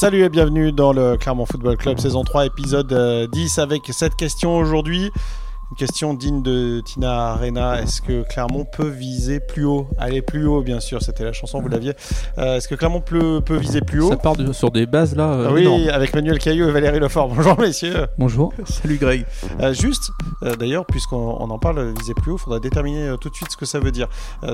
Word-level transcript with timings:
Salut 0.00 0.22
et 0.22 0.30
bienvenue 0.30 0.72
dans 0.72 0.94
le 0.94 1.18
Clermont 1.18 1.44
Football 1.44 1.76
Club 1.76 1.98
saison 1.98 2.24
3 2.24 2.46
épisode 2.46 3.28
10 3.30 3.58
euh, 3.58 3.62
avec 3.62 3.90
cette 3.92 4.16
question 4.16 4.56
aujourd'hui. 4.56 5.12
Une 5.70 5.76
question 5.76 6.14
digne 6.14 6.42
de 6.42 6.80
Tina 6.84 7.30
Arena. 7.30 7.80
Est-ce 7.80 8.02
que 8.02 8.24
Clermont 8.24 8.64
peut 8.64 8.88
viser 8.88 9.38
plus 9.38 9.64
haut? 9.64 9.86
Aller 9.98 10.20
plus 10.20 10.44
haut, 10.44 10.62
bien 10.62 10.80
sûr. 10.80 11.00
C'était 11.00 11.22
la 11.22 11.32
chanson, 11.32 11.60
vous 11.60 11.68
l'aviez. 11.68 11.92
Euh, 12.38 12.56
Est-ce 12.56 12.66
que 12.66 12.74
Clermont 12.74 13.00
peut, 13.00 13.40
peut, 13.40 13.56
viser 13.56 13.80
plus 13.80 14.00
haut? 14.00 14.08
Ça 14.08 14.16
part 14.16 14.34
de, 14.34 14.52
sur 14.52 14.72
des 14.72 14.86
bases 14.86 15.14
là. 15.14 15.32
Euh, 15.32 15.52
oui, 15.52 15.88
avec 15.88 16.12
Manuel 16.12 16.40
Caillot 16.40 16.68
et 16.68 16.72
Valérie 16.72 16.98
Lefort. 16.98 17.28
Bonjour, 17.28 17.56
messieurs. 17.60 18.08
Bonjour. 18.18 18.52
Salut, 18.64 18.98
Greg. 18.98 19.24
Euh, 19.60 19.72
juste, 19.72 20.10
euh, 20.42 20.56
d'ailleurs, 20.56 20.84
puisqu'on 20.86 21.48
en 21.48 21.58
parle, 21.60 21.94
viser 21.96 22.14
plus 22.14 22.32
haut, 22.32 22.36
il 22.36 22.40
faudra 22.40 22.58
déterminer 22.58 23.06
euh, 23.06 23.16
tout 23.16 23.30
de 23.30 23.36
suite 23.36 23.52
ce 23.52 23.56
que 23.56 23.66
ça 23.66 23.78
veut 23.78 23.92
dire. 23.92 24.08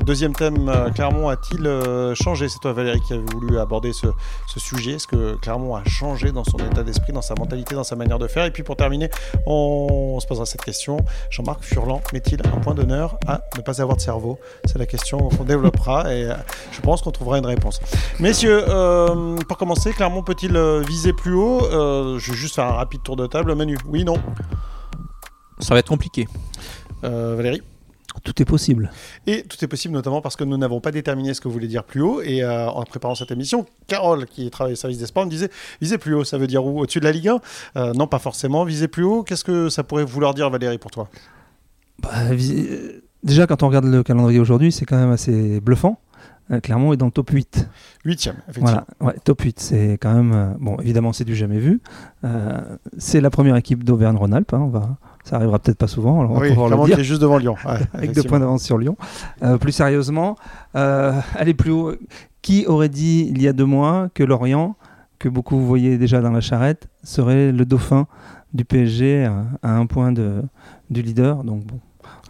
deuxième 0.04 0.35
thème, 0.35 0.71
Clermont 0.94 1.30
a-t-il 1.30 1.67
changé? 2.14 2.50
C'est 2.50 2.58
toi, 2.58 2.75
Valérie, 2.75 3.00
qui 3.00 3.14
a 3.14 3.18
voulu 3.32 3.58
aborder 3.58 3.94
ce, 3.94 4.08
ce 4.48 4.61
sujet. 4.61 4.93
Est-ce 4.93 5.07
que 5.07 5.36
Clermont 5.36 5.76
a 5.76 5.85
changé 5.85 6.30
dans 6.30 6.44
son 6.44 6.58
état 6.58 6.82
d'esprit, 6.82 7.14
dans 7.14 7.22
sa 7.22 7.35
mentalité, 7.39 7.75
dans 7.75 7.85
sa 7.85 7.96
manière 7.96 8.18
de 8.18 8.29
faire? 8.29 8.44
Et 8.44 8.50
puis, 8.50 8.62
pour 8.62 8.76
terminer, 8.76 9.08
on, 9.46 10.14
on 10.17 10.21
se 10.21 10.26
posera 10.26 10.44
cette 10.44 10.62
question. 10.62 10.98
Jean-Marc 11.30 11.62
Furlan 11.62 12.00
met-il 12.12 12.40
un 12.46 12.58
point 12.58 12.74
d'honneur 12.74 13.18
à 13.26 13.40
ne 13.56 13.62
pas 13.62 13.80
avoir 13.80 13.96
de 13.96 14.02
cerveau? 14.02 14.38
C'est 14.64 14.78
la 14.78 14.86
question 14.86 15.29
qu'on 15.29 15.44
développera 15.44 16.12
et 16.12 16.29
je 16.72 16.80
pense 16.80 17.02
qu'on 17.02 17.10
trouvera 17.10 17.38
une 17.38 17.46
réponse. 17.46 17.80
Messieurs, 18.20 18.64
euh, 18.68 19.36
pour 19.48 19.56
commencer, 19.56 19.92
Clermont 19.92 20.22
peut-il 20.22 20.56
viser 20.86 21.12
plus 21.12 21.34
haut? 21.34 21.64
Euh, 21.64 22.18
Je 22.18 22.32
vais 22.32 22.36
juste 22.36 22.54
faire 22.54 22.64
un 22.66 22.72
rapide 22.72 23.02
tour 23.02 23.16
de 23.16 23.26
table. 23.26 23.54
Manu, 23.54 23.79
oui, 23.86 24.04
non? 24.04 24.16
Ça 25.58 25.74
va 25.74 25.80
être 25.80 25.88
compliqué. 25.88 26.26
Euh, 27.04 27.34
Valérie? 27.36 27.62
Tout 28.22 28.40
est 28.40 28.44
possible. 28.44 28.90
Et 29.26 29.43
tout 29.43 29.62
est 29.64 29.68
possible 29.68 29.94
notamment 29.94 30.20
parce 30.20 30.36
que 30.36 30.44
nous 30.44 30.57
n'avons 30.57 30.80
pas 30.80 30.90
déterminé 30.90 31.34
ce 31.34 31.40
que 31.40 31.48
vous 31.48 31.54
voulez 31.54 31.68
dire 31.68 31.84
plus 31.84 32.00
haut. 32.00 32.20
Et 32.22 32.42
euh, 32.42 32.69
en 32.69 32.84
préparant 32.84 33.14
cette 33.14 33.30
émission, 33.30 33.66
Carole, 33.86 34.27
qui 34.27 34.50
travaille 34.50 34.74
au 34.74 34.77
service 34.77 34.98
des 34.98 35.06
sports, 35.06 35.24
me 35.24 35.30
disait 35.30 35.50
viser 35.80 35.98
plus 35.98 36.14
haut, 36.14 36.24
ça 36.24 36.38
veut 36.38 36.46
dire 36.46 36.64
où? 36.64 36.80
Au-dessus 36.80 37.00
de 37.00 37.04
la 37.04 37.12
Ligue 37.12 37.28
1 37.28 37.41
euh, 37.76 37.92
Non, 37.94 38.06
pas 38.06 38.18
forcément. 38.18 38.64
Viser 38.64 38.88
plus 38.88 39.04
haut, 39.04 39.22
qu'est-ce 39.22 39.44
que 39.44 39.68
ça 39.68 39.84
pourrait 39.84 40.04
vouloir 40.04 40.34
dire, 40.34 40.50
Valérie, 40.50 40.78
pour 40.78 40.91
toi? 40.91 41.08
Bah, 42.02 42.10
Déjà, 43.22 43.46
quand 43.46 43.62
on 43.62 43.68
regarde 43.68 43.86
le 43.86 44.02
calendrier 44.02 44.38
aujourd'hui, 44.38 44.70
c'est 44.70 44.84
quand 44.84 44.96
même 44.96 45.10
assez 45.10 45.60
bluffant. 45.60 45.98
Euh, 46.50 46.60
Clermont 46.60 46.92
est 46.92 46.96
dans 46.96 47.06
le 47.06 47.12
top 47.12 47.30
8. 47.30 47.69
8 48.04 48.12
effectivement. 48.48 48.60
Voilà, 48.60 48.86
ouais, 49.00 49.14
top 49.24 49.41
8. 49.42 49.58
C'est 49.58 49.98
quand 50.00 50.14
même. 50.14 50.32
Euh, 50.32 50.54
bon, 50.60 50.76
évidemment, 50.78 51.12
c'est 51.12 51.24
du 51.24 51.34
jamais 51.34 51.58
vu. 51.58 51.80
Euh, 52.24 52.60
c'est 52.98 53.20
la 53.20 53.30
première 53.30 53.56
équipe 53.56 53.82
d'Auvergne-Rhône-Alpes. 53.82 54.52
Hein, 54.54 54.60
on 54.60 54.69
va, 54.69 54.96
ça 55.27 55.36
arrivera 55.36 55.58
peut-être 55.58 55.78
pas 55.78 55.88
souvent. 55.88 56.20
Alors 56.20 56.30
on 56.30 56.38
oui, 56.41 56.55
va 56.55 56.69
le 56.69 56.84
dire. 56.86 57.00
est 57.00 57.05
juste 57.05 57.20
devant 57.20 57.38
Lyon. 57.38 57.56
Ouais, 57.66 57.80
Avec 57.94 58.12
deux 58.12 58.22
points 58.22 58.38
d'avance 58.38 58.62
sur 58.62 58.78
Lyon. 58.78 58.96
Euh, 59.42 59.58
plus 59.58 59.72
sérieusement, 59.72 60.36
euh, 60.77 61.12
aller 61.34 61.52
plus 61.52 61.72
haut. 61.72 61.94
Qui 62.42 62.64
aurait 62.66 62.88
dit 62.88 63.27
il 63.28 63.42
y 63.42 63.48
a 63.48 63.52
deux 63.52 63.64
mois 63.64 64.08
que 64.14 64.22
Lorient, 64.22 64.77
que 65.19 65.28
beaucoup 65.28 65.58
vous 65.58 65.66
voyez 65.66 65.98
déjà 65.98 66.20
dans 66.20 66.30
la 66.30 66.41
charrette, 66.41 66.88
serait 67.02 67.50
le 67.50 67.64
dauphin 67.64 68.06
du 68.54 68.64
PSG 68.64 69.24
à, 69.24 69.47
à 69.64 69.72
un 69.72 69.86
point 69.86 70.12
de, 70.12 70.42
du 70.91 71.02
leader? 71.02 71.42
Donc 71.42 71.64
bon, 71.64 71.80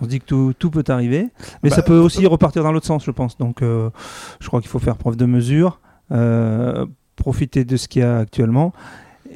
on 0.00 0.04
se 0.04 0.08
dit 0.08 0.20
que 0.20 0.24
tout, 0.24 0.54
tout 0.58 0.70
peut 0.70 0.84
arriver, 0.88 1.28
mais 1.62 1.68
Bah, 1.68 1.76
ça 1.76 1.82
peut 1.82 1.98
aussi 1.98 2.26
repartir 2.26 2.62
dans 2.62 2.72
l'autre 2.72 2.86
sens, 2.86 3.04
je 3.04 3.10
pense. 3.10 3.36
Donc, 3.36 3.60
euh, 3.60 3.90
je 4.40 4.46
crois 4.46 4.60
qu'il 4.62 4.70
faut 4.70 4.78
faire 4.78 4.96
preuve 4.96 5.16
de 5.16 5.26
mesure, 5.26 5.80
euh, 6.12 6.86
profiter 7.16 7.64
de 7.66 7.76
ce 7.76 7.88
qu'il 7.88 8.00
y 8.00 8.04
a 8.06 8.18
actuellement. 8.18 8.72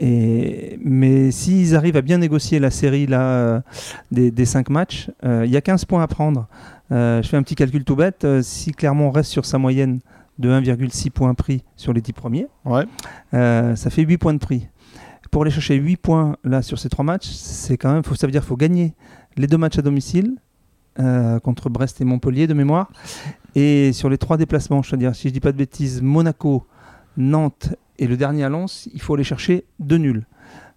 Et, 0.03 0.79
mais 0.83 1.31
s'ils 1.31 1.77
arrivent 1.77 1.97
à 1.97 2.01
bien 2.01 2.17
négocier 2.17 2.59
la 2.59 2.70
série 2.70 3.06
là, 3.06 3.20
euh, 3.20 3.61
des, 4.11 4.31
des 4.31 4.47
5 4.47 4.70
matchs, 4.70 5.11
euh, 5.25 5.43
il 5.45 5.53
y 5.53 5.59
a 5.59 5.61
15 5.61 5.84
points 5.84 6.03
à 6.03 6.06
prendre. 6.06 6.48
Euh, 6.91 7.23
je 7.23 7.29
fais 7.29 7.37
un 7.37 7.43
petit 7.43 7.55
calcul 7.55 7.84
tout 7.84 7.97
bête. 7.97 8.27
si 8.43 8.73
Clermont 8.73 9.11
reste 9.11 9.31
sur 9.31 9.45
sa 9.45 9.59
moyenne 9.59 10.01
de 10.39 10.48
1,6 10.48 11.11
points 11.11 11.34
prix 11.34 11.62
sur 11.77 11.93
les 11.93 12.01
10 12.01 12.15
premiers, 12.15 12.47
Ouais. 12.65 12.84
ça 13.33 13.91
fait 13.91 14.03
8 14.03 14.17
points 14.17 14.33
de 14.34 14.39
prix. 14.39 14.67
Pour 15.31 15.43
aller 15.43 15.51
chercher 15.51 15.75
8 15.75 15.97
points 15.98 16.37
là 16.45 16.62
sur 16.62 16.78
ces 16.78 16.89
3 16.89 17.05
matchs, 17.05 17.28
c'est 17.28 17.77
quand 17.77 17.93
même, 17.93 18.03
faut, 18.03 18.15
ça 18.15 18.27
veut 18.27 18.33
dire 18.33 18.41
qu'il 18.41 18.49
faut 18.49 18.56
gagner 18.56 18.94
les 19.37 19.47
deux 19.47 19.59
matchs 19.59 19.78
à 19.78 19.83
domicile 19.83 20.34
contre 21.43 21.69
Brest 21.71 22.00
et 22.00 22.05
Montpellier 22.05 22.47
de 22.47 22.55
mémoire. 22.55 22.91
Et 23.55 23.93
sur 23.93 24.09
les 24.10 24.19
trois 24.19 24.37
déplacements, 24.37 24.83
je 24.83 24.91
veux 24.91 24.97
dire, 24.97 25.15
si 25.15 25.28
je 25.28 25.33
dis 25.33 25.41
pas 25.41 25.53
de 25.53 25.56
bêtises, 25.56 26.03
Monaco, 26.03 26.66
Nantes 27.16 27.75
et 28.00 28.06
le 28.06 28.16
dernier 28.16 28.44
à 28.44 28.49
Lens, 28.49 28.88
il 28.93 29.00
faut 29.00 29.15
aller 29.15 29.25
chercher 29.25 29.65
deux 29.78 29.99
nuls. 29.99 30.27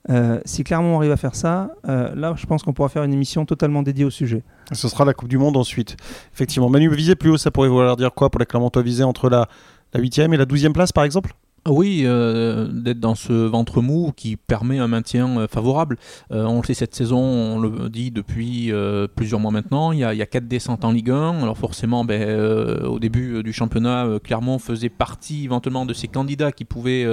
Euh, 0.10 0.42
si 0.44 0.66
Clermont 0.66 0.98
arrive 0.98 1.12
à 1.12 1.18
faire 1.18 1.36
ça, 1.36 1.72
euh, 1.88 2.14
là, 2.14 2.34
je 2.36 2.46
pense 2.46 2.62
qu'on 2.62 2.74
pourra 2.74 2.90
faire 2.90 3.04
une 3.04 3.14
émission 3.14 3.46
totalement 3.46 3.82
dédiée 3.82 4.04
au 4.04 4.10
sujet. 4.10 4.44
Ce 4.74 4.90
sera 4.90 5.06
la 5.06 5.14
Coupe 5.14 5.30
du 5.30 5.38
Monde 5.38 5.56
ensuite. 5.56 5.96
Effectivement. 6.34 6.70
Manu, 6.70 6.94
viser 6.94 7.16
plus 7.16 7.30
haut, 7.30 7.38
ça 7.38 7.50
pourrait 7.50 7.70
vouloir 7.70 7.96
dire 7.96 8.14
quoi 8.14 8.30
pour 8.30 8.40
les 8.40 8.46
Clermontois 8.46 8.82
viser 8.82 9.06
entre 9.06 9.30
la, 9.30 9.48
la 9.94 10.02
8e 10.02 10.34
et 10.34 10.38
la 10.38 10.46
12e 10.46 10.74
place, 10.74 10.92
par 10.92 11.06
exemple? 11.06 11.34
Oui, 11.68 12.02
euh, 12.06 12.68
d'être 12.72 13.00
dans 13.00 13.16
ce 13.16 13.32
ventre 13.32 13.82
mou 13.82 14.12
qui 14.16 14.36
permet 14.38 14.80
un 14.80 14.88
maintien 14.88 15.40
euh, 15.40 15.48
favorable. 15.48 15.98
Euh, 16.32 16.46
on 16.46 16.58
le 16.60 16.66
sait 16.66 16.74
cette 16.74 16.96
saison, 16.96 17.20
on 17.20 17.60
le 17.60 17.90
dit 17.90 18.12
depuis 18.12 18.72
euh, 18.72 19.08
plusieurs 19.14 19.40
mois 19.40 19.52
maintenant, 19.52 19.92
il 19.92 20.00
y, 20.00 20.04
a, 20.04 20.14
il 20.14 20.18
y 20.18 20.22
a 20.22 20.26
quatre 20.26 20.48
descentes 20.48 20.84
en 20.86 20.92
Ligue 20.92 21.12
1. 21.12 21.42
Alors 21.42 21.58
forcément, 21.58 22.06
ben, 22.06 22.84
au 22.86 23.00
début 23.00 23.44
du 23.44 23.54
championnat, 23.54 24.08
Clermont 24.24 24.60
faisait 24.60 24.90
partie 24.90 25.46
éventuellement 25.46 25.86
de 25.86 25.94
ces 25.94 26.08
candidats 26.08 26.52
qui 26.52 26.66
pouvaient 26.66 27.06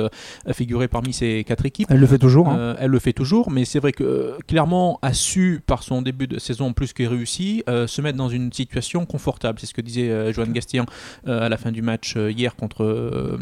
figurer 0.52 0.88
parmi 0.88 1.12
ces 1.12 1.44
quatre 1.44 1.66
équipes. 1.66 1.88
Elle 1.90 2.00
le 2.00 2.06
fait 2.06 2.18
toujours. 2.18 2.48
hein. 2.48 2.76
Elle 2.78 2.90
le 2.90 2.98
fait 2.98 3.12
toujours, 3.12 3.50
mais 3.50 3.64
c'est 3.64 3.78
vrai 3.80 3.92
que 3.92 4.36
Clermont 4.46 4.98
a 5.02 5.12
su, 5.12 5.60
par 5.66 5.82
son 5.82 6.02
début 6.02 6.26
de 6.26 6.38
saison 6.38 6.72
plus 6.72 6.92
que 6.92 7.02
réussi, 7.02 7.62
se 7.66 8.00
mettre 8.00 8.18
dans 8.18 8.28
une 8.28 8.52
situation 8.52 9.06
confortable. 9.06 9.58
C'est 9.60 9.66
ce 9.66 9.74
que 9.74 9.80
disait 9.80 10.32
Joanne 10.32 10.52
Gastien 10.52 10.86
à 11.26 11.48
la 11.48 11.56
fin 11.56 11.72
du 11.72 11.82
match 11.82 12.16
hier 12.16 12.56
contre, 12.56 13.38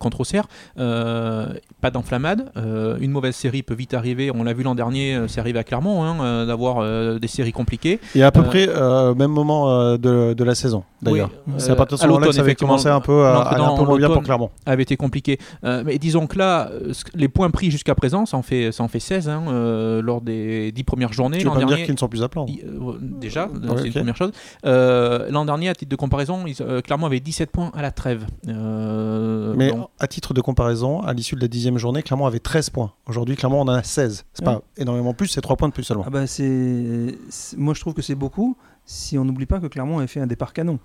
contre. 0.00 0.16
Euh, 0.78 1.54
pas 1.80 1.90
d'enflammade. 1.90 2.50
Euh, 2.56 2.96
une 3.00 3.10
mauvaise 3.10 3.34
série 3.34 3.62
peut 3.62 3.74
vite 3.74 3.94
arriver. 3.94 4.30
On 4.34 4.44
l'a 4.44 4.52
vu 4.52 4.62
l'an 4.62 4.74
dernier, 4.74 5.14
euh, 5.14 5.28
c'est 5.28 5.40
arrivé 5.40 5.58
à 5.58 5.64
Clermont, 5.64 6.04
hein, 6.04 6.46
d'avoir 6.46 6.76
des 7.18 7.28
séries 7.28 7.52
compliquées. 7.52 8.00
Et 8.14 8.22
à 8.22 8.30
peu 8.30 8.42
près 8.42 8.68
au 8.68 9.14
même 9.14 9.30
moment 9.30 9.96
de, 9.96 10.34
de 10.34 10.44
la 10.44 10.54
saison, 10.54 10.84
d'ailleurs. 11.02 11.30
Oui, 11.46 11.54
C'est 11.58 11.70
à 11.70 11.76
partir 11.76 11.96
de 11.96 12.02
ce 12.02 12.06
moment-là 12.06 12.26
que 12.26 12.32
ça 12.32 12.40
avait 12.40 12.54
commencé 12.54 12.88
un 12.88 13.00
peu 13.00 13.24
à, 13.24 13.54
un 13.54 13.76
peu 13.76 13.84
moins 13.84 13.98
bien 13.98 14.10
pour. 14.10 14.22
Clermont. 14.22 14.50
avait 14.64 14.82
été 14.82 14.96
compliqué. 14.96 15.38
Mais 15.62 15.98
disons 15.98 16.26
que 16.26 16.38
là, 16.38 16.70
les 17.14 17.28
points 17.28 17.50
pris 17.50 17.70
jusqu'à 17.70 17.94
présent, 17.94 18.26
ça 18.26 18.36
en 18.36 18.42
fait, 18.42 18.72
ça 18.72 18.82
en 18.82 18.88
fait 18.88 19.00
16 19.00 19.28
hein, 19.28 19.44
euh, 19.48 20.02
lors 20.02 20.20
des 20.20 20.72
10 20.72 20.84
premières 20.84 21.12
journées. 21.12 21.38
Tu 21.38 21.44
veux 21.44 21.52
pas 21.52 21.60
me 21.60 21.66
dire 21.66 21.84
qu'ils 21.84 21.94
ne 21.94 21.98
sont 21.98 22.08
plus 22.08 22.22
à 22.22 22.28
plan 22.28 22.46
euh, 22.48 22.98
déjà, 23.00 23.46
Ouais, 23.46 23.76
c'est 23.78 23.86
une 23.86 23.92
première 23.92 24.16
chose. 24.16 24.32
Euh, 24.64 25.28
L'an 25.30 25.44
dernier, 25.44 25.68
à 25.68 25.74
titre 25.74 25.90
de 25.90 25.96
comparaison, 25.96 26.44
ils, 26.46 26.56
Clermont 26.82 27.06
avait 27.06 27.20
17 27.20 27.50
points 27.50 27.70
à 27.74 27.82
la 27.82 27.90
trêve. 27.90 28.26
Mais 28.46 29.70
donc, 29.70 29.88
à 29.98 30.06
titre 30.06 30.25
de 30.34 30.40
comparaison, 30.40 31.00
à 31.00 31.12
l'issue 31.12 31.34
de 31.36 31.40
la 31.40 31.48
dixième 31.48 31.78
journée, 31.78 32.02
Clermont 32.02 32.26
avait 32.26 32.38
13 32.40 32.70
points. 32.70 32.92
Aujourd'hui, 33.06 33.36
Clermont 33.36 33.60
en 33.60 33.68
a 33.68 33.82
16. 33.82 34.24
C'est 34.32 34.44
pas 34.44 34.62
énormément 34.76 35.14
plus, 35.14 35.28
c'est 35.28 35.40
3 35.40 35.56
points 35.56 35.68
de 35.68 35.72
plus 35.74 35.84
seulement. 35.84 36.04
Ah 36.06 36.10
bah 36.10 36.26
c'est, 36.26 37.16
c'est- 37.28 37.56
moi 37.56 37.74
je 37.74 37.80
trouve 37.80 37.94
que 37.94 38.02
c'est 38.02 38.14
beaucoup 38.14 38.56
si 38.84 39.18
on 39.18 39.24
n'oublie 39.24 39.46
pas 39.46 39.58
que 39.60 39.66
Clermont 39.66 39.98
avait 39.98 40.06
fait 40.06 40.20
un 40.20 40.26
départ 40.26 40.52
canon 40.52 40.78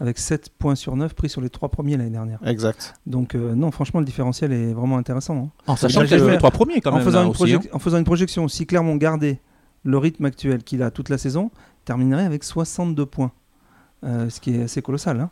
avec 0.00 0.18
7 0.18 0.48
points 0.58 0.74
sur 0.74 0.96
9 0.96 1.14
pris 1.14 1.28
sur 1.28 1.40
les 1.40 1.50
3 1.50 1.68
premiers 1.68 1.96
l'année 1.96 2.10
dernière. 2.10 2.38
Exact. 2.46 2.94
Donc 3.06 3.34
euh, 3.34 3.54
non, 3.54 3.70
franchement 3.70 4.00
le 4.00 4.06
différentiel 4.06 4.52
est 4.52 4.72
vraiment 4.72 4.96
intéressant. 4.98 5.36
hein. 5.36 5.50
en 5.66 5.76
sachant 5.76 6.00
je 6.00 6.06
qu'il 6.06 6.14
a 6.14 6.16
vais 6.16 6.18
joué 6.22 6.26
les 6.28 6.32
faire- 6.32 6.38
trois 6.40 6.50
premiers 6.50 6.80
quand 6.80 6.90
en, 6.90 6.96
même. 6.96 7.04
faisant 7.04 7.20
là, 7.20 7.24
une 7.26 7.30
aussi, 7.30 7.52
hein. 7.52 7.58
projec- 7.58 7.68
en 7.72 7.78
faisant 7.78 7.98
une 7.98 8.04
projection, 8.04 8.48
si 8.48 8.66
Clermont 8.66 8.96
gardait 8.96 9.40
le 9.84 9.98
rythme 9.98 10.24
actuel 10.24 10.62
qu'il 10.64 10.82
a 10.82 10.90
toute 10.90 11.08
la 11.08 11.18
saison, 11.18 11.50
terminerait 11.84 12.24
avec 12.24 12.42
62 12.44 13.06
points, 13.06 13.32
Euh, 14.04 14.28
ce 14.30 14.40
qui 14.40 14.56
est 14.56 14.62
assez 14.64 14.82
colossal. 14.82 15.20
hein. 15.20 15.30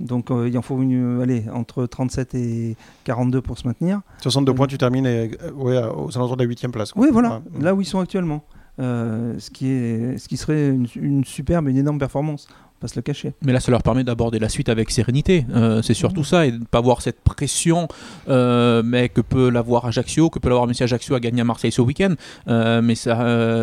Donc 0.00 0.30
euh, 0.30 0.48
il 0.48 0.56
en 0.58 0.62
faut 0.62 0.80
une, 0.82 1.20
allez, 1.22 1.44
entre 1.52 1.86
37 1.86 2.34
et 2.34 2.76
42 3.04 3.40
pour 3.40 3.56
se 3.58 3.66
maintenir. 3.66 4.00
62 4.20 4.52
Euh, 4.52 4.54
points, 4.54 4.66
tu 4.66 4.76
termines 4.78 5.06
euh, 5.06 5.28
ouais, 5.54 5.78
aux 5.78 6.16
alentours 6.16 6.36
de 6.36 6.42
la 6.42 6.48
huitième 6.48 6.70
place. 6.72 6.92
quoi. 6.92 7.02
Oui, 7.02 7.08
voilà, 7.12 7.40
Ouais. 7.54 7.62
là 7.62 7.74
où 7.74 7.80
ils 7.80 7.86
sont 7.86 8.00
actuellement. 8.00 8.44
Euh, 8.78 9.36
ce, 9.38 9.48
qui 9.50 9.68
est, 9.70 10.18
ce 10.18 10.28
qui 10.28 10.36
serait 10.36 10.68
une, 10.68 10.86
une 10.96 11.24
superbe, 11.24 11.66
une 11.68 11.78
énorme 11.78 11.98
performance, 11.98 12.46
va 12.80 12.88
se 12.88 12.96
le 12.96 13.02
cacher. 13.02 13.32
Mais 13.42 13.52
là, 13.52 13.60
ça 13.60 13.70
leur 13.70 13.82
permet 13.82 14.04
d'aborder 14.04 14.38
la 14.38 14.48
suite 14.48 14.68
avec 14.68 14.90
sérénité. 14.90 15.46
Euh, 15.54 15.82
c'est 15.82 15.94
surtout 15.94 16.24
ça, 16.24 16.46
et 16.46 16.50
de 16.50 16.58
ne 16.58 16.64
pas 16.64 16.78
avoir 16.78 17.02
cette 17.02 17.20
pression, 17.20 17.88
euh, 18.28 18.82
mais 18.84 19.08
que 19.08 19.20
peut 19.20 19.48
l'avoir 19.48 19.86
Ajaccio, 19.86 20.30
que 20.30 20.38
peut 20.38 20.48
l'avoir 20.48 20.66
Messi 20.66 20.82
Ajaccio 20.82 21.14
à 21.14 21.20
gagner 21.20 21.40
à 21.40 21.44
Marseille 21.44 21.72
ce 21.72 21.80
week-end. 21.80 22.14
Euh, 22.48 22.82
mais 22.82 22.94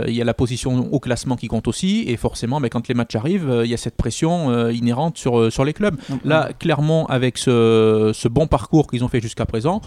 il 0.07 0.15
y 0.15 0.21
a 0.21 0.25
la 0.25 0.33
position 0.33 0.91
au 0.91 0.99
classement 0.99 1.35
qui 1.35 1.47
compte 1.47 1.67
aussi, 1.67 2.05
et 2.07 2.17
forcément, 2.17 2.59
mais 2.59 2.69
quand 2.69 2.87
les 2.87 2.95
matchs 2.95 3.15
arrivent, 3.15 3.61
il 3.63 3.69
y 3.69 3.73
a 3.73 3.77
cette 3.77 3.97
pression 3.97 4.69
inhérente 4.69 5.17
sur, 5.17 5.51
sur 5.51 5.63
les 5.63 5.73
clubs. 5.73 5.95
Là, 6.23 6.49
clairement, 6.57 7.05
avec 7.07 7.37
ce, 7.37 8.11
ce 8.13 8.27
bon 8.27 8.47
parcours 8.47 8.87
qu'ils 8.87 9.03
ont 9.03 9.07
fait 9.07 9.21
jusqu'à 9.21 9.45
présent, 9.45 9.81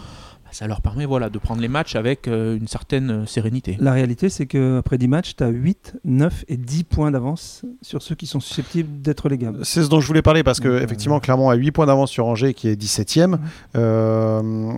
ça 0.56 0.66
leur 0.66 0.80
permet 0.80 1.04
voilà, 1.04 1.28
de 1.28 1.38
prendre 1.38 1.60
les 1.60 1.68
matchs 1.68 1.96
avec 1.96 2.28
euh, 2.28 2.56
une 2.56 2.66
certaine 2.66 3.10
euh, 3.10 3.26
sérénité. 3.26 3.76
La 3.78 3.92
réalité, 3.92 4.30
c'est 4.30 4.46
qu'après 4.46 4.96
10 4.96 5.06
matchs, 5.08 5.36
tu 5.36 5.44
as 5.44 5.48
8, 5.48 5.96
9 6.04 6.46
et 6.48 6.56
10 6.56 6.84
points 6.84 7.10
d'avance 7.10 7.66
sur 7.82 8.00
ceux 8.00 8.14
qui 8.14 8.26
sont 8.26 8.40
susceptibles 8.40 9.02
d'être 9.02 9.28
légables. 9.28 9.58
C'est 9.64 9.82
ce 9.82 9.88
dont 9.90 10.00
je 10.00 10.06
voulais 10.06 10.22
parler 10.22 10.42
parce 10.42 10.60
que 10.60 10.68
Donc, 10.68 10.80
euh, 10.80 10.84
effectivement 10.84 11.20
Clermont 11.20 11.50
a 11.50 11.56
8 11.56 11.72
points 11.72 11.84
d'avance 11.84 12.10
sur 12.10 12.26
Angers 12.26 12.54
qui 12.54 12.68
est 12.68 12.74
17e. 12.74 13.38
Euh, 13.76 14.72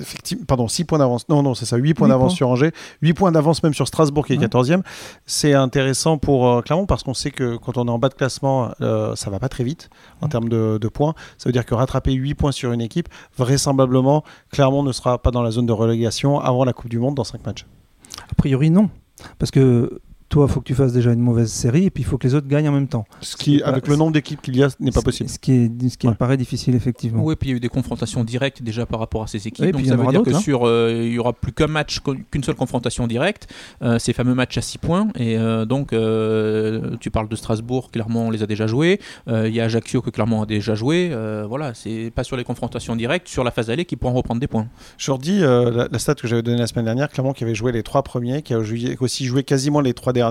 effectivement, 0.00 0.44
pardon, 0.46 0.68
6 0.68 0.84
points 0.84 0.98
d'avance. 0.98 1.28
Non, 1.28 1.42
non, 1.42 1.54
c'est 1.54 1.66
ça, 1.66 1.76
8 1.76 1.94
points 1.94 2.08
d'avance 2.08 2.34
sur 2.34 2.48
Angers, 2.48 2.72
8 3.02 3.14
points 3.14 3.32
d'avance 3.32 3.62
même 3.62 3.74
sur 3.74 3.86
Strasbourg 3.86 4.26
qui 4.26 4.34
est 4.34 4.38
Ouais. 4.38 4.46
14e. 4.46 4.82
C'est 5.26 5.54
intéressant 5.54 6.18
pour 6.18 6.48
euh, 6.48 6.60
Clermont 6.62 6.86
parce 6.86 7.02
qu'on 7.02 7.14
sait 7.14 7.30
que 7.30 7.56
quand 7.56 7.76
on 7.78 7.86
est 7.86 7.90
en 7.90 7.98
bas 7.98 8.08
de 8.08 8.14
classement, 8.14 8.70
euh, 8.80 9.14
ça 9.16 9.30
va 9.30 9.38
pas 9.38 9.48
très 9.48 9.64
vite 9.64 9.90
en 10.20 10.28
termes 10.28 10.48
de, 10.48 10.78
de 10.80 10.88
points. 10.88 11.14
Ça 11.38 11.48
veut 11.48 11.52
dire 11.52 11.64
que 11.66 11.74
rattraper 11.74 12.12
8 12.12 12.34
points 12.34 12.52
sur 12.52 12.72
une 12.72 12.80
équipe, 12.80 13.08
vraisemblablement, 13.36 14.24
Clermont 14.50 14.82
ne 14.82 14.92
sera 14.92 15.18
pas 15.18 15.30
dans 15.30 15.42
la 15.42 15.50
zone 15.50 15.66
de 15.66 15.72
relégation 15.72 16.40
avant 16.40 16.64
la 16.64 16.72
Coupe 16.72 16.90
du 16.90 16.98
Monde 16.98 17.14
dans 17.14 17.24
5 17.24 17.44
matchs. 17.46 17.66
A 18.30 18.34
priori, 18.34 18.70
non. 18.70 18.90
Parce 19.38 19.50
que 19.50 20.00
toi, 20.32 20.46
il 20.48 20.52
faut 20.52 20.60
que 20.60 20.64
tu 20.66 20.74
fasses 20.74 20.94
déjà 20.94 21.12
une 21.12 21.20
mauvaise 21.20 21.52
série 21.52 21.84
et 21.84 21.90
puis 21.90 22.02
il 22.02 22.06
faut 22.06 22.16
que 22.16 22.26
les 22.26 22.34
autres 22.34 22.48
gagnent 22.48 22.68
en 22.70 22.72
même 22.72 22.88
temps. 22.88 23.04
Ce 23.20 23.36
qui, 23.36 23.62
avec 23.62 23.84
pas- 23.84 23.90
le 23.90 23.96
nombre 23.98 24.12
d'équipes 24.12 24.40
qu'il 24.40 24.56
y 24.56 24.62
a, 24.62 24.68
n'est 24.80 24.90
pas 24.90 25.02
possible. 25.02 25.28
Ce 25.28 25.38
qui, 25.38 25.52
est, 25.52 25.88
ce 25.90 25.98
qui 25.98 26.06
Ouais. 26.06 26.12
me 26.14 26.16
paraît 26.16 26.38
difficile, 26.38 26.74
effectivement. 26.74 27.22
Oui, 27.22 27.36
puis 27.36 27.50
il 27.50 27.52
y 27.52 27.54
a 27.54 27.56
eu 27.58 27.60
des 27.60 27.68
confrontations 27.68 28.24
directes 28.24 28.62
déjà 28.62 28.86
par 28.86 28.98
rapport 28.98 29.22
à 29.22 29.26
ces 29.26 29.46
équipes. 29.46 29.66
Oui, 29.66 29.72
donc 29.72 29.82
puis 29.82 29.90
ça 29.90 29.96
veut 29.96 30.02
aura 30.02 30.10
dire 30.12 30.22
que 30.22 30.30
hein. 30.30 30.40
sur, 30.40 30.66
euh, 30.66 31.02
il 31.04 31.12
y 31.12 31.18
aura 31.18 31.34
plus 31.34 31.52
qu'un 31.52 31.66
match, 31.66 31.98
qu'une 32.30 32.42
seule 32.42 32.54
confrontation 32.54 33.06
directe, 33.06 33.46
euh, 33.82 33.98
ces 33.98 34.14
fameux 34.14 34.34
matchs 34.34 34.56
à 34.56 34.62
6 34.62 34.78
points. 34.78 35.08
Et 35.16 35.36
euh, 35.36 35.66
donc, 35.66 35.92
euh, 35.92 36.96
tu 36.98 37.10
parles 37.10 37.28
de 37.28 37.36
Strasbourg, 37.36 37.90
Clermont 37.90 38.30
les 38.30 38.42
a 38.42 38.46
déjà 38.46 38.66
joués. 38.66 39.00
Euh, 39.28 39.48
Il 39.48 39.54
y 39.54 39.60
a 39.60 39.64
Ajaccio 39.64 40.00
que 40.00 40.08
Clermont 40.08 40.42
a 40.42 40.46
déjà 40.46 40.74
joué. 40.74 41.10
Euh, 41.12 41.44
voilà, 41.46 41.74
c'est 41.74 42.10
pas 42.14 42.24
sur 42.24 42.38
les 42.38 42.44
confrontations 42.44 42.96
directes, 42.96 43.28
sur 43.28 43.44
la 43.44 43.50
phase 43.50 43.68
allée 43.68 43.84
qu'ils 43.84 43.98
pourront 43.98 44.14
reprendre 44.14 44.40
des 44.40 44.46
points. 44.46 44.68
Je 44.96 45.10
redis 45.10 45.42
euh, 45.42 45.70
la, 45.70 45.88
la 45.92 45.98
stat 45.98 46.14
que 46.14 46.26
j'avais 46.26 46.42
donnée 46.42 46.56
la 46.58 46.66
semaine 46.66 46.86
dernière, 46.86 47.10
Clermont 47.10 47.34
qui 47.34 47.44
avait 47.44 47.54
joué 47.54 47.70
les 47.72 47.82
trois 47.82 48.02
premiers, 48.02 48.40
qui 48.40 48.54
a 48.54 48.58
aussi 49.00 49.26
joué 49.26 49.42
quasiment 49.42 49.80
les 49.82 49.92
trois 49.92 50.12
derniers, 50.14 50.21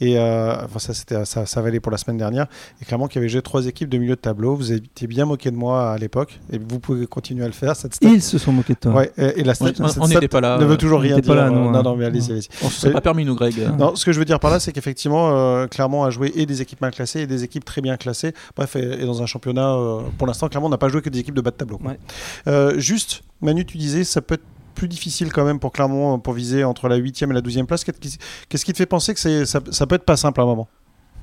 et 0.00 0.18
euh, 0.18 0.54
enfin, 0.64 0.78
ça, 0.78 0.94
c'était, 0.94 1.24
ça, 1.24 1.46
ça 1.46 1.62
valait 1.62 1.80
pour 1.80 1.92
la 1.92 1.98
semaine 1.98 2.18
dernière, 2.18 2.46
et 2.80 2.84
Clermont 2.84 3.06
qui 3.08 3.18
avait 3.18 3.28
joué 3.28 3.42
trois 3.42 3.66
équipes 3.66 3.88
de 3.88 3.98
milieu 3.98 4.14
de 4.16 4.20
tableau. 4.20 4.54
Vous 4.56 4.72
étiez 4.72 5.06
bien 5.06 5.24
moqué 5.26 5.50
de 5.50 5.56
moi 5.56 5.92
à 5.92 5.98
l'époque, 5.98 6.38
et 6.52 6.58
vous 6.58 6.78
pouvez 6.80 7.06
continuer 7.06 7.44
à 7.44 7.46
le 7.46 7.52
faire. 7.52 7.76
Cette 7.76 7.94
stat, 7.94 8.08
Ils 8.08 8.22
se 8.22 8.38
sont 8.38 8.52
moqués 8.52 8.74
de 8.74 8.78
toi. 8.78 8.92
ouais, 8.94 9.12
et, 9.16 9.40
et 9.40 9.44
la 9.44 9.54
stat, 9.54 9.70
On- 9.80 9.84
on- 9.84 10.02
on 10.04 10.08
n'était 10.08 10.28
pas 10.28 10.40
là, 10.40 10.58
ne 10.58 10.64
veut 10.64 10.72
euh, 10.72 10.76
toujours 10.76 10.98
on 10.98 11.02
rien 11.02 11.18
dire. 11.18 11.34
là, 11.34 11.50
nous, 11.50 11.70
non, 11.70 11.74
hein. 11.78 11.82
non, 11.82 11.96
mais 11.96 12.04
allez-y, 12.04 12.30
allez-y. 12.32 12.48
On 12.64 12.68
se 12.68 12.80
serait 12.80 12.90
Euh, 12.90 12.94
pas 12.94 13.00
permis, 13.00 13.24
nous, 13.24 13.34
Greg. 13.34 13.54
Non, 13.78 13.94
ce 13.94 14.04
que 14.04 14.12
je 14.12 14.18
veux 14.18 14.24
dire 14.24 14.40
par 14.40 14.50
là, 14.50 14.60
c'est 14.60 14.72
qu'effectivement, 14.72 15.30
euh, 15.32 15.66
Clermont 15.66 16.04
a 16.04 16.10
joué 16.10 16.32
et 16.34 16.46
des 16.46 16.62
équipes 16.62 16.80
mal 16.80 16.90
classées 16.92 17.20
et 17.20 17.26
des 17.26 17.44
équipes 17.44 17.64
très 17.64 17.80
bien 17.80 17.96
classées. 17.96 18.32
Bref, 18.56 18.76
et, 18.76 19.02
et 19.02 19.04
dans 19.06 19.22
un 19.22 19.26
championnat, 19.26 19.74
euh, 19.74 20.00
pour 20.18 20.26
l'instant, 20.26 20.48
Clermont 20.48 20.68
n'a 20.68 20.78
pas 20.78 20.88
joué 20.88 21.02
que 21.02 21.10
des 21.10 21.18
équipes 21.20 21.34
de 21.34 21.40
bas 21.40 21.50
de 21.50 21.56
tableau. 21.56 21.78
Ouais. 21.84 21.98
Euh, 22.46 22.78
juste, 22.78 23.22
Manu, 23.40 23.64
tu 23.64 23.78
disais, 23.78 24.04
ça 24.04 24.20
peut 24.20 24.34
être 24.34 24.42
plus 24.78 24.88
difficile 24.88 25.32
quand 25.32 25.44
même 25.44 25.58
pour 25.58 25.72
Clermont 25.72 26.20
pour 26.20 26.32
viser 26.32 26.62
entre 26.64 26.88
la 26.88 26.98
8e 26.98 27.30
et 27.30 27.34
la 27.34 27.40
12e 27.40 27.66
place. 27.66 27.84
Qu'est-ce 27.84 28.64
qui, 28.64 28.72
te 28.72 28.78
fait 28.78 28.86
penser 28.86 29.12
que 29.12 29.44
ça, 29.44 29.60
ça 29.70 29.86
peut 29.86 29.96
être 29.96 30.04
pas 30.04 30.16
simple 30.16 30.40
à 30.40 30.44
un 30.44 30.46
moment? 30.46 30.68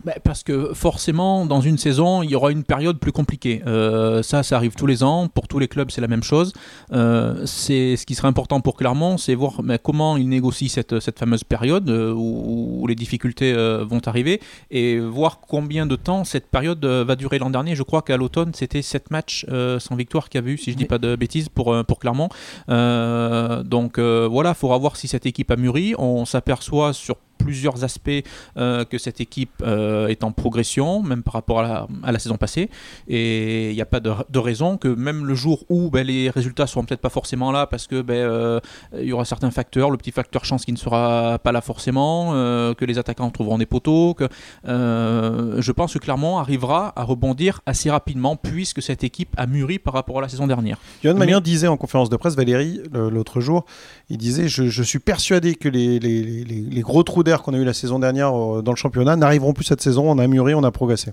Bah, 0.06 0.14
parce 0.24 0.44
que 0.44 0.72
forcément, 0.76 1.48
dans 1.48 1.62
une 1.62 1.80
saison, 1.80 2.22
il 2.22 2.30
y 2.30 2.36
aura 2.36 2.52
une 2.52 2.64
période 2.64 3.00
plus 3.00 3.12
compliquée. 3.12 3.64
Euh, 3.66 4.22
ça, 4.22 4.44
ça 4.44 4.56
arrive 4.56 4.76
tous 4.76 4.86
les 4.86 5.02
ans. 5.02 5.28
Pour 5.28 5.48
tous 5.48 5.58
les 5.58 5.68
clubs, 5.68 5.90
c'est 5.90 6.02
la 6.02 6.08
même 6.08 6.22
chose. 6.22 6.54
Euh, 6.92 7.44
c'est 7.48 7.96
ce 7.96 8.06
qui 8.06 8.14
serait 8.14 8.28
important 8.28 8.62
pour 8.62 8.78
Clermont, 8.78 9.18
c'est 9.18 9.34
voir 9.34 9.62
comment 9.82 10.16
ils 10.16 10.30
négocient 10.30 10.70
cette, 10.70 11.00
cette 11.00 11.18
fameuse 11.18 11.44
période 11.44 11.90
euh, 11.90 12.14
où, 12.14 12.82
où 12.84 12.88
les 12.88 12.94
difficultés 12.94 13.54
vont 13.84 14.02
arriver 14.06 14.42
et 14.70 15.00
voir 15.00 15.40
combien 15.40 15.88
de 15.88 15.96
temps 15.96 16.24
cette 16.24 16.48
période 16.48 16.86
va 16.86 17.16
durer 17.16 17.40
l'an 17.40 17.50
dernier. 17.50 17.76
Je 17.76 17.84
crois 17.84 18.04
qu'à 18.04 18.18
l'automne, 18.18 18.52
c'était 18.54 18.84
7 18.84 19.10
matchs 19.10 19.46
sans 19.80 19.96
victoire 19.96 20.30
qu'il 20.30 20.40
y 20.40 20.44
avait 20.44 20.52
eu, 20.52 20.58
si 20.58 20.72
je 20.72 20.78
dis 20.78 20.84
Oui. 20.84 20.88
pas 20.88 21.00
de 21.00 21.16
bêtises, 21.16 21.50
pour, 21.50 21.84
pour 21.86 21.98
Clermont. 22.00 22.30
Donc 22.68 23.98
voilà, 23.98 24.50
il 24.50 24.56
faudra 24.56 24.78
voir 24.78 24.98
si 24.98 25.08
cette 25.08 25.26
équipe 25.26 25.50
a 25.50 25.56
mûri. 25.56 25.96
On 25.98 26.26
s'aperçoit 26.26 26.94
sur 26.94 27.18
plusieurs 27.38 27.84
aspects 27.84 28.10
euh, 28.58 28.86
que 28.86 28.98
cette 28.98 29.22
équipe 29.22 29.52
euh, 29.62 30.08
est 30.08 30.24
en 30.24 30.32
progression, 30.32 31.02
même 31.02 31.24
par 31.24 31.34
rapport 31.34 31.60
à 31.60 31.64
la, 31.64 31.88
à 32.04 32.12
la 32.12 32.20
saison 32.20 32.38
passée. 32.38 32.70
Et 33.08 33.70
il 33.72 33.76
n'y 33.76 33.82
a 33.82 33.86
pas 33.86 34.00
de, 34.00 34.12
de 34.30 34.40
raison 34.40 34.78
que 34.78 34.88
même 34.88 35.26
le 35.26 35.36
jour 35.36 35.64
où 35.70 35.90
ben, 35.90 36.06
les 36.06 36.30
résultats 36.30 36.68
seront 36.68 36.84
peut-être 36.86 37.02
pas 37.02 37.10
forcément 37.10 37.52
là, 37.52 37.68
parce 37.68 37.88
que 37.88 38.02
ben, 38.02 38.14
euh, 38.16 38.60
il 38.98 39.06
y 39.06 39.14
aura 39.14 39.26
certains 39.26 39.52
facteurs, 39.52 39.90
le 39.92 39.98
petit 39.98 40.12
facteur 40.12 40.46
chance 40.46 40.66
qui 40.66 40.72
ne 40.72 40.78
sera 40.78 41.40
pas 41.40 41.52
là 41.52 41.62
forcément, 41.62 42.32
que 42.76 42.86
les 42.86 42.98
attaquants 42.98 43.30
trouveront 43.30 43.58
des 43.58 43.66
poteaux, 43.66 44.14
que 44.14 44.28
je 44.66 45.72
pense 45.72 45.94
que 45.94 46.00
Clermont 46.00 46.38
arrivera 46.38 46.94
à 46.96 47.04
rebondir 47.04 47.62
assez 47.66 47.90
rapidement 47.90 48.36
puisque 48.36 48.82
cette 48.82 49.04
équipe 49.04 49.34
a 49.38 49.46
mûri 49.48 49.80
par 49.80 49.94
rapport 49.94 50.20
à 50.20 50.22
la 50.22 50.30
saison 50.30 50.48
dernière. 50.48 50.78
Mais- 51.14 51.26
Magnan 51.26 51.40
disait 51.42 51.68
en 51.68 51.78
conférence 51.78 52.10
de 52.10 52.16
presse, 52.18 52.36
Valérie, 52.36 52.82
l'autre 52.94 53.42
jour, 53.42 53.66
il 54.10 54.18
disait 54.18 54.48
Je, 54.48 54.68
je 54.68 54.84
suis 54.84 55.00
persuadé 55.00 55.56
que 55.56 55.68
les, 55.70 56.00
les- 56.00 56.24
les- 56.44 56.62
les 56.62 56.82
gros 56.82 57.04
trous 57.04 57.24
qu'on 57.34 57.54
a 57.54 57.58
eu 57.58 57.64
la 57.64 57.74
saison 57.74 58.00
dernière 58.00 58.34
euh, 58.36 58.62
dans 58.62 58.72
le 58.72 58.78
championnat 58.78 59.16
n'arriveront 59.16 59.54
plus 59.54 59.66
cette 59.66 59.82
saison. 59.82 60.10
On 60.10 60.18
a 60.20 60.28
mûri, 60.28 60.54
on 60.56 60.64
a 60.64 60.72
progressé. 60.72 61.12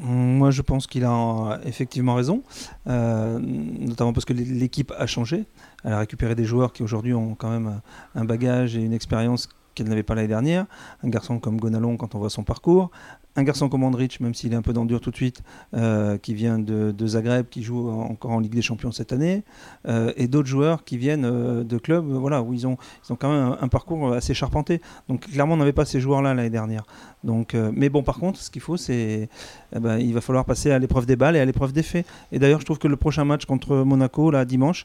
Moi, 0.00 0.52
je 0.52 0.62
pense 0.62 0.86
qu'il 0.86 1.04
a 1.04 1.10
euh, 1.12 1.58
effectivement 1.64 2.14
raison, 2.14 2.42
euh, 2.86 3.38
notamment 3.40 4.12
parce 4.12 4.24
que 4.24 4.32
l'é- 4.32 4.44
l'équipe 4.44 4.92
a 4.96 5.06
changé. 5.06 5.46
Elle 5.84 5.92
a 5.92 5.98
récupéré 5.98 6.34
des 6.36 6.44
joueurs 6.44 6.72
qui 6.72 6.82
aujourd'hui 6.84 7.14
ont 7.14 7.34
quand 7.34 7.50
même 7.50 7.80
un 8.14 8.24
bagage 8.24 8.76
et 8.76 8.80
une 8.80 8.92
expérience 8.92 9.48
qu'elle 9.74 9.88
n'avait 9.88 10.04
pas 10.04 10.14
l'année 10.14 10.28
dernière. 10.28 10.66
Un 11.02 11.08
garçon 11.08 11.40
comme 11.40 11.58
Gonalon, 11.58 11.96
quand 11.96 12.14
on 12.14 12.18
voit 12.18 12.30
son 12.30 12.44
parcours. 12.44 12.90
Un 13.38 13.44
garçon 13.44 13.68
comme 13.68 13.84
Andrich, 13.84 14.18
même 14.18 14.34
s'il 14.34 14.52
est 14.52 14.56
un 14.56 14.62
peu 14.62 14.72
dans 14.72 14.84
tout 14.84 15.12
de 15.12 15.14
suite, 15.14 15.42
euh, 15.72 16.18
qui 16.18 16.34
vient 16.34 16.58
de, 16.58 17.06
Zagreb, 17.06 17.46
qui 17.48 17.62
joue 17.62 17.88
en- 17.88 18.10
encore 18.10 18.32
en 18.32 18.40
Ligue 18.40 18.54
des 18.56 18.62
Champions 18.62 18.90
cette 18.90 19.12
année. 19.12 19.44
Euh, 19.86 20.12
et 20.16 20.26
d'autres 20.26 20.48
joueurs 20.48 20.82
qui 20.82 20.98
viennent 20.98 21.24
euh, 21.24 21.62
de 21.62 21.78
clubs 21.78 22.04
voilà, 22.04 22.42
où 22.42 22.52
ils 22.52 22.66
ont, 22.66 22.76
quand 23.16 23.30
même 23.30 23.56
un, 23.60 23.68
parcours 23.68 24.12
assez 24.12 24.34
charpenté. 24.34 24.80
Donc 25.08 25.28
clairement, 25.30 25.54
on 25.54 25.58
n'avait 25.58 25.72
pas 25.72 25.84
ces 25.84 26.00
joueurs-là 26.00 26.34
l'année 26.34 26.50
dernière. 26.50 26.82
Donc, 27.22 27.54
mais 27.54 27.88
bon, 27.88 28.02
par 28.02 28.18
contre, 28.18 28.40
ce 28.40 28.50
qu'il 28.50 28.62
faut, 28.62 28.76
c'est 28.76 29.28
eh 29.76 29.78
ben, 29.78 29.98
il 29.98 30.14
va 30.14 30.20
falloir 30.20 30.44
passer 30.44 30.72
à 30.72 30.80
l'épreuve 30.80 31.06
des 31.06 31.14
balles 31.14 31.36
et 31.36 31.40
à 31.40 31.44
l'épreuve 31.44 31.72
des 31.72 31.84
faits. 31.84 32.06
Et 32.32 32.40
d'ailleurs, 32.40 32.58
je 32.58 32.64
trouve 32.64 32.78
que 32.78 32.88
le 32.88 32.96
prochain 32.96 33.24
match 33.24 33.44
contre 33.44 33.76
Monaco, 33.76 34.32
là, 34.32 34.44
dimanche, 34.44 34.84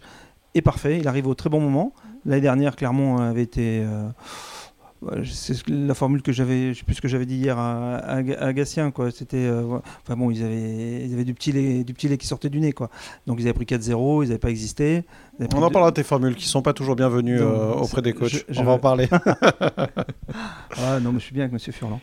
est 0.53 0.61
parfait. 0.61 0.99
Il 0.99 1.07
arrive 1.07 1.25
au 1.25 1.33
très 1.33 1.49
bon 1.49 1.59
moment. 1.59 1.91
L'année 2.23 2.41
dernière, 2.41 2.75
Clermont 2.75 3.17
avait 3.17 3.41
été. 3.41 3.83
C'est 5.25 5.53
ce- 5.53 5.63
la 5.69 5.93
formule 5.93 6.21
que 6.21 6.31
j'avais, 6.31 6.73
plus 6.85 6.99
que 7.01 7.07
j'avais 7.07 7.25
dit 7.25 7.35
hier 7.35 7.57
à, 7.57 8.23
Gatien, 8.53 8.91
quoi. 8.91 9.11
C'était, 9.11 9.37
euh, 9.37 9.79
ils 10.31 10.43
avaient 11.13 11.23
du 11.23 11.33
petit 11.33 11.51
lait, 11.51 11.83
du 11.83 11.93
petit 11.93 12.07
lait 12.07 12.17
qui 12.17 12.27
sortait 12.27 12.49
du 12.49 12.59
nez, 12.59 12.73
quoi. 12.73 12.89
Donc 13.27 13.39
ils 13.39 13.43
avaient 13.43 13.53
pris 13.53 13.65
4-0, 13.65 14.23
ils 14.23 14.27
n'avaient 14.27 14.39
pas 14.39 14.49
existé. 14.49 15.03
On 15.39 15.61
en 15.63 15.69
parlera 15.71 15.89
de 15.91 15.95
tes 15.95 16.03
formules 16.03 16.35
qui 16.35 16.47
sont 16.47 16.61
pas 16.61 16.73
toujours 16.73 16.95
bienvenues 16.95 17.39
Non, 17.39 17.45
euh, 17.45 17.71
auprès 17.73 18.01
des 18.01 18.13
coachs. 18.13 18.29
je- 18.29 18.39
je 18.49 18.59
on 18.61 18.63
va 18.63 18.73
en 18.73 18.79
parler. 18.79 19.07
Ah 20.85 20.99
non, 20.99 21.11
mais 21.11 21.19
je 21.19 21.25
suis 21.25 21.33
bien 21.33 21.43
avec 21.43 21.53
Monsieur 21.53 21.71
Furlan. 21.71 21.99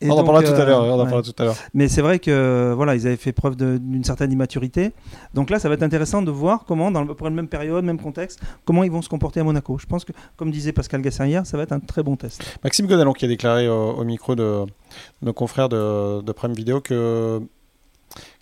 Et 0.00 0.08
on 0.08 0.12
en 0.12 0.16
donc, 0.16 0.26
parlera 0.26 0.42
tout 0.44 0.52
à 0.52 0.60
euh, 0.62 0.66
l'heure. 0.66 0.82
On 0.84 0.92
en 1.00 1.04
parlera 1.04 1.22
tout 1.22 1.32
à 1.38 1.44
l'heure. 1.44 1.56
Mais 1.72 1.88
c'est 1.88 2.02
vrai 2.02 2.18
que 2.18 2.72
voilà, 2.76 2.94
ils 2.94 3.06
avaient 3.06 3.16
fait 3.16 3.32
preuve 3.32 3.56
d'une 3.56 4.04
certaine 4.04 4.30
immaturité. 4.32 4.92
Donc 5.34 5.48
là, 5.50 5.58
ça 5.58 5.68
va 5.68 5.74
être 5.74 5.82
intéressant 5.82 6.20
de 6.22 6.30
voir 6.30 6.64
comment, 6.66 6.90
dans 6.90 7.00
le- 7.00 7.06
à 7.06 7.08
peu 7.08 7.14
près 7.14 7.24
la 7.30 7.34
même 7.34 7.48
période, 7.48 7.84
même 7.84 7.98
contexte, 8.00 8.40
comment 8.64 8.84
ils 8.84 8.90
vont 8.90 9.02
se 9.02 9.08
comporter 9.08 9.40
à 9.40 9.44
Monaco. 9.44 9.78
Je 9.78 9.86
pense 9.86 10.04
que, 10.04 10.12
comme 10.36 10.50
disait 10.50 10.72
Pascal 10.72 11.00
Gassin 11.00 11.26
hier, 11.26 11.46
ça 11.46 11.56
va 11.56 11.62
être 11.64 11.72
un 11.72 11.80
très 11.80 12.02
bon 12.02 12.16
test. 12.16 12.58
Maxime 12.62 12.86
Godalon 12.86 13.12
qui 13.14 13.24
a 13.24 13.28
déclaré 13.28 13.68
au, 13.68 13.92
au 13.92 14.04
micro 14.04 14.34
de, 14.34 14.42
de 14.64 15.26
nos 15.26 15.32
confrères 15.32 15.68
de, 15.68 16.20
de 16.22 16.32
Prime 16.32 16.52
Video 16.52 16.80
que 16.80 17.40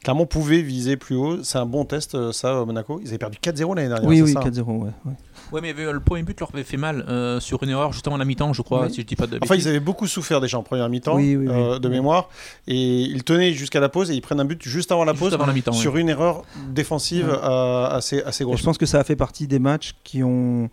Clermont 0.03 0.27
pouvait 0.27 0.63
viser 0.63 0.97
plus 0.97 1.15
haut. 1.17 1.43
C'est 1.43 1.59
un 1.59 1.67
bon 1.67 1.85
test, 1.85 2.15
euh, 2.15 2.33
ça, 2.33 2.61
au 2.63 2.67
Monaco. 2.67 3.01
Ils 3.03 3.09
avaient 3.09 3.19
perdu 3.19 3.39
4-0 3.43 3.75
l'année 3.77 3.89
dernière. 3.89 4.09
oui, 4.09 4.23
oui, 4.23 4.33
ça 4.33 4.41
4-0, 4.41 4.63
ouais, 4.65 4.91
ouais. 5.05 5.13
Oui, 5.53 5.61
mais 5.63 5.75
euh, 5.79 5.93
le 5.93 6.01
premier 6.01 6.23
but 6.23 6.39
leur 6.41 6.51
avait 6.55 6.63
fait 6.65 6.77
mal 6.77 7.05
euh, 7.09 7.41
sur 7.41 7.63
une 7.63 7.71
erreur 7.71 7.93
justement 7.93 8.17
à 8.17 8.19
la 8.19 8.25
mi-temps, 8.25 8.53
je 8.53 8.63
crois, 8.63 8.85
Oui. 8.87 8.93
si 8.93 9.01
je 9.03 9.07
dis 9.07 9.17
pas 9.17 9.27
de 9.27 9.39
Enfin, 9.43 9.55
ils 9.57 9.67
avaient 9.69 9.81
beaucoup 9.81 10.07
souffert 10.07 10.41
déjà 10.41 10.59
en 10.59 10.63
première 10.63 10.89
mi-temps, 10.89 11.17
Oui, 11.17 11.37
oui, 11.37 11.47
oui. 11.49 11.53
euh, 11.55 11.79
de 11.79 11.89
mémoire. 11.89 12.29
Et 12.67 13.01
ils 13.03 13.25
tenaient 13.25 13.53
jusqu'à 13.53 13.81
la 13.81 13.89
pause 13.89 14.11
et 14.11 14.15
ils 14.15 14.21
prennent 14.21 14.41
un 14.41 14.45
but 14.45 14.63
juste 14.63 14.93
avant 14.93 15.05
la 15.05 15.13
Juste 15.13 15.23
pause 15.25 15.35
avant 15.35 15.47
la 15.47 15.53
mi-temps, 15.53 15.73
sur 15.73 15.97
une 15.97 16.09
erreur 16.09 16.43
défensive 16.71 17.29
Ouais. 17.29 17.35
euh, 17.43 17.87
assez, 17.89 18.23
assez 18.23 18.45
Et 18.45 18.47
grosse. 18.47 18.61
je 18.61 18.65
pense 18.65 18.79
que 18.79 18.87
ça 18.87 19.01
a 19.01 19.05
fait 19.05 19.17
partie 19.17 19.47
des 19.47 19.59
matchs 19.59 19.95
qui 20.05 20.23
ont, 20.23 20.69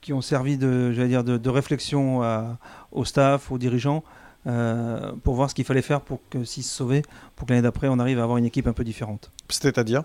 qui 0.00 0.12
ont 0.12 0.20
servi 0.22 0.56
de, 0.56 0.92
j'allais 0.92 1.08
dire, 1.08 1.24
de, 1.24 1.36
de 1.36 1.50
réflexion 1.50 2.22
à- 2.22 2.58
au 2.92 3.04
staff, 3.04 3.50
aux 3.50 3.58
dirigeants, 3.58 4.04
euh, 4.46 5.12
pour 5.24 5.34
voir 5.34 5.50
ce 5.50 5.54
qu'il 5.54 5.64
fallait 5.64 5.82
faire 5.82 6.00
pour 6.00 6.20
que 6.30 6.44
s'ils 6.44 6.62
se 6.64 6.74
sauvaient, 6.74 7.02
pour 7.34 7.46
que 7.46 7.52
l'année 7.52 7.62
d'après, 7.62 7.88
on 7.88 7.98
arrive 7.98 8.18
à 8.18 8.22
avoir 8.22 8.38
une 8.38 8.44
équipe 8.44 8.66
un 8.66 8.72
peu 8.72 8.84
différente. 8.84 9.30
C'est-à-dire? 9.48 10.04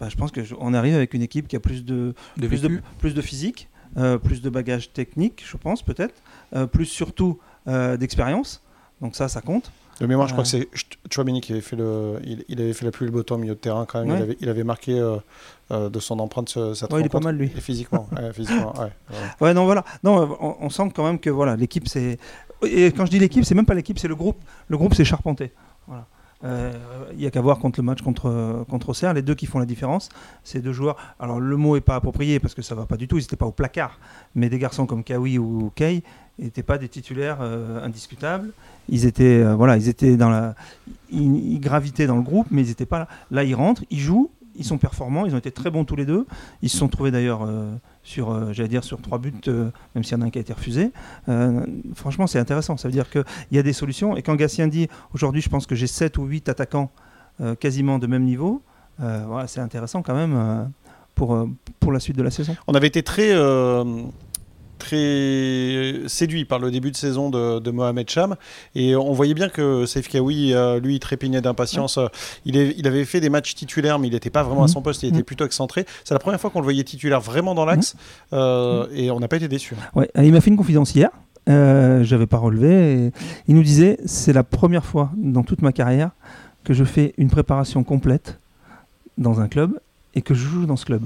Bah, 0.00 0.08
je 0.08 0.16
pense 0.16 0.30
qu'on 0.32 0.74
arrive 0.74 0.94
avec 0.94 1.14
une 1.14 1.22
équipe 1.22 1.46
qui 1.48 1.56
a 1.56 1.60
plus 1.60 1.84
de, 1.84 2.14
de 2.36 2.46
plus 2.48 2.62
de, 2.62 2.80
plus 2.98 3.14
de 3.14 3.22
physique, 3.22 3.68
euh, 3.96 4.18
plus 4.18 4.42
de 4.42 4.50
bagages 4.50 4.92
techniques, 4.92 5.44
je 5.46 5.56
pense 5.56 5.82
peut-être, 5.82 6.14
euh, 6.54 6.66
plus 6.66 6.86
surtout 6.86 7.38
euh, 7.68 7.96
d'expérience. 7.96 8.62
Donc 9.00 9.14
ça, 9.14 9.28
ça 9.28 9.40
compte. 9.40 9.70
De 10.00 10.06
mémoire, 10.06 10.28
je 10.28 10.32
crois 10.32 10.44
que 10.44 10.50
c'est 10.50 10.68
Chouameni 11.12 11.40
qui 11.40 11.50
avait 11.52 11.60
fait 11.60 11.74
le, 11.74 12.20
il, 12.24 12.44
il 12.48 12.60
avait 12.60 12.72
fait 12.72 12.84
la 12.84 12.92
pluie 12.92 13.04
et 13.04 13.08
le 13.08 13.12
beau 13.12 13.22
temps 13.24 13.34
au 13.34 13.38
milieu 13.38 13.54
de 13.54 13.58
terrain 13.58 13.84
quand 13.84 14.00
même. 14.04 14.10
Ouais. 14.10 14.18
Il, 14.18 14.22
avait, 14.22 14.36
il 14.40 14.48
avait 14.48 14.62
marqué 14.64 14.98
euh, 14.98 15.16
euh, 15.72 15.88
de 15.88 15.98
son 15.98 16.20
empreinte 16.20 16.48
ce- 16.50 16.74
cette 16.74 16.92
Ouais, 16.92 17.00
il 17.00 17.06
est 17.06 17.08
pas 17.08 17.18
rencontre. 17.18 17.24
mal 17.32 17.36
lui. 17.36 17.50
Et 17.56 17.60
physiquement, 17.60 18.08
ouais, 18.16 18.32
physiquement, 18.32 18.72
ouais, 18.80 18.92
ouais. 19.10 19.16
Ouais, 19.40 19.54
non, 19.54 19.64
voilà. 19.64 19.84
Non, 20.04 20.36
on, 20.40 20.56
on 20.60 20.70
sent 20.70 20.84
quand 20.94 21.04
même 21.04 21.18
que 21.18 21.30
voilà, 21.30 21.56
l'équipe, 21.56 21.88
c'est. 21.88 22.18
Et 22.66 22.86
quand 22.92 23.06
je 23.06 23.10
dis 23.10 23.18
l'équipe, 23.18 23.44
c'est 23.44 23.54
même 23.54 23.66
pas 23.66 23.74
l'équipe, 23.74 23.98
c'est 23.98 24.08
le 24.08 24.16
groupe. 24.16 24.36
Le 24.68 24.76
groupe, 24.76 24.94
c'est 24.94 25.04
charpenté. 25.04 25.52
Euh, 26.44 26.72
Il 27.14 27.20
y 27.20 27.26
a 27.26 27.30
qu'à 27.30 27.40
voir 27.40 27.58
contre 27.58 27.80
le 27.80 27.84
match 27.84 28.00
contre, 28.02 28.64
contre 28.68 28.90
Auxerre, 28.90 29.12
les 29.12 29.22
deux 29.22 29.34
qui 29.34 29.46
font 29.46 29.58
la 29.58 29.66
différence. 29.66 30.08
Ces 30.44 30.60
deux 30.60 30.72
joueurs. 30.72 30.96
Alors, 31.18 31.40
le 31.40 31.56
mot 31.56 31.76
est 31.76 31.80
pas 31.80 31.96
approprié 31.96 32.38
parce 32.38 32.54
que 32.54 32.62
ça 32.62 32.74
va 32.74 32.86
pas 32.86 32.96
du 32.96 33.08
tout, 33.08 33.18
ils 33.18 33.22
n'étaient 33.22 33.36
pas 33.36 33.46
au 33.46 33.52
placard. 33.52 33.98
Mais 34.34 34.48
des 34.48 34.58
garçons 34.58 34.86
comme 34.86 35.02
Kawi 35.02 35.38
ou 35.38 35.72
Kay 35.74 36.02
n'étaient 36.38 36.62
pas 36.62 36.78
des 36.78 36.88
titulaires 36.88 37.38
euh, 37.40 37.84
indiscutables. 37.84 38.50
Ils 38.88 39.04
étaient, 39.06 39.42
euh, 39.42 39.54
voilà, 39.56 39.76
ils 39.76 39.88
étaient 39.88 40.16
dans 40.16 40.30
la. 40.30 40.54
Ils, 41.10 41.54
ils 41.54 41.60
gravitaient 41.60 42.06
dans 42.06 42.16
le 42.16 42.22
groupe, 42.22 42.46
mais 42.50 42.62
ils 42.62 42.68
n'étaient 42.68 42.86
pas 42.86 43.00
là. 43.00 43.08
Là, 43.30 43.42
ils 43.42 43.54
rentrent, 43.54 43.84
ils 43.90 43.98
jouent. 43.98 44.30
ils 44.58 44.64
sont 44.64 44.78
performants, 44.78 45.24
ils 45.24 45.34
ont 45.34 45.38
été 45.38 45.50
très 45.50 45.70
bons 45.70 45.84
tous 45.84 45.96
les 45.96 46.04
deux. 46.04 46.26
Ils 46.62 46.68
se 46.68 46.76
sont 46.76 46.88
trouvés 46.88 47.10
d'ailleurs 47.10 47.42
euh, 47.44 47.74
sur, 48.08 48.30
euh, 48.30 48.52
j'allais 48.52 48.68
dire, 48.68 48.84
sur 48.84 49.00
trois 49.00 49.18
buts, 49.18 49.34
euh, 49.48 49.70
même 49.94 50.02
s'il 50.02 50.16
y 50.16 50.20
en 50.20 50.22
a 50.22 50.26
un 50.26 50.30
qui 50.30 50.38
a 50.38 50.40
été 50.40 50.52
refusé. 50.52 50.92
Euh, 51.28 51.64
franchement, 51.94 52.26
c'est 52.26 52.38
intéressant. 52.38 52.76
Ça 52.78 52.88
veut 52.88 52.92
dire 52.92 53.10
qu'il 53.10 53.24
y 53.52 53.58
a 53.58 53.62
des 53.62 53.74
solutions. 53.74 54.16
Et 54.16 54.22
quand 54.22 54.34
Gatien 54.34 54.66
dit 54.66 54.88
aujourd'hui, 55.12 55.42
je 55.42 55.50
pense 55.50 55.66
que 55.66 55.74
j'ai 55.74 55.86
7 55.86 56.16
ou 56.18 56.24
8 56.24 56.48
attaquants 56.48 56.90
quasiment 57.60 58.00
de 58.00 58.08
même 58.08 58.24
niveau, 58.24 58.62
voilà, 58.98 59.46
c'est 59.46 59.60
intéressant 59.60 60.02
quand 60.02 60.14
même 60.14 60.72
pour, 61.14 61.48
pour 61.78 61.92
la 61.92 62.00
suite 62.00 62.16
de 62.16 62.22
la 62.24 62.32
saison. 62.32 62.56
On 62.66 62.74
avait 62.74 62.88
été 62.88 63.04
très, 63.04 63.32
très 64.78 65.94
séduit 66.06 66.44
par 66.44 66.58
le 66.58 66.70
début 66.70 66.90
de 66.90 66.96
saison 66.96 67.30
de, 67.30 67.58
de 67.58 67.70
Mohamed 67.70 68.08
Cham 68.08 68.36
et 68.74 68.96
on 68.96 69.12
voyait 69.12 69.34
bien 69.34 69.48
que 69.48 69.86
Saif 69.86 70.08
Kawi, 70.08 70.54
euh, 70.54 70.80
lui, 70.80 70.98
trépignait 71.00 71.40
d'impatience. 71.40 71.98
Il, 72.44 72.86
avait 72.86 73.04
fait 73.04 73.20
des 73.20 73.30
matchs 73.30 73.54
titulaires, 73.54 73.98
mais 73.98 74.08
il 74.08 74.12
n'était 74.12 74.30
pas 74.30 74.42
vraiment 74.42 74.64
à 74.64 74.68
son 74.68 74.80
poste, 74.82 75.02
il 75.02 75.08
était 75.08 75.18
Mhm. 75.18 75.24
plutôt 75.24 75.44
excentré. 75.44 75.84
C'est 76.04 76.14
la 76.14 76.20
première 76.20 76.40
fois 76.40 76.50
qu'on 76.50 76.60
le 76.60 76.64
voyait 76.64 76.84
titulaire 76.84 77.20
vraiment 77.20 77.54
dans 77.54 77.64
l'axe 77.64 77.96
euh, 78.32 78.86
et 78.92 79.10
on 79.10 79.20
n'a 79.20 79.28
pas 79.28 79.36
été 79.36 79.48
déçus. 79.48 79.74
Ouais, 79.94 80.08
il 80.16 80.32
m'a 80.32 80.40
fait 80.40 80.50
une 80.50 80.56
confidence 80.56 80.94
hier. 80.94 81.10
Euh, 81.48 82.04
j'avais 82.04 82.26
pas 82.26 82.36
relevé. 82.36 83.06
et 83.06 83.12
il 83.48 83.54
nous 83.54 83.62
disait 83.62 83.98
c'est 84.04 84.32
la 84.32 84.44
première 84.44 84.84
fois 84.84 85.10
dans 85.16 85.42
toute 85.42 85.62
ma 85.62 85.72
carrière 85.72 86.10
que 86.64 86.74
je 86.74 86.84
fais 86.84 87.14
une 87.16 87.30
préparation 87.30 87.84
complète 87.84 88.38
dans 89.16 89.40
un 89.40 89.48
club 89.48 89.80
et 90.14 90.20
que 90.22 90.34
je 90.34 90.46
joue 90.46 90.66
dans 90.66 90.76
ce 90.76 90.84
club. 90.84 91.02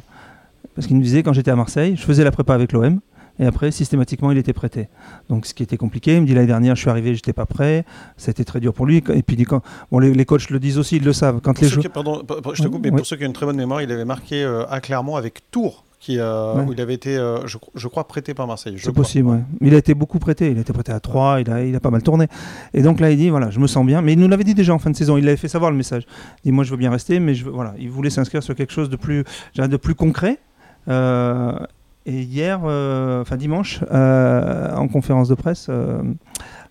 Parce 0.75 0.87
qu'il 0.87 0.97
nous 0.97 1.02
disait 1.02 1.23
quand 1.23 1.33
j'étais 1.33 1.50
à 1.50 1.57
Marseille, 1.57 1.97
je 1.97 2.02
faisais 2.02 2.25
la 2.25 2.31
prépa 2.33 2.55
avec 2.55 2.73
l'OM 2.73 3.00
et 3.42 3.46
après 3.46 3.70
systématiquement 3.70 4.30
il 4.30 4.38
était 4.38 4.52
prêté. 4.52 4.88
Donc 5.28 5.44
ce 5.46 5.52
qui 5.54 5.62
était 5.62 5.76
compliqué, 5.76 6.16
il 6.16 6.22
me 6.22 6.26
dit 6.26 6.34
l'année 6.34 6.46
dernière 6.46 6.76
je 6.76 6.80
suis 6.80 6.90
arrivé, 6.90 7.14
j'étais 7.14 7.32
pas 7.32 7.46
prêt, 7.46 7.84
c'était 8.16 8.44
très 8.44 8.61
dur 8.61 8.72
pour 8.72 8.87
lui. 8.87 9.02
Et 9.12 9.22
puis 9.22 9.37
quand 9.44 9.62
bon 9.90 9.99
les, 9.99 10.14
les 10.14 10.25
coachs 10.25 10.49
le 10.50 10.58
disent 10.58 10.78
aussi, 10.78 10.96
ils 10.96 11.04
le 11.04 11.12
savent. 11.12 11.40
Quand 11.42 11.52
Pour 11.54 11.64
les 11.64 11.70
qui- 11.76 11.88
pardon, 11.88 12.22
je 12.54 12.62
te 12.62 12.68
coupe, 12.68 12.82
mais 12.84 12.90
pour 12.92 13.04
ceux 13.04 13.16
qui 13.16 13.25
ont 13.25 13.26
une 13.26 13.32
très 13.32 13.46
bonne 13.46 13.56
mémoire, 13.56 13.82
il 13.82 13.90
avait 13.92 14.04
marqué 14.04 14.42
euh, 14.44 14.64
à 14.70 14.80
Clermont 14.80 15.16
avec 15.16 15.50
Tours, 15.50 15.84
qui, 15.99 16.18
euh, 16.18 16.54
Ouais. 16.54 16.64
où 16.66 16.72
il 16.72 16.80
avait 16.80 16.94
été, 16.94 17.16
euh, 17.16 17.46
je, 17.46 17.58
je 17.76 17.87
crois, 17.88 18.08
prêté 18.08 18.34
par 18.34 18.46
Marseille. 18.49 18.76
C'est 18.78 18.92
possible, 18.92 19.28
ouais. 19.28 19.38
Mais 19.61 19.68
il 19.68 19.75
a 19.75 19.78
été 19.78 19.94
beaucoup 19.94 20.18
prêté. 20.18 20.50
Il 20.50 20.58
a 20.58 20.62
été 20.62 20.72
prêté 20.72 20.90
à 20.92 20.99
3, 21.00 21.40
il 21.40 21.50
a, 21.50 21.64
il 21.64 21.75
a 21.76 21.80
pas 21.80 21.90
mal 21.90 22.02
tourné. 22.02 22.26
Et 22.75 22.82
donc 22.82 22.99
là, 23.00 23.11
il 23.11 23.16
dit 23.16 23.30
voilà, 23.30 23.50
je 23.50 23.61
me 23.61 23.66
sens 23.68 23.87
bien. 23.87 24.02
Mais 24.02 24.12
il 24.14 24.18
nous 24.18 24.26
l'avait 24.28 24.42
dit 24.44 24.54
déjà 24.54 24.75
en 24.75 24.78
fin 24.80 24.90
de 24.90 24.96
saison. 24.96 25.16
Il 25.16 25.25
l'avait 25.25 25.37
fait 25.37 25.49
savoir 25.49 25.70
le 25.70 25.76
message. 25.76 26.04
Il 26.44 26.49
dit 26.49 26.52
moi, 26.52 26.64
je 26.64 26.70
veux 26.72 26.76
bien 26.76 26.90
rester, 26.90 27.20
mais 27.20 27.34
je 27.34 27.44
veux, 27.44 27.50
voilà. 27.52 27.75
Il 27.78 27.88
voulait 27.90 28.11
s'inscrire 28.11 28.42
sur 28.42 28.54
quelque 28.56 28.72
chose 28.72 28.90
de 28.90 28.96
plus, 28.96 29.25
de 29.56 29.76
plus 29.76 29.94
concret. 29.94 30.38
Euh, 30.88 31.52
et 32.06 32.23
hier, 32.23 32.61
euh, 32.64 33.23
enfin 33.23 33.37
dimanche, 33.37 33.80
euh, 33.92 34.75
en 34.75 34.88
conférence 34.88 35.28
de 35.28 35.35
presse. 35.35 35.66
euh, 35.68 36.02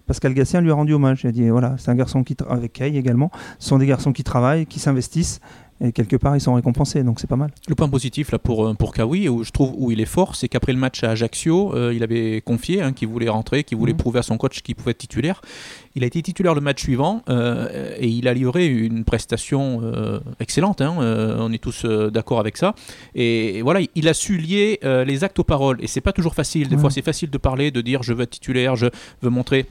Pascal 0.07 0.33
Gatien 0.33 0.61
lui 0.61 0.71
a 0.71 0.73
rendu 0.73 0.93
hommage. 0.93 1.21
Il 1.23 1.27
a 1.27 1.31
dit 1.31 1.49
voilà, 1.49 1.75
c'est 1.77 1.89
un 1.89 1.95
garçon 1.95 2.23
qui, 2.23 2.35
avec 2.49 2.73
Kay 2.73 2.97
également, 2.97 3.31
ce 3.59 3.69
sont 3.69 3.77
des 3.77 3.85
garçons 3.85 4.11
qui 4.11 4.23
travaillent, 4.23 4.65
qui 4.65 4.79
s'investissent, 4.79 5.39
et 5.83 5.91
quelque 5.91 6.15
part 6.15 6.35
ils 6.35 6.41
sont 6.41 6.53
récompensés, 6.53 7.03
donc 7.03 7.19
c'est 7.19 7.27
pas 7.27 7.35
mal. 7.35 7.51
Le 7.67 7.75
point 7.75 7.89
positif 7.89 8.31
là 8.31 8.37
pour 8.39 8.67
euh, 8.67 8.73
pour 8.73 8.93
Kawi, 8.93 9.27
où 9.29 9.43
je 9.43 9.51
trouve 9.51 9.73
où 9.77 9.91
il 9.91 9.99
est 9.99 10.05
fort, 10.05 10.35
c'est 10.35 10.47
qu'après 10.47 10.73
le 10.73 10.79
match 10.79 11.03
à 11.03 11.09
Ajaccio, 11.11 11.75
euh, 11.75 11.93
il 11.93 12.03
avait 12.03 12.41
confié 12.41 12.81
hein, 12.81 12.93
qu'il 12.93 13.07
voulait 13.07 13.29
rentrer, 13.29 13.63
qu'il 13.63 13.77
voulait 13.77 13.93
Mhm. 13.93 13.97
prouver 13.97 14.19
à 14.19 14.23
son 14.23 14.37
coach 14.37 14.61
qu'il 14.61 14.75
pouvait 14.75 14.91
être 14.91 14.99
titulaire. 14.99 15.41
Il 15.95 16.03
a 16.03 16.07
été 16.07 16.21
titulaire 16.21 16.53
le 16.55 16.61
match 16.61 16.81
suivant 16.83 17.21
euh, 17.29 17.95
et 17.97 18.07
il 18.07 18.27
a 18.27 18.33
livré 18.33 18.65
une 18.67 19.03
prestation 19.03 19.81
euh, 19.83 20.19
excellente. 20.39 20.81
hein, 20.81 20.95
on 21.39 21.51
est 21.51 21.57
tous 21.61 21.85
d'accord 21.85 22.39
avec 22.39 22.57
ça. 22.57 22.75
Et, 23.15 23.57
et 23.57 23.61
voilà, 23.61 23.79
il 23.95 24.07
a 24.07 24.13
su 24.13 24.37
lier 24.37 24.79
les 24.83 25.23
actes 25.23 25.39
aux 25.39 25.43
paroles. 25.43 25.77
Et 25.81 25.87
c'est 25.87 25.99
pas 26.01 26.13
toujours 26.13 26.33
facile. 26.35 26.67
Des 26.69 26.75
Ouais. 26.75 26.81
fois, 26.81 26.89
c'est 26.91 27.01
facile 27.01 27.29
de 27.29 27.37
parler, 27.37 27.71
de 27.71 27.81
dire 27.81 28.03
je 28.03 28.13
veux 28.13 28.21
être 28.23 28.29
titulaire, 28.31 28.75
je 28.75 28.87
veux 29.21 29.29
montrer. 29.29 29.65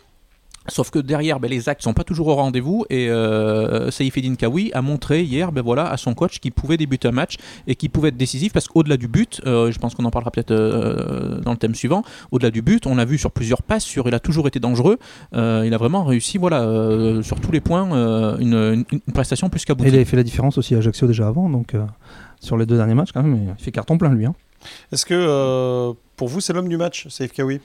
Sauf 0.69 0.90
que 0.90 0.99
derrière, 0.99 1.40
ben, 1.40 1.50
les 1.50 1.69
actes 1.71 1.83
sont 1.83 1.95
pas 1.95 2.05
toujours 2.05 2.29
au 2.29 2.35
rendez-vous 2.35 2.85
et 2.90 3.09
euh, 3.09 3.90
Saïfedine 3.90 4.37
Kawi 4.37 4.71
a 4.75 4.83
montré 4.83 5.23
hier 5.23 5.52
ben, 5.52 5.62
voilà, 5.62 5.90
à 5.90 5.97
son 5.97 6.12
coach 6.14 6.38
qu'il 6.38 6.52
pouvait 6.52 6.76
débuter 6.76 7.09
un 7.09 7.12
match 7.12 7.37
et 7.67 7.75
qu'il 7.75 7.88
pouvait 7.88 8.09
être 8.11 8.17
décisif 8.19 8.52
parce 8.52 8.69
qu'au-delà 8.69 8.99
du 8.99 9.09
but, 9.09 9.40
euh, 9.47 9.73
je 9.73 9.79
pense 9.79 9.95
qu'on 9.95 10.05
en 10.05 10.11
parlera 10.11 10.31
peut-être 10.31 10.50
euh, 10.50 11.40
dans 11.40 11.52
le 11.52 11.57
thème 11.57 11.75
suivant, 11.75 12.02
au-delà 12.31 12.50
du 12.50 12.61
but, 12.61 12.87
on 12.87 12.95
l'a 12.97 13.07
vu 13.07 13.17
sur 13.17 13.31
plusieurs 13.33 13.62
passes, 13.62 13.85
sur, 13.85 14.07
il 14.07 14.14
a 14.14 14.21
toujours 14.21 14.47
été 14.49 14.61
dangereux, 14.61 14.99
euh, 15.35 15.64
il 15.67 15.73
a 15.73 15.79
vraiment 15.79 16.05
réussi 16.05 16.37
voilà, 16.37 16.61
euh, 16.62 17.23
sur 17.23 17.40
tous 17.40 17.52
les 17.52 17.61
points 17.61 17.90
euh, 17.97 18.37
une, 18.38 18.55
une- 18.55 18.85
une 18.93 19.12
prestation 19.14 19.49
plus 19.49 19.64
qu'aboutie. 19.64 19.88
il 19.88 19.95
avait 19.95 20.05
fait 20.05 20.17
la 20.19 20.23
différence 20.23 20.59
aussi 20.59 20.75
à 20.75 20.79
Ajaccio 20.79 21.07
déjà 21.07 21.26
avant, 21.26 21.49
donc 21.49 21.75
euh, 21.75 21.85
sur 22.38 22.59
les 22.59 22.67
deux 22.67 22.76
derniers 22.76 22.95
matchs 22.95 23.12
quand 23.12 23.23
même, 23.23 23.55
il 23.59 23.64
fait 23.64 23.73
carton 23.73 23.97
plein 23.97 24.12
lui. 24.12 24.26
hein. 24.26 24.35
Est-ce 24.93 25.07
que 25.07 25.14
euh, 25.17 25.95
pour 26.17 26.29
vous, 26.29 26.40
c'est 26.40 26.52
l'homme 26.52 26.69
du 26.69 26.76
match, 26.76 27.09
Saif 27.09 27.33
Kawi? 27.33 27.61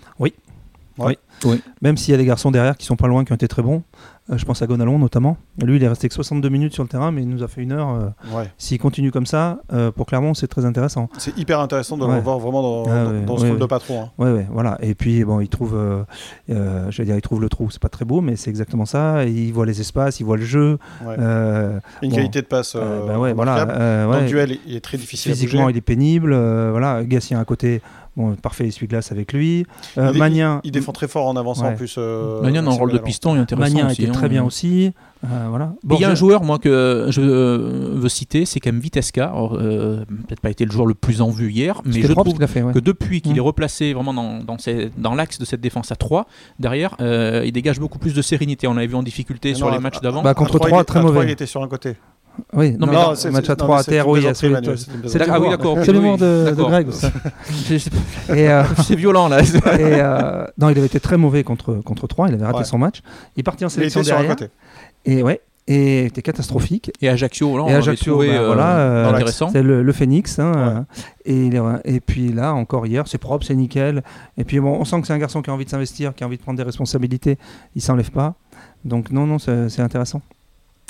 Même 1.81 1.97
s'il 1.97 2.11
y 2.11 2.15
a 2.15 2.17
des 2.17 2.25
garçons 2.25 2.51
derrière 2.51 2.77
qui 2.77 2.85
sont 2.85 2.95
pas 2.95 3.07
loin, 3.07 3.23
qui 3.25 3.31
ont 3.31 3.35
été 3.35 3.47
très 3.47 3.61
bons. 3.61 3.83
Euh, 4.31 4.37
je 4.39 4.45
pense 4.45 4.59
à 4.63 4.65
Gonalon 4.65 4.97
notamment. 4.97 5.37
Lui, 5.61 5.75
il 5.75 5.83
est 5.83 5.87
resté 5.87 6.07
que 6.07 6.13
62 6.15 6.49
minutes 6.49 6.73
sur 6.73 6.81
le 6.81 6.89
terrain, 6.89 7.11
mais 7.11 7.21
il 7.21 7.29
nous 7.29 7.43
a 7.43 7.47
fait 7.47 7.61
une 7.61 7.73
heure. 7.73 7.89
euh, 7.89 8.35
Ouais. 8.35 8.49
S'il 8.57 8.79
continue 8.79 9.11
comme 9.11 9.27
ça, 9.27 9.59
euh, 9.71 9.91
pour 9.91 10.07
Clermont, 10.07 10.33
c'est 10.33 10.47
très 10.47 10.65
intéressant. 10.65 11.09
C'est 11.19 11.37
hyper 11.37 11.59
intéressant 11.59 11.95
de 11.95 12.05
Ouais. 12.05 12.15
le 12.15 12.21
voir 12.21 12.39
vraiment 12.39 12.63
dans, 12.63 12.83
Ah 12.89 13.03
dans- 13.03 13.11
ouais, 13.11 13.21
dans 13.21 13.37
ce 13.37 13.43
ouais, 13.43 13.49
rôle 13.51 13.59
de 13.59 13.65
patron. 13.67 14.01
hein. 14.05 14.11
Ouais, 14.17 14.31
ouais, 14.31 14.47
voilà. 14.49 14.79
Et 14.81 14.95
puis, 14.95 15.23
bon, 15.23 15.41
il 15.41 15.49
trouve, 15.49 15.75
euh, 15.75 16.03
euh, 16.49 16.89
je 16.89 17.03
dire, 17.03 17.15
il 17.15 17.21
trouve 17.21 17.39
le 17.41 17.49
trou. 17.49 17.69
C'est 17.69 17.81
pas 17.81 17.89
très 17.89 18.05
beau, 18.05 18.21
mais 18.21 18.35
c'est 18.35 18.49
exactement 18.49 18.85
ça. 18.87 19.25
Il 19.25 19.51
voit 19.53 19.67
les 19.67 19.79
espaces, 19.79 20.19
il 20.19 20.23
voit 20.23 20.37
le 20.37 20.45
jeu. 20.45 20.79
Ouais. 21.05 21.15
Euh, 21.19 21.77
Une 22.01 22.09
bon. 22.09 22.15
qualité 22.15 22.41
de 22.41 22.47
passe 22.47 22.75
euh, 22.75 22.79
euh, 22.81 23.05
bah 23.07 23.19
ouais, 23.19 23.33
voilà. 23.33 23.65
Dans 23.65 24.21
le 24.21 24.25
duel, 24.25 24.57
il 24.65 24.75
est 24.75 24.81
très 24.83 24.97
difficile 24.97 25.33
à 25.33 25.35
Physiquement, 25.35 25.63
bouger. 25.65 25.73
il 25.75 25.77
est 25.77 25.81
pénible. 25.81 26.33
euh, 26.33 26.69
voilà, 26.71 27.03
Gatien 27.03 27.39
à 27.39 27.45
côté, 27.45 27.81
bon, 28.17 28.35
parfait 28.35 28.67
essuie-glace 28.67 29.11
avec 29.11 29.33
lui. 29.33 29.65
Euh, 29.97 30.09
Il 30.11 30.15
est- 30.15 30.19
Magnien, 30.19 30.61
Il 30.63 30.71
défend 30.71 30.91
très 30.91 31.07
fort 31.07 31.27
en 31.27 31.35
avançant 31.35 31.65
Ouais. 31.65 31.73
en 31.73 31.75
plus. 31.75 31.95
euh, 31.97 32.41
dans 32.41 32.47
le 32.47 32.71
c'est 32.71 32.79
rôle 32.79 32.91
de 32.91 32.97
piston 32.99 33.35
est 33.35 33.39
intéressant 33.39 33.73
Magnien 33.73 33.87
aussi. 33.91 34.01
était 34.03 34.09
hein. 34.09 34.13
très 34.13 34.29
bien 34.29 34.43
aussi. 34.43 34.91
Euh, 35.23 35.47
voilà. 35.49 35.73
Il 35.89 35.99
y 35.99 36.05
a 36.05 36.09
un 36.11 36.15
joueur, 36.15 36.43
moi, 36.43 36.59
que 36.59 37.07
je 37.09 37.19
euh, 37.21 37.91
veux 37.95 38.09
citer, 38.09 38.45
c'est 38.45 38.59
quand 38.59 38.71
même 38.71 38.79
Vitesca. 38.81 39.33
Euh, 39.53 40.05
Peut-être 40.27 40.39
pas 40.41 40.49
été 40.51 40.65
le 40.65 40.71
joueur 40.71 40.85
le 40.85 40.93
plus 40.93 41.21
en 41.21 41.29
vue 41.29 41.51
hier, 41.51 41.81
mais 41.85 42.01
je 42.01 42.11
trouve 42.13 42.41
a 42.41 42.47
fait, 42.47 42.61
ouais. 42.61 42.73
que 42.73 42.79
depuis 42.79 43.21
qu'il 43.21 43.33
Mm. 43.33 43.37
est 43.37 43.41
replacé 43.41 43.93
vraiment 43.93 44.13
dans, 44.13 44.39
dans, 44.43 44.57
ces- 44.57 44.91
dans 44.97 45.15
l'axe 45.15 45.39
de 45.39 45.45
cette 45.45 45.61
défense 45.61 45.91
à 45.91 45.95
3, 45.95 46.27
derrière, 46.59 46.95
euh, 47.01 47.43
il 47.45 47.51
dégage 47.51 47.79
beaucoup 47.79 47.97
plus 47.99 48.13
de 48.13 48.21
sérénité. 48.21 48.67
On 48.67 48.73
l'avait 48.75 48.87
vu 48.87 48.95
en 48.95 49.03
difficulté 49.03 49.49
Mais 49.49 49.55
sur 49.55 49.65
non, 49.67 49.71
les 49.71 49.77
à- 49.77 49.81
matchs 49.81 50.01
d'avant. 50.01 50.21
Bah, 50.21 50.33
contre 50.33 50.57
trois, 50.57 50.67
trois, 50.67 50.79
il 50.79 50.81
est- 50.81 50.85
très 50.85 50.99
à 50.99 51.01
trois, 51.01 51.13
mauvais. 51.13 51.25
il 51.25 51.31
était 51.31 51.45
sur 51.47 51.63
un 51.63 51.67
côté. 51.67 51.95
Oui, 52.53 52.71
Non, 52.73 52.85
non, 52.87 52.87
mais 52.87 52.93
non, 52.93 53.15
c'est- 53.15 53.31
match 53.31 53.49
à 53.49 53.53
non, 53.53 53.55
3 53.57 53.75
mais 53.75 53.81
à 53.81 53.83
terre, 53.83 54.07
oui, 54.07 54.19
plaisanterie, 54.21 54.77
c'est 54.77 55.07
c'est 55.09 55.19
l'humour, 55.19 55.35
Ah 55.35 55.39
oui, 55.41 55.49
d'accord, 55.49 55.77
c'est 55.81 55.91
oui, 55.91 55.97
l'humour 55.97 56.13
oui, 56.13 56.19
de, 56.19 56.49
de. 56.55 56.63
Greg. 56.63 56.91
ça. 56.91 57.11
Et, 58.35 58.49
euh, 58.49 58.63
C'est 58.85 58.95
violent 58.95 59.27
là. 59.27 59.41
et, 59.43 59.47
euh, 59.81 60.45
non, 60.57 60.69
il 60.69 60.77
avait 60.77 60.87
été 60.87 60.99
très 60.99 61.17
mauvais 61.17 61.43
contre, 61.43 61.75
contre 61.75 62.07
3, 62.07 62.29
il 62.29 62.35
avait 62.35 62.45
raté 62.45 62.59
Ouais. 62.59 62.63
son 62.65 62.77
match. 62.77 63.01
Il 63.35 63.41
est 63.41 63.43
parti 63.43 63.65
en 63.65 63.67
Il 63.67 63.71
sélection 63.71 64.01
était 64.01 64.07
sur 64.09 64.15
un 64.17 64.19
derrière. 64.21 64.35
côté. 64.37 64.51
Et 65.05 65.21
ouais, 65.23 65.41
et 65.67 66.05
était 66.05 66.21
catastrophique. 66.21 66.91
Et 67.01 67.09
Ajaccio, 67.09 67.57
là, 67.57 67.63
on 67.63 67.67
Et 67.67 67.69
l'avait 67.71 67.77
Ajaccio, 67.79 68.11
trouvé 68.13 68.27
bah, 68.29 68.33
euh, 68.35 68.45
voilà, 68.47 68.77
euh, 68.77 69.09
intéressant. 69.13 69.49
C'est 69.51 69.63
le, 69.63 69.81
le 69.83 69.93
Phoenix. 69.93 70.37
hein, 70.39 70.51
euh, 70.55 70.81
et, 71.25 71.45
il 71.47 71.61
et 71.85 71.99
puis 71.99 72.31
là, 72.31 72.53
encore 72.53 72.85
hier, 72.85 73.07
c'est 73.07 73.17
propre, 73.17 73.45
c'est 73.45 73.55
nickel. 73.55 74.03
Et 74.37 74.43
puis 74.43 74.59
bon, 74.59 74.77
on 74.79 74.85
sent 74.85 75.01
que 75.01 75.07
c'est 75.07 75.13
un 75.13 75.17
garçon 75.17 75.41
qui 75.41 75.49
a 75.49 75.53
envie 75.53 75.65
de 75.65 75.69
s'investir, 75.69 76.13
qui 76.13 76.23
a 76.23 76.27
envie 76.27 76.37
de 76.37 76.41
prendre 76.43 76.57
des 76.57 76.63
responsabilités. 76.63 77.37
Il 77.75 77.81
s'enlève 77.81 78.11
pas. 78.11 78.35
Donc 78.83 79.11
non, 79.11 79.25
non, 79.25 79.39
c'est 79.39 79.79
intéressant. 79.79 80.21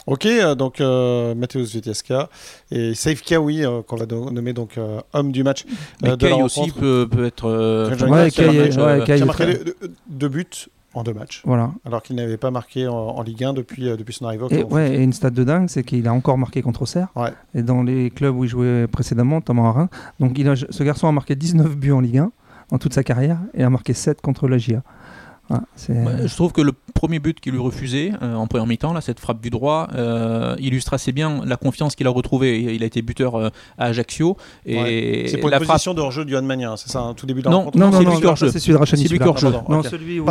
Ok, 0.08 0.26
euh, 0.28 0.54
donc 0.56 0.82
euh, 0.82 1.34
Mateusz 1.34 1.74
Vitesca 1.74 2.30
et 2.72 2.94
Saif 2.94 3.24
Kawi, 3.24 3.66
euh, 3.66 3.82
qu'on 3.82 3.96
va 3.96 4.06
nommer 4.06 4.54
donc 4.54 4.78
euh, 4.78 5.00
homme 5.14 5.32
du 5.32 5.44
match 5.44 5.66
Mais 6.04 6.10
euh, 6.10 6.16
de 6.16 6.28
la 6.28 6.36
Kay 6.36 6.44
aussi 6.44 6.72
peut, 6.72 7.08
peut 7.10 7.26
être. 7.26 7.50
euh, 7.50 7.90
Ouais, 8.08 8.30
qui 8.30 8.42
a 8.42 8.50
euh, 8.50 9.04
ouais, 9.06 9.22
a 9.22 9.26
marqué 9.26 9.46
deux, 9.64 9.76
deux 10.08 10.30
buts 10.30 10.46
en 10.94 11.04
deux 11.04 11.14
matchs, 11.14 11.42
Voilà. 11.44 11.72
alors 11.86 12.02
qu'il 12.04 12.16
n'avait 12.16 12.38
pas 12.38 12.52
marqué 12.52 12.88
en, 12.88 12.94
en 12.96 13.22
Ligue 13.24 13.44
1 13.44 13.54
depuis, 13.54 13.90
euh, 13.90 13.98
depuis 13.98 14.14
son 14.14 14.26
arrivée 14.26 14.44
au 14.46 14.50
Et, 14.50 14.64
ouais, 14.64 14.96
et 14.96 15.04
une 15.04 15.12
stat 15.12 15.32
de 15.32 15.44
dingue, 15.44 15.68
c'est 15.70 15.84
qu'il 15.84 16.08
a 16.08 16.14
encore 16.14 16.38
marqué 16.38 16.62
contre 16.62 16.84
Auxerre. 16.84 17.08
Ouais. 17.16 17.34
Et 17.54 17.64
dans 17.64 17.84
les 17.84 18.12
clubs 18.12 18.34
où 18.36 18.44
il 18.46 18.50
jouait 18.50 18.88
précédemment, 18.88 19.38
notamment 19.38 19.68
à 19.68 19.72
Reims. 19.74 19.90
Donc 20.22 20.38
il 20.40 20.48
a, 20.48 20.56
ce 20.56 20.84
garçon 20.84 21.08
a 21.08 21.12
marqué 21.12 21.36
19 21.36 21.76
buts 21.76 21.92
en 21.92 22.00
Ligue 22.00 22.20
1 22.20 22.32
dans 22.72 22.78
toute 22.78 22.94
sa 22.94 23.04
carrière 23.04 23.40
et 23.56 23.64
a 23.64 23.70
marqué 23.70 23.94
7 23.94 24.22
contre 24.22 24.48
la 24.48 24.58
GIA. 24.58 24.84
Ouais, 25.50 25.58
je 25.90 26.34
trouve 26.36 26.52
que 26.54 26.62
le 26.62 26.72
premier 26.96 27.20
but 27.20 27.40
qu'il 27.40 27.52
lui 27.52 27.60
refusait 27.60 28.12
euh, 28.24 28.34
en 28.34 28.48
première 28.48 28.66
mi-temps, 28.66 28.94
là, 28.94 29.02
cette 29.02 29.20
frappe 29.20 29.42
du 29.42 29.50
droit, 29.52 29.88
euh, 29.96 30.56
illustre 30.60 30.94
assez 30.96 31.12
bien 31.12 31.42
la 31.46 31.58
confiance 31.58 31.96
qu'il 31.96 32.08
a 32.08 32.10
retrouvée. 32.10 32.60
Il 32.74 32.82
a 32.82 32.86
été 32.88 33.02
buteur 33.04 33.36
euh, 33.36 33.50
à 33.78 33.86
Ajaccio 33.86 34.38
et 34.66 34.76
Ouais. 34.78 35.26
C'est 35.28 35.38
pour 35.38 35.50
la 35.50 35.58
une 35.58 35.64
frappe. 35.66 35.76
position 35.76 35.94
de 35.94 36.02
hors-jeu 36.02 36.26
du 36.26 36.32
Johan 36.32 36.42
Magnin, 36.42 36.76
c'est 36.78 36.90
ça, 36.90 37.00
hein, 37.02 37.14
tout 37.16 37.26
début 37.26 37.42
de 37.44 37.50
Non, 37.50 37.66
non, 37.76 37.92
non, 37.92 38.00
c'est 38.00 38.04
non, 38.04 38.34
qui 38.36 38.50
c'est 38.50 38.60
celui 38.60 38.74
de 38.74 38.78
Rachani. 38.78 39.04
C'est 39.04 39.10
lui 39.10 39.20
qui 39.20 39.24
celui-là. 39.26 39.30
hors 39.30 39.38
jeu. 39.38 39.52
Pardon, 39.52 39.76
Non, 39.76 39.84
celui 39.84 40.22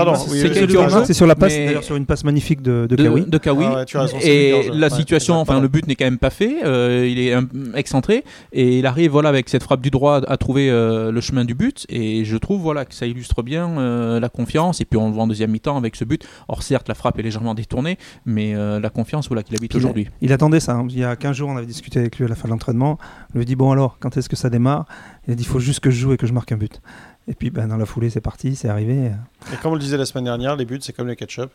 c'est 1.06 1.12
sur 1.14 1.26
la 1.26 1.34
passe, 1.36 1.52
Mais- 1.52 1.66
d'ailleurs 1.66 1.84
sur 1.84 1.96
une 1.96 2.06
passe 2.06 2.24
magnifique 2.24 2.62
de, 2.62 2.86
de 2.88 2.96
de, 2.96 3.04
Kawi. 3.04 3.24
de 3.26 3.38
Kawi. 3.38 3.64
Ah 3.66 3.74
ouais, 3.74 3.84
raison, 4.00 4.18
qui 4.18 4.26
et 4.28 4.70
la 4.72 4.90
situation, 4.90 5.36
enfin 5.36 5.60
le 5.60 5.68
but 5.68 5.86
n'est 5.86 5.94
quand 5.94 6.04
même 6.06 6.18
pas 6.18 6.30
fait. 6.30 6.56
euh, 6.64 7.06
il 7.08 7.18
est 7.18 7.32
un- 7.34 7.46
excentré 7.74 8.24
et 8.52 8.78
il 8.78 8.86
arrive 8.86 9.10
voilà 9.12 9.28
avec 9.28 9.48
cette 9.48 9.62
frappe 9.62 9.80
du 9.82 9.90
droit 9.90 10.20
à 10.26 10.36
trouver 10.36 10.70
euh, 10.70 11.12
le 11.12 11.20
chemin 11.20 11.44
du 11.44 11.54
but. 11.54 11.84
Et 11.88 12.24
je 12.24 12.36
trouve 12.36 12.60
voilà 12.62 12.84
que 12.84 12.94
ça 12.94 13.06
illustre 13.06 13.42
bien 13.42 13.68
euh, 13.78 14.18
la 14.20 14.28
confiance. 14.28 14.80
Et 14.80 14.84
puis 14.84 14.98
on 14.98 15.08
le 15.08 15.14
voit 15.14 15.24
en 15.24 15.26
deuxième 15.26 15.50
mi-temps 15.50 15.76
avec 15.76 15.94
ce 15.96 16.04
but. 16.04 16.24
Or 16.54 16.62
certes 16.62 16.86
la 16.88 16.94
frappe 16.94 17.18
est 17.18 17.22
légèrement 17.22 17.52
détournée, 17.52 17.98
mais 18.26 18.54
euh, 18.54 18.78
la 18.78 18.88
confiance 18.90 19.26
voilà 19.26 19.42
qu'il 19.42 19.56
habite 19.56 19.74
aujourd'hui. 19.74 20.08
Il 20.20 20.32
attendait 20.32 20.60
ça. 20.60 20.74
hein. 20.76 20.86
Il 20.88 20.96
y 20.96 21.02
a 21.02 21.16
15 21.16 21.34
jours, 21.34 21.48
on 21.50 21.56
avait 21.56 21.66
discuté 21.66 21.98
avec 21.98 22.16
lui 22.16 22.24
à 22.26 22.28
la 22.28 22.36
fin 22.36 22.46
de 22.46 22.52
l'entraînement. 22.52 22.96
On 23.30 23.38
lui 23.38 23.42
a 23.42 23.44
dit 23.44 23.56
Bon, 23.56 23.72
alors, 23.72 23.96
quand 23.98 24.16
est-ce 24.16 24.28
que 24.28 24.36
ça 24.36 24.50
démarre? 24.50 24.86
Il 25.26 25.32
a 25.32 25.34
dit 25.34 25.42
Il 25.42 25.46
faut 25.46 25.58
juste 25.58 25.80
que 25.80 25.90
je 25.90 25.98
joue 25.98 26.12
et 26.12 26.16
que 26.16 26.28
je 26.28 26.32
marque 26.32 26.52
un 26.52 26.56
but. 26.56 26.80
Et 27.26 27.34
puis, 27.34 27.50
ben, 27.50 27.66
dans 27.66 27.76
la 27.76 27.86
foulée, 27.86 28.08
c'est 28.10 28.20
parti, 28.20 28.54
c'est 28.54 28.68
arrivé. 28.68 29.10
Et 29.52 29.56
comme 29.60 29.72
on 29.72 29.74
le 29.74 29.80
disait 29.80 29.96
la 29.96 30.06
semaine 30.06 30.24
dernière, 30.24 30.54
les 30.54 30.64
buts, 30.64 30.78
c'est 30.80 30.92
comme 30.94 31.08
le 31.08 31.16
ketchup. 31.16 31.50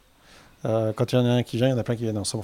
Euh, 0.66 0.92
quand 0.94 1.14
il 1.14 1.16
y 1.16 1.20
en 1.20 1.26
a 1.26 1.30
un 1.30 1.44
qui 1.44 1.56
vient, 1.56 1.68
il 1.68 1.72
y 1.72 1.74
en 1.74 1.78
a 1.78 1.84
plein 1.84 1.96
qui 1.96 2.04
viennent. 2.04 2.22
Fait 2.26 2.38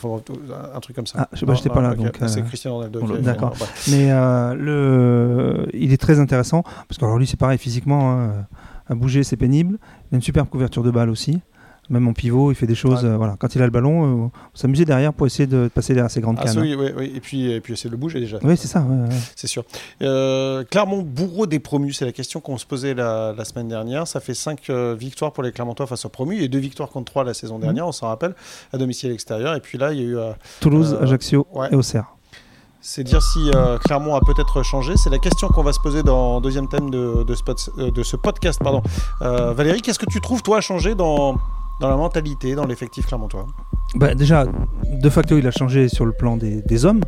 un 0.74 0.80
truc 0.80 0.96
comme 0.96 1.08
ça. 1.08 1.18
Ah, 1.24 1.30
je 1.34 1.40
sais 1.40 1.46
pas, 1.46 1.54
j'étais 1.56 1.68
pas 1.70 1.82
là, 1.82 1.94
donc, 1.96 2.18
C'est 2.28 2.40
euh, 2.40 2.44
Cristiano 2.44 2.78
Ronaldo. 2.78 3.18
d'accord. 3.18 3.54
Mais 3.90 4.10
euh, 4.12 4.54
le, 4.54 5.68
il 5.74 5.92
est 5.92 5.98
très 5.98 6.20
intéressant 6.20 6.64
parce 6.88 6.98
que 6.98 7.04
alors 7.04 7.18
lui 7.18 7.28
c'est 7.28 7.36
pareil 7.38 7.58
physiquement, 7.58 8.14
hein, 8.14 8.48
à 8.88 8.96
bouger 8.96 9.24
c'est 9.24 9.36
pénible. 9.38 9.78
Il 10.12 10.16
a 10.16 10.18
une 10.18 10.22
superbe 10.22 10.48
couverture 10.48 10.84
de 10.84 10.92
balle 10.92 11.10
aussi. 11.10 11.42
Même 11.90 12.08
en 12.08 12.14
pivot, 12.14 12.52
il 12.52 12.56
fait 12.56 12.66
des 12.66 12.74
choses. 12.76 13.04
Ouais. 13.04 13.10
euh, 13.12 13.18
voilà, 13.18 13.36
quand 13.38 13.54
il 13.56 13.62
a 13.62 13.66
le 13.66 13.72
ballon, 13.72 14.04
euh, 14.04 14.26
on 14.28 14.32
s'amusait 14.56 14.86
derrière 14.86 15.14
pour 15.14 15.28
essayer 15.28 15.46
de 15.46 15.70
passer 15.74 15.94
derrière 15.94 16.10
ses 16.10 16.22
grandes 16.22 16.38
Ah, 16.40 16.46
cannes. 16.46 16.60
oui, 16.60 16.76
oui, 16.78 16.88
oui. 16.98 17.12
Et 17.16 17.20
puis, 17.20 17.52
et 17.52 17.62
puis 17.62 17.74
essayer 17.74 17.90
de 17.90 17.96
le 17.96 18.00
bouger 18.00 18.20
déjà. 18.20 18.38
Oui, 18.42 18.58
c'est 18.58 18.68
ça. 18.68 18.82
ouais, 18.82 19.08
ouais. 19.10 19.16
C'est 19.36 19.48
sûr. 19.48 19.64
Euh, 20.02 20.64
Clermont, 20.70 21.02
bourreau 21.04 21.46
des 21.46 21.60
promus, 21.60 21.94
c'est 21.94 22.06
la 22.06 22.12
question 22.12 22.40
qu'on 22.40 22.58
se 22.58 22.66
posait 22.66 22.94
la, 22.96 23.34
la 23.38 23.46
semaine 23.46 23.68
dernière. 23.68 24.08
Ça 24.08 24.20
fait 24.20 24.34
5 24.34 24.70
victoires 24.98 25.32
pour 25.32 25.44
les 25.44 25.52
Clermontois 25.52 25.86
face 25.88 26.06
aux 26.06 26.10
promus 26.10 26.42
et 26.42 26.48
2 26.48 26.58
victoires 26.58 26.90
contre 26.90 27.12
3 27.12 27.24
la 27.24 27.34
saison 27.34 27.60
dernière, 27.60 27.86
on 27.88 27.92
s'en 27.92 28.08
rappelle, 28.08 28.34
à 28.74 28.78
domicile 28.78 29.12
extérieur. 29.12 29.54
Et 29.56 29.60
puis 29.60 29.78
là, 29.78 29.94
il 29.94 30.00
y 30.00 30.02
a 30.02 30.06
eu. 30.06 30.18
Toulouse, 30.62 30.98
Ajaccio 31.02 31.46
ouais. 31.54 31.70
et 31.72 31.76
Auxerre. 31.76 32.06
c'est 32.82 33.04
dire 33.04 33.22
si 33.22 33.52
euh, 33.56 33.78
Clermont 33.80 34.16
a 34.16 34.22
peut-être 34.22 34.64
changé. 34.64 34.94
C'est 34.98 35.10
la 35.10 35.18
question 35.20 35.48
qu'on 35.50 35.64
va 35.64 35.74
se 35.74 35.80
poser 35.80 36.04
dans 36.04 36.38
le 36.38 36.42
deuxième 36.42 36.68
thème 36.68 36.90
de, 36.90 37.24
de 37.24 37.36
ce, 37.36 37.44
pod- 37.44 37.92
de 37.94 38.04
ce 38.04 38.16
podcast. 38.16 38.60
Pardon. 38.64 38.82
Euh, 39.22 39.54
Valérie, 39.54 39.82
qu'est-ce 39.82 40.00
que 40.00 40.06
tu 40.10 40.22
trouves, 40.22 40.42
toi, 40.44 40.62
changer 40.62 40.94
dans, 40.96 41.36
dans 41.80 41.90
la 41.90 41.98
mentalité, 41.98 42.56
dans 42.56 42.66
l'effectif 42.66 43.08
clermontois 43.08 43.46
Bah, 43.96 44.16
déjà, 44.16 44.46
de 44.46 45.10
facto, 45.10 45.38
il 45.38 45.48
a 45.48 45.52
changé 45.52 45.90
sur 45.90 46.06
le 46.06 46.14
plan 46.14 46.38
des, 46.38 46.62
des 46.62 46.86
hommes. 46.86 47.02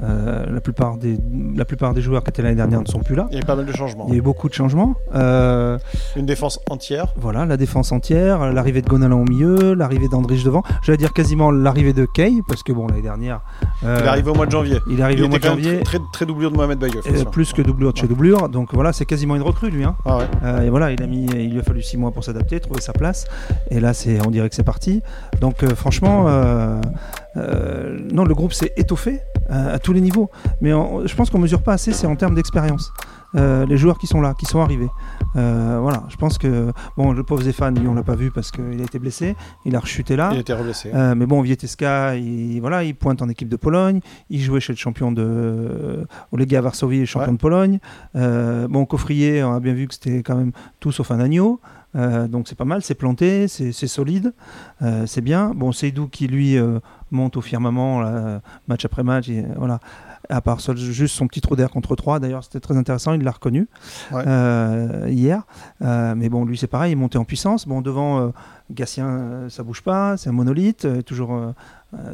Euh, 0.00 0.46
la, 0.52 0.60
plupart 0.60 0.96
des, 0.96 1.18
la 1.56 1.64
plupart 1.64 1.92
des 1.92 2.00
joueurs 2.02 2.22
qui 2.22 2.30
étaient 2.30 2.42
l'année 2.42 2.54
dernière 2.54 2.80
ne 2.80 2.86
sont 2.86 3.00
plus 3.00 3.16
là. 3.16 3.26
Il 3.30 3.34
y 3.34 3.38
a 3.38 3.42
eu 3.42 3.44
pas 3.44 3.56
mal 3.56 3.66
de 3.66 3.72
changements. 3.72 4.04
Il 4.08 4.12
y 4.12 4.16
a 4.16 4.18
eu 4.18 4.22
beaucoup 4.22 4.48
de 4.48 4.54
changements. 4.54 4.94
Euh, 5.14 5.76
Une 6.14 6.24
défense 6.26 6.60
entière. 6.70 7.08
Voilà, 7.16 7.46
la 7.46 7.56
défense 7.56 7.90
entière, 7.90 8.52
l'arrivée 8.52 8.80
de 8.82 8.88
Gonalan 8.88 9.20
au 9.20 9.24
milieu, 9.24 9.74
l'arrivée 9.74 10.06
d'Andrich 10.08 10.44
devant. 10.44 10.62
J'allais 10.82 10.98
dire 10.98 11.12
quasiment 11.12 11.50
l'arrivée 11.50 11.92
de 11.92 12.04
Kay, 12.06 12.42
parce 12.46 12.62
que 12.62 12.72
bon, 12.72 12.86
l'année 12.86 13.02
dernière. 13.02 13.40
euh, 13.84 13.96
Il 14.00 14.04
est 14.04 14.08
arrivé 14.08 14.30
au 14.30 14.34
mois 14.34 14.46
de 14.46 14.52
janvier. 14.52 14.78
il 14.88 15.00
est 15.00 15.02
arrivé 15.02 15.20
Il 15.20 15.24
au 15.24 15.28
mois 15.28 15.38
de 15.38 15.44
janvier. 15.44 15.80
très, 15.80 15.98
très, 16.12 16.26
doublure 16.26 16.52
de 16.52 16.56
Mohamed 16.56 16.78
Bayeuf. 16.78 17.04
plus 17.32 17.52
que 17.52 17.62
doublure 17.62 17.92
de 17.92 17.98
chez 17.98 18.06
doublure, 18.06 18.48
donc 18.48 18.74
voilà, 18.74 18.92
c'est 18.92 19.04
quasiment 19.06 19.34
une 19.34 19.42
recrue 19.42 19.70
lui. 19.70 19.82
Hein. 19.84 19.96
Ah 20.04 20.18
ouais. 20.18 20.66
Et 20.66 20.70
voilà, 20.70 20.92
il, 20.92 21.02
a 21.02 21.06
mis, 21.06 21.26
il 21.26 21.52
lui 21.52 21.58
a 21.60 21.62
fallu 21.62 21.82
six 21.82 21.96
mois 21.96 22.12
pour 22.12 22.22
s'adapter, 22.22 22.60
trouver 22.60 22.80
sa 22.80 22.92
place. 22.92 23.26
Et 23.70 23.80
là, 23.80 23.94
c'est, 23.94 24.24
on 24.26 24.30
dirait 24.30 24.48
que 24.48 24.54
c'est 24.54 24.62
parti. 24.62 25.02
Donc, 25.40 25.64
franchement, 25.74 26.26
euh, 27.38 27.98
non, 28.12 28.24
le 28.24 28.34
groupe 28.34 28.52
s'est 28.52 28.72
étoffé 28.76 29.20
euh, 29.50 29.74
à 29.74 29.78
tous 29.78 29.92
les 29.92 30.00
niveaux. 30.00 30.30
Mais 30.60 30.72
on- 30.72 31.06
je 31.06 31.14
pense 31.14 31.30
qu'on 31.30 31.38
mesure 31.38 31.62
pas 31.62 31.72
assez, 31.74 31.92
c'est 31.92 32.06
en 32.06 32.16
termes 32.16 32.34
d'expérience. 32.34 32.92
Euh, 33.34 33.66
les 33.66 33.76
joueurs 33.76 33.98
qui 33.98 34.06
sont 34.06 34.22
là, 34.22 34.32
qui 34.38 34.46
sont 34.46 34.60
arrivés. 34.60 34.88
Euh, 35.36 35.78
voilà, 35.82 36.04
je 36.08 36.16
pense 36.16 36.38
que 36.38 36.72
bon, 36.96 37.12
le 37.12 37.22
pauvre 37.22 37.42
Zéphane, 37.42 37.78
lui, 37.78 37.86
on 37.86 37.92
l'a 37.94 38.02
pas 38.02 38.14
vu 38.14 38.30
parce 38.30 38.50
qu'il 38.50 38.80
a 38.80 38.84
été 38.84 38.98
blessé, 38.98 39.36
il 39.66 39.76
a 39.76 39.80
rechuté 39.80 40.16
là. 40.16 40.30
Il 40.32 40.38
était 40.40 40.54
reblessé. 40.54 40.90
Euh, 40.94 41.14
mais 41.14 41.26
bon, 41.26 41.42
Vieteska, 41.42 42.16
il, 42.16 42.58
voilà, 42.60 42.84
il 42.84 42.94
pointe 42.94 43.20
en 43.20 43.28
équipe 43.28 43.50
de 43.50 43.56
Pologne. 43.56 44.00
Il 44.30 44.40
jouait 44.40 44.60
chez 44.60 44.72
le 44.72 44.78
champion 44.78 45.12
de 45.12 46.06
Olega 46.32 46.62
Varsovie, 46.62 47.04
champion 47.04 47.26
Ouais. 47.28 47.32
de 47.34 47.38
Pologne. 47.38 47.78
Bon, 48.14 48.86
Coffrier, 48.86 49.44
on 49.44 49.52
a 49.54 49.60
bien 49.60 49.74
vu 49.74 49.86
que 49.88 49.94
c'était 49.94 50.22
quand 50.22 50.36
même 50.36 50.52
tout 50.80 50.90
sauf 50.92 51.10
un 51.10 51.20
agneau. 51.20 51.60
Euh, 51.96 52.28
donc 52.28 52.48
c'est 52.48 52.54
pas 52.54 52.66
mal, 52.66 52.82
c'est 52.82 52.94
planté, 52.94 53.48
c'est 53.48 53.72
solide, 53.72 54.34
euh, 54.82 55.06
c'est 55.06 55.22
bien. 55.22 55.52
Bon, 55.54 55.72
Seydou 55.72 56.06
qui 56.08 56.26
lui 56.26 56.58
euh, 56.58 56.80
monte 57.10 57.36
au 57.36 57.40
firmament 57.40 58.00
là, 58.00 58.40
match 58.68 58.84
après 58.84 59.02
match, 59.02 59.28
et, 59.28 59.44
voilà. 59.56 59.80
À 60.30 60.42
part 60.42 60.60
seul- 60.60 60.76
juste 60.76 61.14
son 61.14 61.26
petit 61.26 61.40
trou 61.40 61.56
d'air 61.56 61.70
contre 61.70 61.96
3, 61.96 62.20
d'ailleurs 62.20 62.44
c'était 62.44 62.60
très 62.60 62.76
intéressant, 62.76 63.14
il 63.14 63.22
l'a 63.22 63.30
reconnu 63.30 63.66
Ouais. 64.12 64.24
hier. 65.10 65.44
Mais 65.80 66.28
bon, 66.28 66.44
lui 66.44 66.58
c'est 66.58 66.66
pareil, 66.66 66.90
il 66.90 66.92
est 66.92 66.96
monté 67.00 67.16
en 67.16 67.24
puissance. 67.24 67.66
Bon, 67.66 67.80
devant 67.80 68.32
Gatien, 68.70 69.46
ça 69.48 69.62
bouge 69.62 69.80
pas, 69.82 70.18
c'est 70.18 70.28
un 70.28 70.32
monolithe, 70.32 70.86
toujours, 71.06 71.54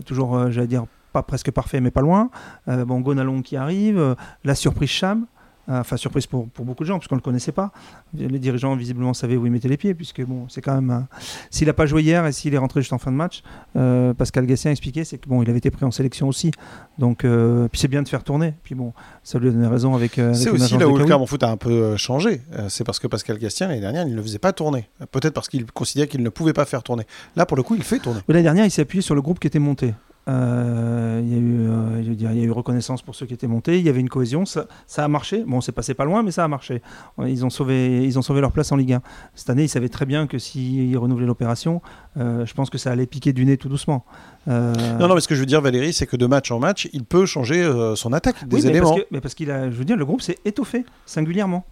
toujours 0.06 0.50
j'allais 0.52 0.68
dire, 0.68 0.84
pas 1.12 1.24
presque 1.24 1.50
parfait, 1.50 1.80
mais 1.80 1.90
pas 1.90 2.02
loin. 2.02 2.30
Bon, 2.68 3.00
Gonalon 3.00 3.42
qui 3.42 3.56
arrive, 3.56 4.14
la 4.44 4.54
surprise 4.54 4.90
Cham. 4.90 5.26
Euh, 5.68 5.80
Enfin, 5.80 5.97
surprise 5.97 6.26
pour, 6.26 6.49
pour 6.49 6.64
beaucoup 6.64 6.83
de 6.85 6.88
gens, 6.88 6.99
parce 6.99 7.09
qu'on 7.09 7.14
ne 7.14 7.21
le 7.21 7.25
connaissait 7.25 7.52
pas. 7.52 7.73
Les 8.12 8.38
dirigeants, 8.38 8.76
visiblement, 8.76 9.14
savaient 9.14 9.37
où 9.37 9.47
ils 9.47 9.52
mettaient 9.52 9.68
les 9.68 9.76
pieds, 9.76 9.94
puisque, 9.94 10.23
bon, 10.23 10.47
c'est 10.49 10.61
quand 10.61 10.75
même. 10.75 10.90
un- 10.90 11.09
S'il 11.50 11.66
n'a 11.66 11.73
pas 11.73 11.87
joué 11.87 12.02
hier 12.02 12.25
et 12.26 12.33
s'il 12.33 12.52
est 12.54 12.59
rentré 12.59 12.80
juste 12.83 12.92
en 12.92 12.99
fin 12.99 13.11
de 13.11 13.16
match, 13.16 13.42
euh, 13.76 14.12
Pascal 14.14 14.44
Gassien 14.47 14.71
expliquait, 14.71 15.04
c'est 15.04 15.18
que, 15.18 15.28
bon, 15.28 15.42
il 15.42 15.49
avait 15.49 15.59
été 15.59 15.71
pris 15.71 15.85
en 15.85 15.90
sélection 15.90 16.28
aussi. 16.28 16.50
Donc, 16.99 17.25
euh, 17.25 17.66
puis 17.68 17.80
c'est 17.80 17.88
bien 17.88 18.02
de 18.02 18.09
faire 18.09 18.25
tourner. 18.25 18.54
Puis, 18.62 18.75
bon, 18.75 18.92
ça 19.23 19.38
lui 19.38 19.49
a 19.49 19.52
donné 19.52 19.66
raison 19.66 19.94
avec. 19.94 20.18
avec 20.18 20.37
C'est 20.37 20.50
aussi 20.50 20.76
là 20.76 20.87
où 20.88 20.97
le. 20.99 21.04
Clermont 21.04 21.26
Foot 21.26 21.42
a 21.42 21.50
un 21.50 21.56
peu 21.56 21.97
changé. 21.97 22.42
C'est 22.68 22.85
parce 22.85 22.99
que 22.99 23.06
Pascal 23.06 23.38
Gastien, 23.38 23.68
l'année 23.68 23.80
dernière, 23.80 24.06
il 24.06 24.11
ne 24.12 24.16
le 24.16 24.23
faisait 24.23 24.38
pas 24.38 24.53
tourner. 24.53 24.88
Peut-être 25.12 25.35
parce 25.35 25.48
qu'il 25.48 25.64
considérait 25.72 26.09
qu'il 26.09 26.22
ne 26.22 26.29
pouvait 26.29 26.53
pas 26.53 26.64
faire 26.66 26.83
tourner. 26.83 27.05
Là, 27.37 27.46
pour 27.46 27.57
le 27.57 27.62
coup, 27.62 27.74
il 27.74 27.83
fait 27.83 27.98
tourner. 27.98 28.20
L'année 28.29 28.42
dernière, 28.42 28.64
il 28.66 28.70
s'est 28.70 28.83
appuyé 28.83 29.00
sur 29.03 29.14
le 29.14 29.22
groupe 29.22 29.38
qui 29.40 29.46
était 29.46 29.59
monté. 29.59 29.94
Euh, 30.26 31.20
il, 31.22 31.30
y 31.32 31.34
a 31.34 31.38
eu, 31.38 31.68
euh, 31.68 32.02
je 32.02 32.08
veux 32.08 32.14
dire, 32.14 32.30
il 32.32 32.38
y 32.38 32.40
a 32.40 32.44
eu 32.44 32.50
reconnaissance 32.50 33.02
pour 33.02 33.14
ceux 33.14 33.26
qui 33.26 33.34
étaient 33.34 33.46
montés. 33.46 33.78
Il 33.78 33.84
y 33.84 33.88
avait 33.90 34.00
une 34.00 34.08
cohésion. 34.08 34.46
Ça, 34.46 34.66
ça 34.87 35.04
a 35.04 35.08
marché. 35.08 35.44
Bon, 35.46 35.60
c'est 35.60 35.72
passé 35.72 35.92
pas 35.94 36.04
loin, 36.06 36.22
mais 36.22 36.30
ça 36.30 36.44
a 36.44 36.48
marché. 36.48 36.80
Ils 37.26 37.44
ont 37.44 37.50
sauvé, 37.50 38.02
ils 38.04 38.18
ont 38.18 38.22
sauvé 38.22 38.40
leur 38.40 38.52
place 38.52 38.72
en 38.72 38.76
Ligue 38.76 38.94
1. 38.94 39.02
Cette 39.34 39.50
année, 39.50 39.64
ils 39.64 39.68
savaient 39.68 39.88
très 39.90 40.06
bien 40.06 40.26
que 40.26 40.38
s'ils 40.38 40.96
renouvelaient 40.96 41.26
l'opération, 41.26 41.82
euh, 42.16 42.46
je 42.46 42.54
pense 42.54 42.70
que 42.70 42.78
ça 42.78 42.90
allait 42.90 43.06
piquer 43.06 43.32
du 43.34 43.44
nez 43.44 43.56
tout 43.58 43.68
doucement. 43.68 44.04
Euh, 44.48 44.72
Non, 44.98 45.08
non, 45.08 45.14
mais 45.14 45.20
ce 45.20 45.28
que 45.28 45.34
je 45.34 45.40
veux 45.40 45.46
dire, 45.46 45.60
Valérie, 45.60 45.92
c'est 45.92 46.06
que 46.06 46.16
de 46.16 46.26
match 46.26 46.50
en 46.50 46.58
match, 46.58 46.88
il 46.92 47.04
peut 47.04 47.26
changer 47.26 47.62
euh, 47.62 47.94
son 47.94 48.12
attaque, 48.12 48.48
des 48.48 48.56
oui, 48.56 48.62
mais 48.64 48.70
éléments. 48.70 48.90
parce 48.90 49.00
que, 49.02 49.06
mais 49.10 49.20
parce 49.20 49.34
qu'il 49.34 49.50
a, 49.50 49.70
je 49.70 49.76
veux 49.76 49.84
dire, 49.84 49.96
le 49.96 50.04
groupe 50.06 50.22
s'est 50.22 50.38
étoffé 50.44 50.84
singulièrement 51.06 51.64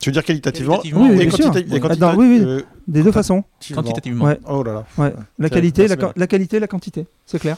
Tu 0.00 0.08
veux 0.08 0.12
dire 0.14 0.24
qualitativement, 0.24 0.78
Qualitativement, 0.78 1.02
Oui, 1.02 1.08
oui, 1.16 1.22
et 1.22 1.26
bien 1.26 1.36
sûr. 1.36 1.46
quantita- 1.50 1.60
et 1.68 1.72
Ouais. 1.72 1.80
quantita- 1.80 2.08
Attends, 2.08 2.18
oui, 2.18 2.26
oui. 2.38 2.44
euh, 2.44 2.62
des 2.88 3.02
deux 3.02 3.12
façons. 3.12 3.44
Quantitativement. 3.74 4.24
Ouais, 4.24 4.38
Oh 4.48 4.62
là 4.62 4.72
là. 4.72 4.84
ouais. 4.96 5.12
La 5.38 5.50
qualité, 5.50 5.86
la, 5.88 5.96
la 6.16 6.26
qualité, 6.26 6.58
la 6.60 6.66
quantité, 6.66 7.06
c'est 7.26 7.38
clair. 7.38 7.56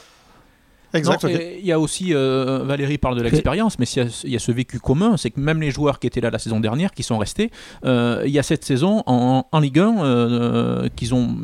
Exact. 0.93 1.25
Il 1.59 1.65
y 1.65 1.71
a 1.71 1.79
aussi, 1.79 2.13
euh, 2.13 2.63
Valérie 2.63 2.97
parle 2.97 3.17
de 3.17 3.23
l'expérience, 3.23 3.79
mais 3.79 3.85
il 3.85 3.97
y, 3.97 4.01
a, 4.01 4.21
il 4.23 4.29
y 4.31 4.35
a 4.35 4.39
ce 4.39 4.51
vécu 4.51 4.79
commun, 4.79 5.17
c'est 5.17 5.31
que 5.31 5.39
même 5.39 5.61
les 5.61 5.71
joueurs 5.71 5.99
qui 5.99 6.07
étaient 6.07 6.21
là 6.21 6.29
la 6.29 6.39
saison 6.39 6.59
dernière, 6.59 6.91
qui 6.91 7.03
sont 7.03 7.17
restés, 7.17 7.51
euh, 7.85 8.23
il 8.25 8.31
y 8.31 8.39
a 8.39 8.43
cette 8.43 8.63
saison 8.63 9.03
en, 9.05 9.47
en 9.51 9.59
Ligue 9.59 9.79
1 9.79 10.03
euh, 10.03 10.89
qu'ils 10.95 11.13
ont, 11.13 11.35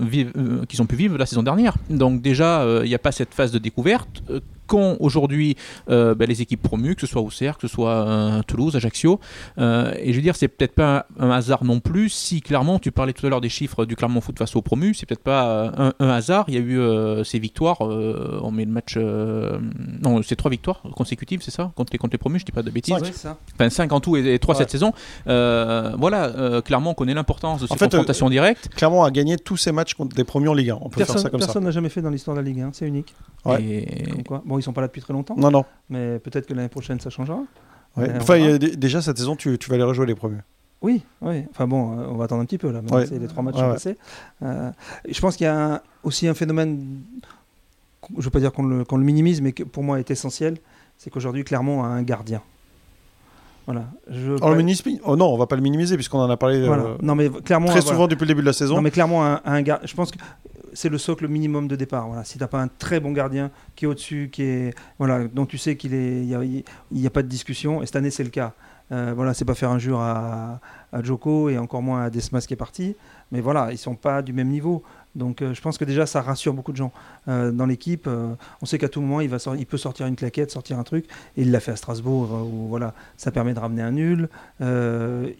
qu'ils 0.68 0.82
ont 0.82 0.86
pu 0.86 0.96
vivre 0.96 1.18
la 1.18 1.26
saison 1.26 1.44
dernière. 1.44 1.76
Donc 1.90 2.22
déjà, 2.22 2.66
il 2.84 2.88
n'y 2.88 2.96
a 2.96 3.00
pas 3.00 3.12
cette 3.12 3.34
phase 3.34 3.52
de 3.52 3.60
découverte. 3.60 4.24
Qu'ont 4.70 4.96
aujourd'hui 5.02 5.58
euh, 5.90 6.16
ben, 6.16 6.28
les 6.30 6.42
équipes 6.42 6.62
promues, 6.62 6.96
que 6.96 7.02
ce 7.02 7.08
soit 7.08 7.22
Auxerre, 7.22 7.58
que 7.58 7.68
ce 7.68 7.74
soit 7.74 7.92
euh, 8.08 8.42
Toulouse, 8.48 8.76
Ajaccio. 8.76 9.20
Euh, 9.58 9.94
et 10.00 10.12
je 10.14 10.18
veux 10.18 10.22
dire, 10.24 10.36
c'est 10.36 10.48
peut-être 10.48 10.76
pas 10.76 11.06
un, 11.20 11.30
un 11.30 11.32
hasard 11.32 11.64
non 11.66 11.80
plus 11.80 12.10
si 12.10 12.42
clairement, 12.42 12.80
tu 12.80 12.92
parlais 12.92 13.14
tout 13.14 13.26
à 13.26 13.30
l'heure 13.30 13.42
des 13.42 13.50
chiffres 13.50 13.86
du 13.86 13.96
Clermont 13.96 14.22
Foot 14.22 14.38
face 14.38 14.56
aux 14.56 14.62
promus, 14.62 14.94
c'est 14.94 15.06
peut-être 15.06 15.24
pas 15.24 15.74
un, 15.78 15.94
un 16.00 16.10
hasard. 16.10 16.46
Il 16.48 16.54
y 16.54 16.58
a 16.58 16.62
eu 16.62 16.80
euh, 16.80 17.24
ces 17.24 17.40
victoires, 17.40 17.78
euh, 17.86 18.40
on 18.44 18.52
met 18.52 18.66
le 18.66 18.72
match. 18.72 18.94
euh, 18.98 19.60
non, 20.04 20.22
c'est 20.24 20.36
trois 20.36 20.52
victoires 20.52 20.82
consécutives, 20.96 21.42
c'est 21.42 21.52
ça? 21.52 21.72
Contre 21.76 21.92
les, 21.92 21.98
contre 22.00 22.14
les 22.14 22.18
promus, 22.20 22.40
je 22.40 22.46
dis 22.46 22.52
pas 22.52 22.62
de 22.64 22.70
bêtises. 22.72 22.96
Cinq. 22.96 23.14
ça. 23.14 23.38
Enfin, 23.56 23.70
5 23.70 23.92
en 23.92 24.00
tout 24.00 24.16
et, 24.16 24.38
3 24.40 24.54
Ouais. 24.56 24.60
cette 24.60 24.70
saison. 24.72 24.94
Euh, 25.28 25.94
voilà, 25.98 26.26
euh, 26.26 26.62
clairement, 26.62 26.92
on 26.92 26.94
connaît 26.94 27.14
l'importance 27.14 27.62
de 27.62 27.68
ces 27.68 27.76
fait, 27.76 27.86
euh, 27.86 27.88
confrontations 27.88 28.30
directes. 28.30 28.70
Clermont 28.76 29.04
a 29.04 29.12
gagné 29.12 29.38
tous 29.38 29.58
ses 29.58 29.72
matchs 29.72 29.94
contre 29.96 30.16
des 30.16 30.24
promus 30.24 30.50
en 30.50 30.54
Ligue 30.54 30.70
1. 30.72 30.78
On 30.82 30.90
peut 30.90 30.98
faire 30.98 31.08
Personne 31.08 31.24
ça 31.24 31.30
comme 31.30 31.40
personne 31.40 31.64
n'a 31.64 31.72
jamais 31.72 31.90
fait 31.90 32.02
dans 32.02 32.10
l'histoire 32.10 32.36
de 32.38 32.42
la 32.42 32.48
Ligue 32.48 32.62
1, 32.62 32.70
c'est 32.74 32.88
unique. 32.88 33.14
Ouais. 33.46 33.64
Et- 33.64 34.10
Comme 34.12 34.24
quoi. 34.24 34.44
Bon, 34.46 34.59
ils 34.60 34.64
sont 34.64 34.74
pas 34.74 34.82
là 34.82 34.88
depuis 34.88 35.02
très 35.02 35.14
longtemps. 35.14 35.36
Non, 35.38 35.50
non. 35.52 35.66
mais 35.90 36.20
peut-être 36.20 36.46
que 36.48 36.54
l'année 36.54 36.70
prochaine 36.70 37.00
ça 37.00 37.10
changera. 37.10 37.40
Ouais. 37.98 38.08
Enfin, 38.20 38.38
y 38.38 38.48
a 38.52 38.58
déjà 38.58 39.02
cette 39.02 39.18
saison, 39.18 39.36
tu, 39.36 39.58
tu 39.58 39.70
vas 39.70 39.78
les 39.78 39.84
rejouer 39.84 40.06
les 40.06 40.16
promus. 40.16 40.42
Oui, 40.82 41.04
oui. 41.22 41.44
Enfin 41.52 41.68
bon, 41.68 42.00
euh, 42.00 42.06
on 42.10 42.16
va 42.16 42.26
attendre 42.26 42.42
un 42.42 42.46
petit 42.46 42.58
peu 42.58 42.72
là. 42.72 42.82
Ouais. 42.92 43.06
C'est 43.06 43.20
les 43.20 43.28
trois 43.28 43.44
matchs 43.44 43.56
Ouais, 43.56 43.74
passés. 43.74 43.98
Euh, 44.44 44.72
je 45.10 45.20
pense 45.20 45.36
qu'il 45.36 45.44
y 45.46 45.48
a 45.48 45.74
un- 45.76 45.82
aussi 46.04 46.28
un 46.28 46.34
phénomène, 46.34 47.02
je 48.12 48.18
ne 48.18 48.22
veux 48.24 48.30
pas 48.30 48.40
dire 48.40 48.54
qu'on 48.54 48.64
le, 48.64 48.86
minimise, 49.04 49.42
mais 49.42 49.52
que 49.52 49.64
pour 49.64 49.84
moi 49.84 50.00
est 50.00 50.10
essentiel, 50.12 50.58
c'est 50.98 51.10
qu'aujourd'hui 51.10 51.44
Clermont 51.44 51.84
a 51.84 51.88
un 51.88 52.02
gardien. 52.04 52.42
Voilà. 53.66 53.86
Je 54.10 54.32
On 54.42 54.50
le 54.50 54.56
minimise 54.56 54.82
Oh 55.04 55.16
non, 55.16 55.28
on 55.34 55.38
va 55.38 55.46
pas 55.48 55.56
le 55.56 55.62
minimiser 55.62 55.96
puisqu'on 55.96 56.20
en 56.20 56.30
a 56.30 56.38
parlé 56.38 56.58
euh. 56.58 56.96
Non 57.04 57.14
mais 57.14 57.30
Clermont 57.30 57.68
très 57.68 57.82
voilà. 57.82 57.92
souvent 57.96 58.08
depuis 58.08 58.24
le 58.24 58.28
début 58.30 58.42
de 58.42 58.48
la 58.48 58.54
saison. 58.54 58.76
Non 58.76 58.82
mais 58.82 58.90
clairement 58.92 59.26
un, 59.26 59.42
un 59.46 59.62
gar- 59.62 59.82
je 59.86 59.94
pense 59.94 60.12
que 60.12 60.18
c'est 60.74 60.90
le 60.90 60.98
socle 60.98 61.28
minimum 61.28 61.68
de 61.68 61.76
départ. 61.76 62.08
Voilà. 62.08 62.24
Si 62.24 62.38
t'as 62.38 62.48
pas 62.48 62.62
un 62.62 62.68
très 62.68 63.00
bon 63.00 63.12
gardien 63.12 63.52
qui 63.76 63.86
est 63.86 63.88
au-dessus, 63.88 64.30
qui 64.32 64.72
voilà, 64.98 65.28
dont 65.28 65.46
tu 65.46 65.58
sais 65.58 65.76
qu'il 65.76 65.94
est, 65.94 66.22
il 66.22 66.30
y 66.30 66.36
a, 66.36 66.44
y 66.44 67.08
a 67.08 67.10
pas 67.10 67.24
de 67.24 67.28
discussion. 67.28 67.82
Et 67.82 67.86
cette 67.86 67.96
année 67.96 68.12
c'est 68.12 68.24
le 68.24 68.30
cas. 68.30 68.54
Euh, 68.92 69.14
voilà, 69.16 69.36
c'est 69.36 69.46
pas 69.46 69.54
faire 69.54 69.70
injure 69.70 70.00
à, 70.00 70.60
à 70.92 71.04
Joko 71.04 71.50
et 71.50 71.60
encore 71.60 71.84
moins 71.84 72.04
à 72.04 72.10
Desmas 72.10 72.46
qui 72.48 72.54
est 72.54 72.58
parti. 72.58 72.96
Mais 73.32 73.40
voilà, 73.40 73.72
ils 73.72 73.78
sont 73.78 73.96
pas 73.96 74.22
du 74.22 74.34
même 74.34 74.50
niveau. 74.50 74.84
Donc 75.20 75.42
euh, 75.42 75.54
je 75.54 75.62
pense 75.62 75.78
que 75.78 75.86
déjà 75.86 76.06
ça 76.08 76.22
rassure 76.22 76.54
beaucoup 76.54 76.72
de 76.72 76.78
gens 76.78 76.92
euh, 77.28 77.52
dans 77.52 77.68
l'équipe. 77.68 78.08
euh, 78.08 78.34
on 78.62 78.66
sait 78.66 78.80
qu'à 78.80 78.90
tout 78.90 79.02
moment 79.02 79.22
il 79.22 79.30
va 79.30 79.38
il 79.58 79.66
peut 79.66 79.78
sortir 79.78 80.08
une 80.08 80.16
claquette, 80.16 80.50
sortir 80.50 80.80
un 80.80 80.84
truc. 80.84 81.06
Et 81.38 81.44
il 81.44 81.52
l'a 81.52 81.60
fait 81.60 81.72
à 81.72 81.76
Strasbourg 81.76 82.32
où 82.32 82.68
voilà, 82.70 82.94
ça 83.18 83.32
permet 83.32 83.54
de 83.54 83.60
ramener 83.60 83.84
un 83.84 83.92
nul. 83.92 84.30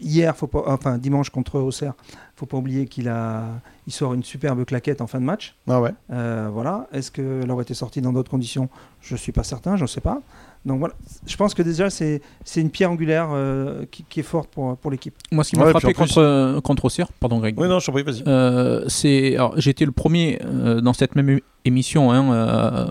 Hier, 0.00 0.36
faut 0.36 0.46
pas, 0.46 0.62
enfin 0.66 0.98
dimanche 0.98 1.30
contre 1.30 1.58
Auxerre, 1.58 1.94
faut 2.36 2.46
pas 2.46 2.58
oublier 2.58 2.86
qu'il 2.86 3.08
a, 3.08 3.44
il 3.86 3.92
sort 3.92 4.14
une 4.14 4.22
superbe 4.22 4.64
claquette 4.64 5.00
en 5.00 5.06
fin 5.06 5.20
de 5.20 5.24
match. 5.24 5.56
Ah 5.68 5.80
ouais. 5.80 5.92
Voilà. 6.08 6.86
Est-ce 6.92 7.10
qu'elle 7.10 7.50
aurait 7.50 7.62
été 7.62 7.74
sortie 7.74 8.00
dans 8.00 8.12
d'autres 8.12 8.30
conditions? 8.30 8.68
Je 9.00 9.16
suis 9.16 9.32
pas 9.32 9.44
certain, 9.44 9.76
je 9.76 9.82
ne 9.82 9.88
sais 9.88 10.00
pas. 10.02 10.20
Donc 10.66 10.78
voilà, 10.78 10.94
je 11.26 11.36
pense 11.36 11.54
que 11.54 11.62
déjà 11.62 11.88
c'est 11.88 12.20
c'est 12.44 12.60
une 12.60 12.68
pierre 12.70 12.90
angulaire 12.90 13.28
euh, 13.32 13.86
qui, 13.90 14.04
qui 14.06 14.20
est 14.20 14.24
forte 14.24 14.50
pour, 14.50 14.76
pour 14.76 14.90
l'équipe. 14.90 15.14
Moi, 15.32 15.42
ce 15.42 15.50
qui 15.50 15.56
m'a 15.56 15.64
Ouais, 15.64 15.70
frappé 15.70 15.94
contre, 15.94 16.18
euh, 16.18 16.60
contre 16.60 16.84
Auxerre, 16.84 17.08
pardon 17.18 17.38
Greg, 17.38 17.58
Oui, 17.58 17.66
non, 17.66 17.78
je 17.78 17.86
t'en 17.86 17.92
prie, 17.92 18.02
vas-y. 18.02 18.22
Euh, 18.26 18.84
c'est 18.86 19.36
alors 19.36 19.54
j'ai 19.58 19.70
été 19.70 19.86
le 19.86 19.92
premier 19.92 20.38
euh, 20.44 20.82
dans 20.82 20.92
cette 20.92 21.16
même 21.16 21.40
émission 21.64 22.12
hein, 22.12 22.32
euh, 22.32 22.86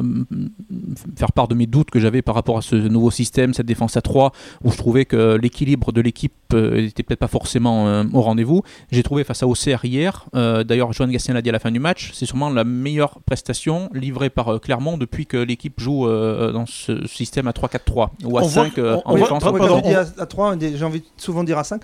faire 1.18 1.32
part 1.32 1.48
de 1.48 1.56
mes 1.56 1.66
doutes 1.66 1.90
que 1.90 2.00
j'avais 2.00 2.22
par 2.22 2.36
rapport 2.36 2.58
à 2.58 2.62
ce 2.62 2.76
nouveau 2.76 3.12
système, 3.12 3.54
cette 3.54 3.66
défense 3.66 3.98
à 3.98 4.02
3, 4.02 4.32
où 4.64 4.72
je 4.72 4.78
trouvais 4.78 5.06
que 5.06 5.36
l'équilibre 5.36 5.92
de 5.92 6.02
l'équipe 6.02 6.34
n'était 6.54 7.04
peut-être 7.04 7.20
pas 7.20 7.28
forcément 7.28 8.04
au 8.14 8.22
rendez-vous. 8.22 8.64
J'ai 8.92 9.04
trouvé 9.04 9.24
face 9.24 9.44
à 9.44 9.48
Auxerre 9.48 9.86
hier, 9.86 10.26
d'ailleurs 10.34 10.94
Joan 10.94 11.12
Gastien 11.12 11.34
l'a 11.34 11.42
dit 11.42 11.50
à 11.50 11.52
la 11.52 11.60
fin 11.60 11.72
du 11.72 11.80
match, 11.80 12.12
c'est 12.14 12.26
sûrement 12.26 12.50
la 12.50 12.64
meilleure 12.64 13.20
prestation 13.26 13.90
livrée 13.94 14.30
par 14.30 14.60
Clermont 14.60 14.98
depuis 14.98 15.26
que 15.26 15.38
l'équipe 15.38 15.80
joue 15.80 16.08
dans 16.08 16.66
ce 16.66 17.06
système 17.08 17.48
à 17.48 17.52
3-4-3 17.52 18.10
ou 18.26 18.38
à 18.38 18.44
5 18.44 18.78
en 19.06 19.16
défense. 19.16 19.44
à, 20.18 20.26
3, 20.26 20.56
j'ai 20.60 20.84
envie 20.84 21.04
souvent 21.18 21.42
de 21.42 21.48
dire 21.48 21.58
à 21.58 21.64
5. 21.64 21.82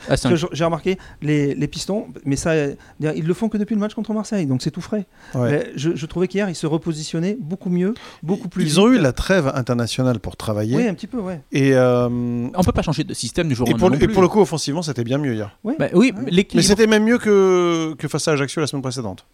J'ai 0.52 0.64
remarqué 0.64 0.98
les, 1.22 1.54
les, 1.56 1.68
pistons, 1.68 2.08
mais 2.26 2.36
ça, 2.36 2.54
ils 3.00 3.26
le 3.26 3.34
font 3.34 3.50
que 3.50 3.58
depuis 3.58 3.76
le 3.76 3.80
match 3.80 3.94
contre 3.94 4.14
Marseille, 4.14 4.46
donc 4.46 4.62
c'est 4.62 4.72
tout 4.72 4.82
frais. 4.82 5.06
Je, 5.34 5.96
je, 5.96 6.06
trouvais 6.06 6.28
qu'hier, 6.28 6.50
ils 6.50 6.56
se 6.56 6.68
repositionnaient 6.76 7.38
beaucoup 7.40 7.70
mieux, 7.70 7.94
beaucoup 8.24 8.48
plus. 8.48 8.64
Ils 8.64 8.80
ont 8.80 8.92
eu 8.92 8.98
la 8.98 9.12
trêve 9.12 9.52
internationale 9.54 10.20
pour 10.20 10.38
travailler. 10.38 10.76
Oui, 10.76 10.88
un 10.88 10.94
petit 10.94 11.08
peu, 11.08 11.20
ouais. 11.20 11.42
Et 11.52 11.74
euh... 11.74 12.08
on 12.10 12.64
peut 12.64 12.72
pas 12.72 12.82
changer 12.82 13.04
de 13.04 13.14
système 13.14 13.48
du 13.48 13.56
jour 13.56 13.68
au 13.68 13.72
lendemain. 13.72 13.98
Et 14.00 14.08
pour 14.08 14.22
le 14.22 14.28
coup, 14.28 14.40
offensivement, 14.40 14.82
c'était 14.82 15.04
bien 15.04 15.18
mieux 15.18 15.34
hier. 15.34 15.58
oui, 15.64 15.74
bah 15.80 15.88
mais 15.94 16.62
c'était 16.62 16.88
même 16.88 17.04
mieux 17.04 17.18
que, 17.18 17.94
que 17.96 18.08
face 18.08 18.28
à 18.28 18.32
Ajaccio 18.32 18.62
la 18.62 18.68
semaine 18.68 18.82
précédente. 18.82 19.26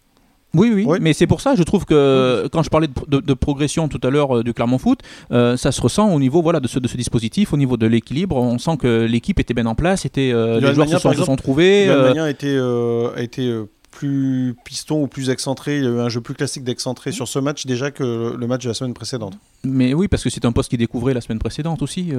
Oui, 0.54 0.84
oui, 0.86 0.98
mais 1.00 1.12
c'est 1.14 1.26
pour 1.26 1.40
ça, 1.40 1.54
je 1.54 1.62
trouve 1.62 1.86
que 1.86 2.46
quand 2.52 2.62
je 2.62 2.68
parlais 2.68 2.88
de, 3.08 3.34
progression 3.34 3.88
tout 3.88 4.00
à 4.02 4.10
l'heure 4.10 4.38
euh, 4.38 4.44
du 4.44 4.52
Clermont 4.52 4.78
Foot, 4.78 5.00
euh, 5.32 5.56
ça 5.56 5.72
se 5.72 5.80
ressent 5.80 6.12
au 6.12 6.20
niveau 6.20 6.42
voilà, 6.42 6.60
de, 6.60 6.68
ce, 6.68 6.78
de 6.78 6.86
ce 6.86 6.96
dispositif, 6.96 7.52
au 7.54 7.56
niveau 7.56 7.76
de 7.76 7.86
l'équilibre. 7.86 8.36
On 8.36 8.58
sent 8.58 8.76
que 8.76 9.06
l'équipe 9.06 9.40
était 9.40 9.54
bien 9.54 9.66
en 9.66 9.74
place, 9.74 10.04
était, 10.04 10.30
euh, 10.32 10.60
les 10.60 10.74
joueurs 10.74 10.88
se 10.88 10.98
sont, 10.98 11.12
se 11.12 11.24
sont, 11.24 11.36
trouvés. 11.36 11.86
L'Allemagne 11.86 12.20
a 12.20 12.30
été, 12.30 12.58
a 12.58 13.22
été 13.22 13.50
plus 13.92 14.56
piston 14.64 15.04
ou 15.04 15.06
plus 15.06 15.30
excentré. 15.30 15.78
Un 15.78 16.08
jeu 16.08 16.20
plus 16.20 16.34
classique 16.34 16.64
d'excentré 16.64 17.12
sur 17.12 17.28
ce 17.28 17.38
match 17.38 17.66
déjà 17.66 17.92
que 17.92 18.34
le 18.36 18.46
match 18.48 18.64
de 18.64 18.68
la 18.68 18.74
semaine 18.74 18.94
précédente. 18.94 19.38
Mais 19.62 19.94
oui, 19.94 20.08
parce 20.08 20.24
que 20.24 20.30
c'est 20.30 20.44
un 20.44 20.52
poste 20.52 20.70
qu'il 20.70 20.80
découvrait 20.80 21.14
la 21.14 21.20
semaine 21.20 21.38
précédente 21.38 21.82
aussi. 21.82 22.12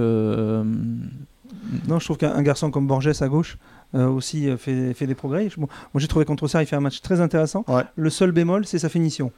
Non, 1.88 2.00
je 2.00 2.06
trouve 2.06 2.18
qu'un 2.18 2.42
garçon 2.42 2.72
comme 2.72 2.88
Borges 2.88 3.22
à 3.22 3.28
gauche, 3.28 3.58
euh, 3.96 4.08
aussi 4.08 4.50
euh, 4.50 4.58
fait, 4.58 4.94
fait, 4.94 5.08
des 5.08 5.16
progrès. 5.16 5.50
moi, 5.58 5.68
j'ai 5.96 6.08
trouvé 6.08 6.26
contre 6.26 6.48
ça, 6.48 6.62
il 6.62 6.66
fait 6.66 6.76
un 6.76 6.82
match 6.82 7.02
très 7.02 7.22
intéressant. 7.22 7.66
Le 7.96 8.10
seul 8.10 8.32
bémol, 8.32 8.66
c'est 8.66 8.80
sa 8.80 8.90
finition. 8.90 9.32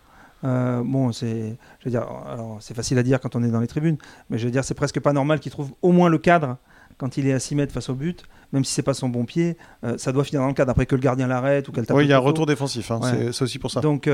Euh, 0.44 0.82
bon, 0.84 1.12
c'est, 1.12 1.58
je 1.80 1.86
veux 1.86 1.92
dire, 1.92 2.06
alors 2.28 2.58
c'est 2.60 2.74
facile 2.74 2.98
à 2.98 3.04
dire 3.04 3.20
quand 3.20 3.36
on 3.36 3.44
est 3.44 3.50
dans 3.50 3.62
les 3.62 3.68
tribunes, 3.68 3.98
mais 4.30 4.38
je 4.38 4.46
veux 4.46 4.52
dire, 4.52 4.64
c'est 4.64 4.74
presque 4.74 5.00
pas 5.00 5.14
normal 5.14 5.40
qu'il 5.40 5.52
trouve 5.52 5.72
au 5.82 5.92
moins 5.92 6.10
le 6.10 6.18
cadre 6.18 6.58
quand 6.98 7.18
il 7.18 7.28
est 7.28 7.34
à 7.34 7.40
6 7.40 7.56
mètres 7.56 7.74
face 7.74 7.90
au 7.90 7.96
but, 7.96 8.24
même 8.56 8.64
si 8.64 8.74
c'est 8.74 8.82
pas 8.82 8.96
son 8.96 9.10
bon 9.10 9.26
pied, 9.26 9.58
ça 9.98 10.12
doit 10.12 10.24
finir 10.24 10.42
dans 10.42 10.48
le 10.48 10.54
cadre 10.54 10.72
après 10.72 10.88
que 10.88 10.96
le 10.96 11.02
gardien 11.02 11.28
l'arrête 11.28 11.68
ou 11.68 11.72
qu'elle 11.72 11.86
tape. 11.86 11.96
Oui, 11.96 12.06
il 12.06 12.10
y 12.10 12.14
a 12.14 12.18
un 12.18 12.20
retour 12.20 12.48
défensif, 12.48 12.90
hein, 12.90 13.00
c'est 13.32 13.44
aussi 13.44 13.60
pour 13.60 13.70
ça. 13.70 13.82
Donc 13.82 14.10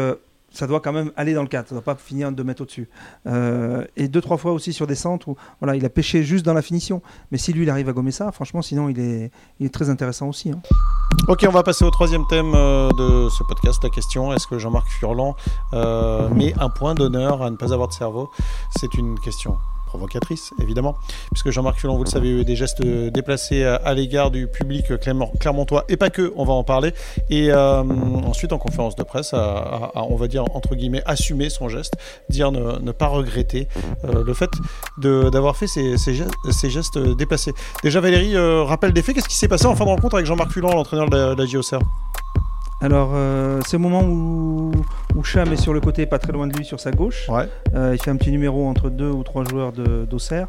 ça 0.51 0.67
doit 0.67 0.81
quand 0.81 0.91
même 0.91 1.11
aller 1.15 1.33
dans 1.33 1.41
le 1.41 1.47
cadre, 1.47 1.67
ça 1.67 1.75
ne 1.75 1.79
doit 1.79 1.95
pas 1.95 1.99
finir 1.99 2.31
de 2.31 2.43
mettre 2.43 2.61
au-dessus. 2.61 2.89
Euh, 3.27 3.85
et 3.95 4.07
deux, 4.07 4.21
trois 4.21 4.37
fois 4.37 4.51
aussi 4.51 4.73
sur 4.73 4.85
des 4.85 4.95
centres 4.95 5.29
où 5.29 5.37
voilà, 5.59 5.75
il 5.75 5.85
a 5.85 5.89
pêché 5.89 6.23
juste 6.23 6.45
dans 6.45 6.53
la 6.53 6.61
finition. 6.61 7.01
Mais 7.31 7.37
si 7.37 7.53
lui, 7.53 7.63
il 7.63 7.69
arrive 7.69 7.89
à 7.89 7.93
gommer 7.93 8.11
ça, 8.11 8.31
franchement, 8.31 8.61
sinon, 8.61 8.89
il 8.89 8.99
est, 8.99 9.31
il 9.59 9.65
est 9.65 9.73
très 9.73 9.89
intéressant 9.89 10.27
aussi. 10.27 10.51
Hein. 10.51 10.61
Ok, 11.27 11.45
on 11.47 11.51
va 11.51 11.63
passer 11.63 11.85
au 11.85 11.89
troisième 11.89 12.27
thème 12.27 12.53
euh, 12.53 12.89
de 12.89 13.29
ce 13.29 13.43
podcast. 13.43 13.81
La 13.83 13.89
question 13.89 14.33
est-ce 14.33 14.47
que 14.47 14.59
Jean-Marc 14.59 14.87
Furlan 14.89 15.35
euh, 15.73 16.29
met 16.29 16.53
un 16.59 16.69
point 16.69 16.95
d'honneur 16.95 17.41
à 17.41 17.49
ne 17.49 17.55
pas 17.55 17.73
avoir 17.73 17.87
de 17.87 17.93
cerveau? 17.93 18.29
C'est 18.75 18.93
une 18.95 19.19
question 19.19 19.57
provocatrice, 19.91 20.53
évidemment, 20.61 20.95
puisque 21.31 21.51
Jean-Marc 21.51 21.79
Fulon, 21.79 21.97
vous 21.97 22.05
le 22.05 22.09
savez, 22.09 22.29
a 22.29 22.31
eu 22.31 22.45
des 22.45 22.55
gestes 22.55 22.81
déplacés 22.81 23.65
à, 23.65 23.93
l'égard 23.93 24.31
du 24.31 24.47
public 24.47 24.85
clermontois, 25.39 25.83
et 25.89 25.97
pas 25.97 26.09
que, 26.09 26.31
on 26.37 26.45
va 26.45 26.53
en 26.53 26.63
parler. 26.63 26.93
Et 27.29 27.51
euh, 27.51 27.83
ensuite, 27.83 28.53
en 28.53 28.57
conférence 28.57 28.95
de 28.95 29.03
presse, 29.03 29.33
on 29.33 30.15
va 30.15 30.27
dire, 30.27 30.45
entre 30.55 30.75
guillemets, 30.75 31.03
assumer 31.05 31.49
son 31.49 31.67
geste, 31.67 31.95
dire 32.29 32.51
ne, 32.51 32.91
pas 32.91 33.07
regretter 33.07 33.67
euh, 34.05 34.23
le 34.23 34.33
fait 34.33 34.49
d'avoir 34.97 35.57
fait 35.57 35.67
ces, 35.67 35.97
gestes, 36.69 36.97
déplacés. 37.17 37.53
Déjà, 37.83 37.99
Valérie, 37.99 38.35
euh, 38.35 38.63
rappelle 38.63 38.93
des 38.93 39.01
faits, 39.01 39.15
qu'est-ce 39.15 39.29
qui 39.29 39.35
s'est 39.35 39.49
passé 39.49 39.65
en 39.65 39.75
fin 39.75 39.83
de 39.85 39.89
rencontre 39.89 40.15
avec 40.15 40.25
Jean-Marc 40.25 40.51
Fulon, 40.51 40.69
l'entraîneur 40.69 41.09
de 41.09 41.17
la, 41.17 41.35
de 41.35 41.45
alors, 42.81 43.11
euh, 43.13 43.61
c'est 43.67 43.75
au 43.75 43.79
moment 43.79 44.03
où, 44.03 44.71
où, 45.15 45.23
Cham 45.23 45.51
est 45.53 45.57
sur 45.57 45.71
le 45.71 45.79
côté, 45.79 46.07
pas 46.07 46.17
très 46.17 46.33
loin 46.33 46.47
de 46.47 46.57
lui, 46.57 46.65
sur 46.65 46.79
sa 46.79 46.91
gauche. 46.91 47.29
Euh, 47.75 47.91
il 47.93 48.01
fait 48.01 48.09
un 48.09 48.15
petit 48.15 48.31
numéro 48.31 48.67
entre 48.67 48.89
deux 48.89 49.09
ou 49.09 49.23
trois 49.23 49.43
joueurs 49.43 49.71
d'Auxerre. 49.71 50.47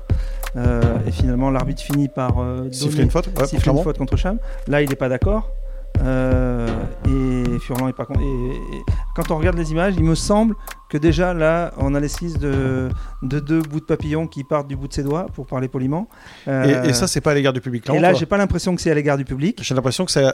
Euh, 0.56 0.80
et 1.06 1.10
finalement, 1.10 1.50
l'arbitre 1.50 1.82
finit 1.82 2.08
par 2.08 2.36
siffler 2.70 3.04
une 3.04 3.10
faute, 3.10 3.28
une 3.52 3.82
faute 3.82 3.98
contre 3.98 4.16
Cham. 4.16 4.38
Là, 4.66 4.80
il 4.80 4.88
n'est 4.88 4.96
pas 4.96 5.10
d'accord. 5.10 5.50
et 5.98 7.58
Furlan 7.60 7.88
est 7.88 7.92
pas 7.92 8.06
et, 8.18 8.92
quand 9.14 9.30
on 9.30 9.36
regarde 9.36 9.58
les 9.58 9.70
images, 9.70 9.94
il 9.98 10.04
me 10.04 10.14
semble 10.14 10.54
que 10.88 10.96
déjà 10.96 11.34
là, 11.34 11.72
on 11.76 11.94
a 11.94 12.00
l'esquisse 12.00 12.38
de, 12.38 12.88
de, 13.22 13.40
deux 13.40 13.60
bouts 13.60 13.80
de 13.80 13.84
papillon 13.84 14.26
qui 14.26 14.42
partent 14.42 14.68
du 14.68 14.76
bout 14.76 14.88
de 14.88 14.94
ses 14.94 15.02
doigts, 15.02 15.26
pour 15.34 15.46
parler 15.46 15.68
poliment. 15.68 16.08
et, 16.46 16.94
ça, 16.94 17.06
c'est 17.06 17.20
pas 17.20 17.32
à 17.32 17.34
l'égard 17.34 17.52
du 17.52 17.60
public. 17.60 17.90
et 17.90 17.98
là, 17.98 18.14
j'ai 18.14 18.26
pas 18.26 18.38
l'impression 18.38 18.74
que 18.74 18.80
c'est 18.80 18.90
à 18.90 18.94
l'égard 18.94 19.18
du 19.18 19.26
public. 19.26 19.58
J'ai 19.62 19.74
l'impression 19.74 20.06
que 20.06 20.10
c'est 20.10 20.24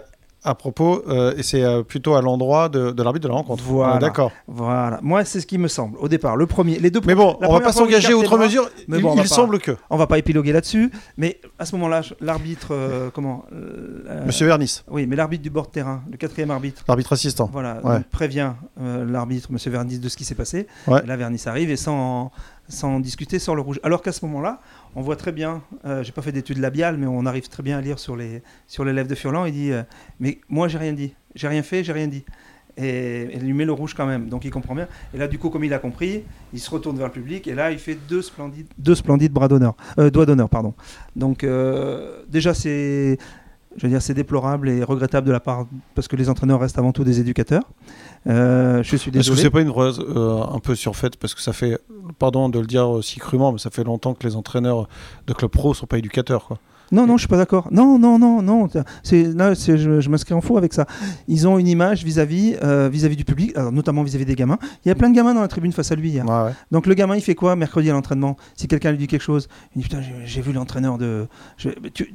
à 0.45 0.55
propos, 0.55 1.03
euh, 1.09 1.35
et 1.37 1.43
c'est 1.43 1.65
euh, 1.65 1.83
plutôt 1.83 2.15
à 2.15 2.23
l'endroit 2.23 2.69
de, 2.69 3.03
l'arbitre 3.03 3.25
de 3.25 3.29
la 3.29 3.35
rencontre. 3.35 3.65
Voilà. 3.65 3.99
D'accord. 3.99 4.31
Voilà. 4.47 5.01
Moi, 5.03 5.25
c'est 5.25 5.41
ce 5.41 5.47
qui 5.47 5.59
me 5.59 5.69
semble. 5.69 5.99
Au 5.99 6.09
départ, 6.09 6.37
le 6.37 6.47
premier, 6.47 6.79
les 6.79 6.91
deux. 6.91 7.01
Mais 7.07 7.15
bon, 7.15 7.37
on 7.41 7.53
va 7.53 7.61
pas 7.61 7.73
s'engager 7.73 8.15
outre 8.15 8.39
mesure. 8.39 8.69
Mais 8.87 9.01
bon, 9.01 9.15
il, 9.17 9.27
semble 9.27 9.59
que. 9.59 9.77
On 9.91 9.97
va 9.97 10.07
pas 10.07 10.19
épiloguer 10.19 10.53
là-dessus. 10.53 10.93
Mais 11.17 11.41
à 11.59 11.67
ce 11.67 11.75
moment-là, 11.77 12.03
l'arbitre, 12.21 12.69
euh, 12.71 13.11
comment 13.13 13.45
Monsieur 14.27 14.47
Vernis. 14.47 14.83
Oui, 14.89 15.07
mais 15.07 15.17
l'arbitre 15.17 15.43
du 15.43 15.51
bord 15.51 15.67
de 15.67 15.73
terrain, 15.73 16.03
le 16.11 16.17
quatrième 16.17 16.51
arbitre. 16.51 16.85
L'arbitre 16.87 17.13
assistant. 17.13 17.51
Voilà. 17.53 17.81
prévient 18.11 18.53
l'arbitre, 18.79 19.51
Monsieur 19.51 19.71
Vernis, 19.71 19.99
de 19.99 20.09
ce 20.09 20.17
qui 20.17 20.25
s'est 20.25 20.35
passé. 20.35 20.67
Ouais. 20.87 21.05
là, 21.05 21.17
Vernis 21.17 21.43
arrive 21.47 21.71
et 21.71 21.77
sans 21.77 22.31
sans 22.69 23.01
discuter, 23.01 23.39
sans 23.39 23.55
le 23.55 23.63
rouge. 23.63 23.81
Alors 23.83 24.03
qu'à 24.03 24.13
ce 24.13 24.25
moment-là, 24.27 24.61
on 24.95 25.03
voit 25.03 25.17
très 25.17 25.33
bien, 25.33 25.63
euh, 25.85 26.03
j'ai 26.03 26.13
pas 26.13 26.23
fait 26.23 26.33
d'études 26.33 26.59
labiales, 26.59 26.97
mais 26.97 27.07
on 27.07 27.27
arrive 27.27 27.49
très 27.49 27.63
bien 27.63 27.79
à 27.79 27.81
lire 27.81 27.99
sur 27.99 28.17
les, 28.17 28.43
lèvres 28.79 29.09
de 29.09 29.15
Furlan, 29.15 29.45
il 29.45 29.53
dit 29.53 29.73
euh, 29.73 29.83
Mais 30.21 30.41
moi, 30.49 30.69
j'ai 30.69 30.79
rien 30.79 30.93
dit, 30.93 31.15
j'ai 31.35 31.49
rien 31.49 31.63
fait, 31.63 31.85
j'ai 31.85 31.93
rien 31.93 32.09
dit. 32.09 32.25
Et 32.81 33.29
il 33.35 33.41
lui 33.41 33.55
met 33.55 33.65
le 33.65 33.73
rouge 33.73 33.95
quand 33.95 34.07
même, 34.07 34.29
donc 34.29 34.45
il 34.45 34.53
comprend 34.53 34.75
bien. 34.75 34.87
Et 35.13 35.19
là, 35.19 35.27
du 35.27 35.39
coup, 35.39 35.51
comme 35.51 35.65
il 35.65 35.75
a 35.75 35.81
compris, 35.81 36.23
il 36.53 36.61
se 36.61 36.71
retourne 36.71 36.97
vers 36.97 37.09
le 37.09 37.13
public, 37.13 37.49
et 37.49 37.55
là, 37.55 37.73
il 37.73 37.79
fait 37.79 37.99
deux 38.09 38.23
splendides, 38.23 38.69
deux 38.79 38.95
splendides 38.95 39.33
bras 39.33 39.49
d'honneur, 39.49 39.75
euh, 39.99 40.11
doigts 40.11 40.27
d'honneur, 40.27 40.49
pardon. 40.49 40.75
Donc, 41.17 41.45
déjà, 42.29 42.55
c'est 42.55 43.19
je 43.79 43.85
veux 43.85 43.89
dire, 43.89 44.03
c'est 44.03 44.15
déplorable 44.15 44.69
et 44.69 44.83
regrettable 44.83 45.27
de 45.27 45.33
la 45.33 45.41
part, 45.41 45.67
parce 45.95 46.09
que 46.09 46.17
les 46.17 46.29
entraîneurs 46.29 46.61
restent 46.61 46.79
avant 46.79 46.93
tout 46.93 47.05
des 47.05 47.21
éducateurs. 47.21 47.63
Euh, 48.27 48.83
je 48.83 48.97
suis 48.97 49.11
désolé. 49.11 49.21
Est-ce 49.21 49.37
que 49.37 49.43
c'est 49.43 49.51
pas 49.51 49.61
une 49.61 49.71
phrase 49.71 50.01
euh, 50.01 50.43
un 50.43 50.59
peu 50.59 50.75
surfaite 50.75 51.17
parce 51.17 51.35
que 51.35 51.41
ça 51.41 51.53
fait, 51.53 51.79
pardon 52.19 52.49
de 52.49 52.59
le 52.59 52.67
dire 52.67 52.89
aussi 52.89 53.21
crûment, 53.21 53.53
mais 53.53 53.59
ça 53.59 53.71
fait 53.71 53.85
longtemps 53.85 54.15
que 54.15 54.27
les 54.27 54.37
entraîneurs 54.37 54.89
de 55.27 55.33
club 55.33 55.51
pro 55.51 55.75
sont 55.75 55.87
pas 55.87 55.99
éducateurs, 55.99 56.47
quoi. 56.47 56.59
Non, 56.91 57.07
non, 57.07 57.19
je 57.19 57.21
suis 57.21 57.29
pas 57.29 57.37
d'accord. 57.37 57.69
Non, 57.71 57.99
non, 57.99 58.19
non, 58.19 58.41
non. 58.41 58.67
C'est 59.03 59.25
là, 59.25 59.53
je, 59.53 60.01
je 60.01 60.09
m'inscris 60.09 60.33
en 60.33 60.41
faux 60.41 60.57
avec 60.57 60.73
ça. 60.73 60.87
Ils 61.29 61.47
ont 61.47 61.59
une 61.59 61.69
image 61.69 62.03
vis-à-vis, 62.03 62.57
euh, 62.63 62.89
vis-à-vis 62.91 63.17
du 63.17 63.27
public, 63.27 63.55
notamment 63.59 64.03
vis-à-vis 64.03 64.25
des 64.25 64.35
gamins. 64.35 64.59
Il 64.85 64.89
y 64.89 64.91
a 64.91 64.95
plein 64.95 65.11
de 65.11 65.15
gamins 65.15 65.35
dans 65.35 65.43
la 65.43 65.49
tribune 65.49 65.73
face 65.73 65.93
à 65.93 65.97
lui. 65.97 66.09
Hier. 66.09 66.25
Donc 66.71 66.87
le 66.87 66.95
gamin, 66.95 67.17
il 67.17 67.21
fait 67.21 67.35
quoi 67.35 67.57
mercredi 67.57 67.91
à 67.91 67.93
l'entraînement? 67.93 68.39
Si 68.57 68.69
quelqu'un 68.69 68.91
lui 68.93 68.97
dit 68.97 69.07
quelque 69.07 69.21
chose, 69.21 69.49
il 69.77 69.83
dit 69.83 69.89
putain, 69.89 70.01
j'ai 70.25 70.41
vu 70.41 70.55
l'entraîneur 70.55 70.97
de. 70.97 71.27
tu 71.93 72.15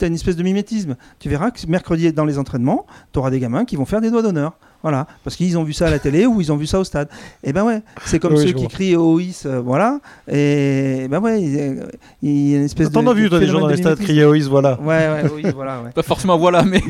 tu 0.00 0.04
as 0.04 0.08
une 0.08 0.14
espèce 0.14 0.36
de 0.36 0.42
mimétisme. 0.42 0.96
Tu 1.20 1.28
verras 1.28 1.50
que 1.50 1.64
mercredi, 1.68 2.12
dans 2.12 2.24
les 2.24 2.38
entraînements, 2.38 2.86
tu 3.12 3.18
auras 3.18 3.30
des 3.30 3.38
gamins 3.38 3.64
qui 3.64 3.76
vont 3.76 3.84
faire 3.84 4.00
des 4.00 4.10
doigts 4.10 4.22
d'honneur. 4.22 4.54
Voilà, 4.82 5.06
parce 5.24 5.36
qu'ils 5.36 5.58
ont 5.58 5.62
vu 5.62 5.74
ça 5.74 5.88
à 5.88 5.90
la 5.90 5.98
télé 5.98 6.24
ou 6.24 6.40
ils 6.40 6.50
ont 6.50 6.56
vu 6.56 6.66
ça 6.66 6.80
au 6.80 6.84
stade. 6.84 7.08
Et 7.44 7.52
ben 7.52 7.64
ouais, 7.64 7.82
c'est 8.06 8.18
comme 8.18 8.34
ceux 8.36 8.52
qui 8.52 8.66
crient 8.66 8.96
OIS, 8.96 9.42
euh, 9.44 9.60
voilà. 9.60 10.00
Et 10.26 11.06
ben 11.10 11.20
ouais, 11.20 11.42
il 11.42 12.50
y 12.50 12.54
a 12.54 12.56
une 12.56 12.64
espèce 12.64 12.88
de. 12.88 12.94
T'en 12.94 13.06
as 13.06 13.12
vu, 13.12 13.28
toi, 13.28 13.38
des 13.38 13.46
gens 13.46 13.60
dans 13.60 13.66
les 13.66 13.76
stades 13.76 13.98
crier 13.98 14.24
OIS, 14.24 14.48
voilà. 14.48 14.80
Ouais, 14.80 15.28
ouais, 15.34 15.52
voilà. 15.52 15.82
Pas 15.94 16.02
forcément 16.02 16.38
voilà, 16.38 16.62
mais. 16.62 16.80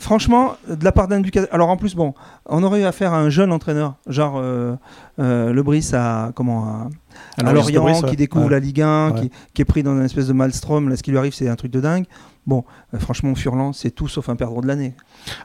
Franchement, 0.00 0.56
de 0.68 0.82
la 0.84 0.92
part 0.92 1.06
d'un 1.06 1.20
éducateur. 1.20 1.48
Alors 1.52 1.68
en 1.68 1.76
plus, 1.76 1.94
bon, 1.94 2.14
on 2.46 2.62
aurait 2.64 2.80
eu 2.80 2.84
affaire 2.84 3.12
à 3.12 3.18
un 3.18 3.28
jeune 3.30 3.52
entraîneur, 3.52 3.94
genre 4.06 4.34
euh, 4.38 4.74
euh, 5.20 5.52
Le 5.52 5.62
Brice 5.62 5.94
à. 5.94 6.32
Comment 6.34 6.88
à 7.36 7.52
Lorient, 7.52 8.02
qui 8.02 8.16
découvre 8.16 8.48
la 8.48 8.60
Ligue 8.60 8.80
1, 8.80 9.14
qui, 9.54 9.62
est 9.62 9.64
pris 9.64 9.82
dans 9.82 9.96
une 9.96 10.04
espèce 10.04 10.26
de 10.26 10.32
maelstrom. 10.32 10.88
Là, 10.88 10.96
ce 10.96 11.02
qui 11.02 11.10
lui 11.10 11.18
arrive, 11.18 11.34
c'est 11.34 11.48
un 11.48 11.56
truc 11.56 11.70
de 11.70 11.80
dingue. 11.80 12.06
Bon, 12.46 12.64
euh, 12.94 12.98
franchement, 12.98 13.34
Furlan, 13.34 13.72
c'est 13.74 13.90
tout 13.90 14.08
sauf 14.08 14.30
un 14.30 14.36
perdreau 14.36 14.62
de 14.62 14.66
l'année. 14.66 14.94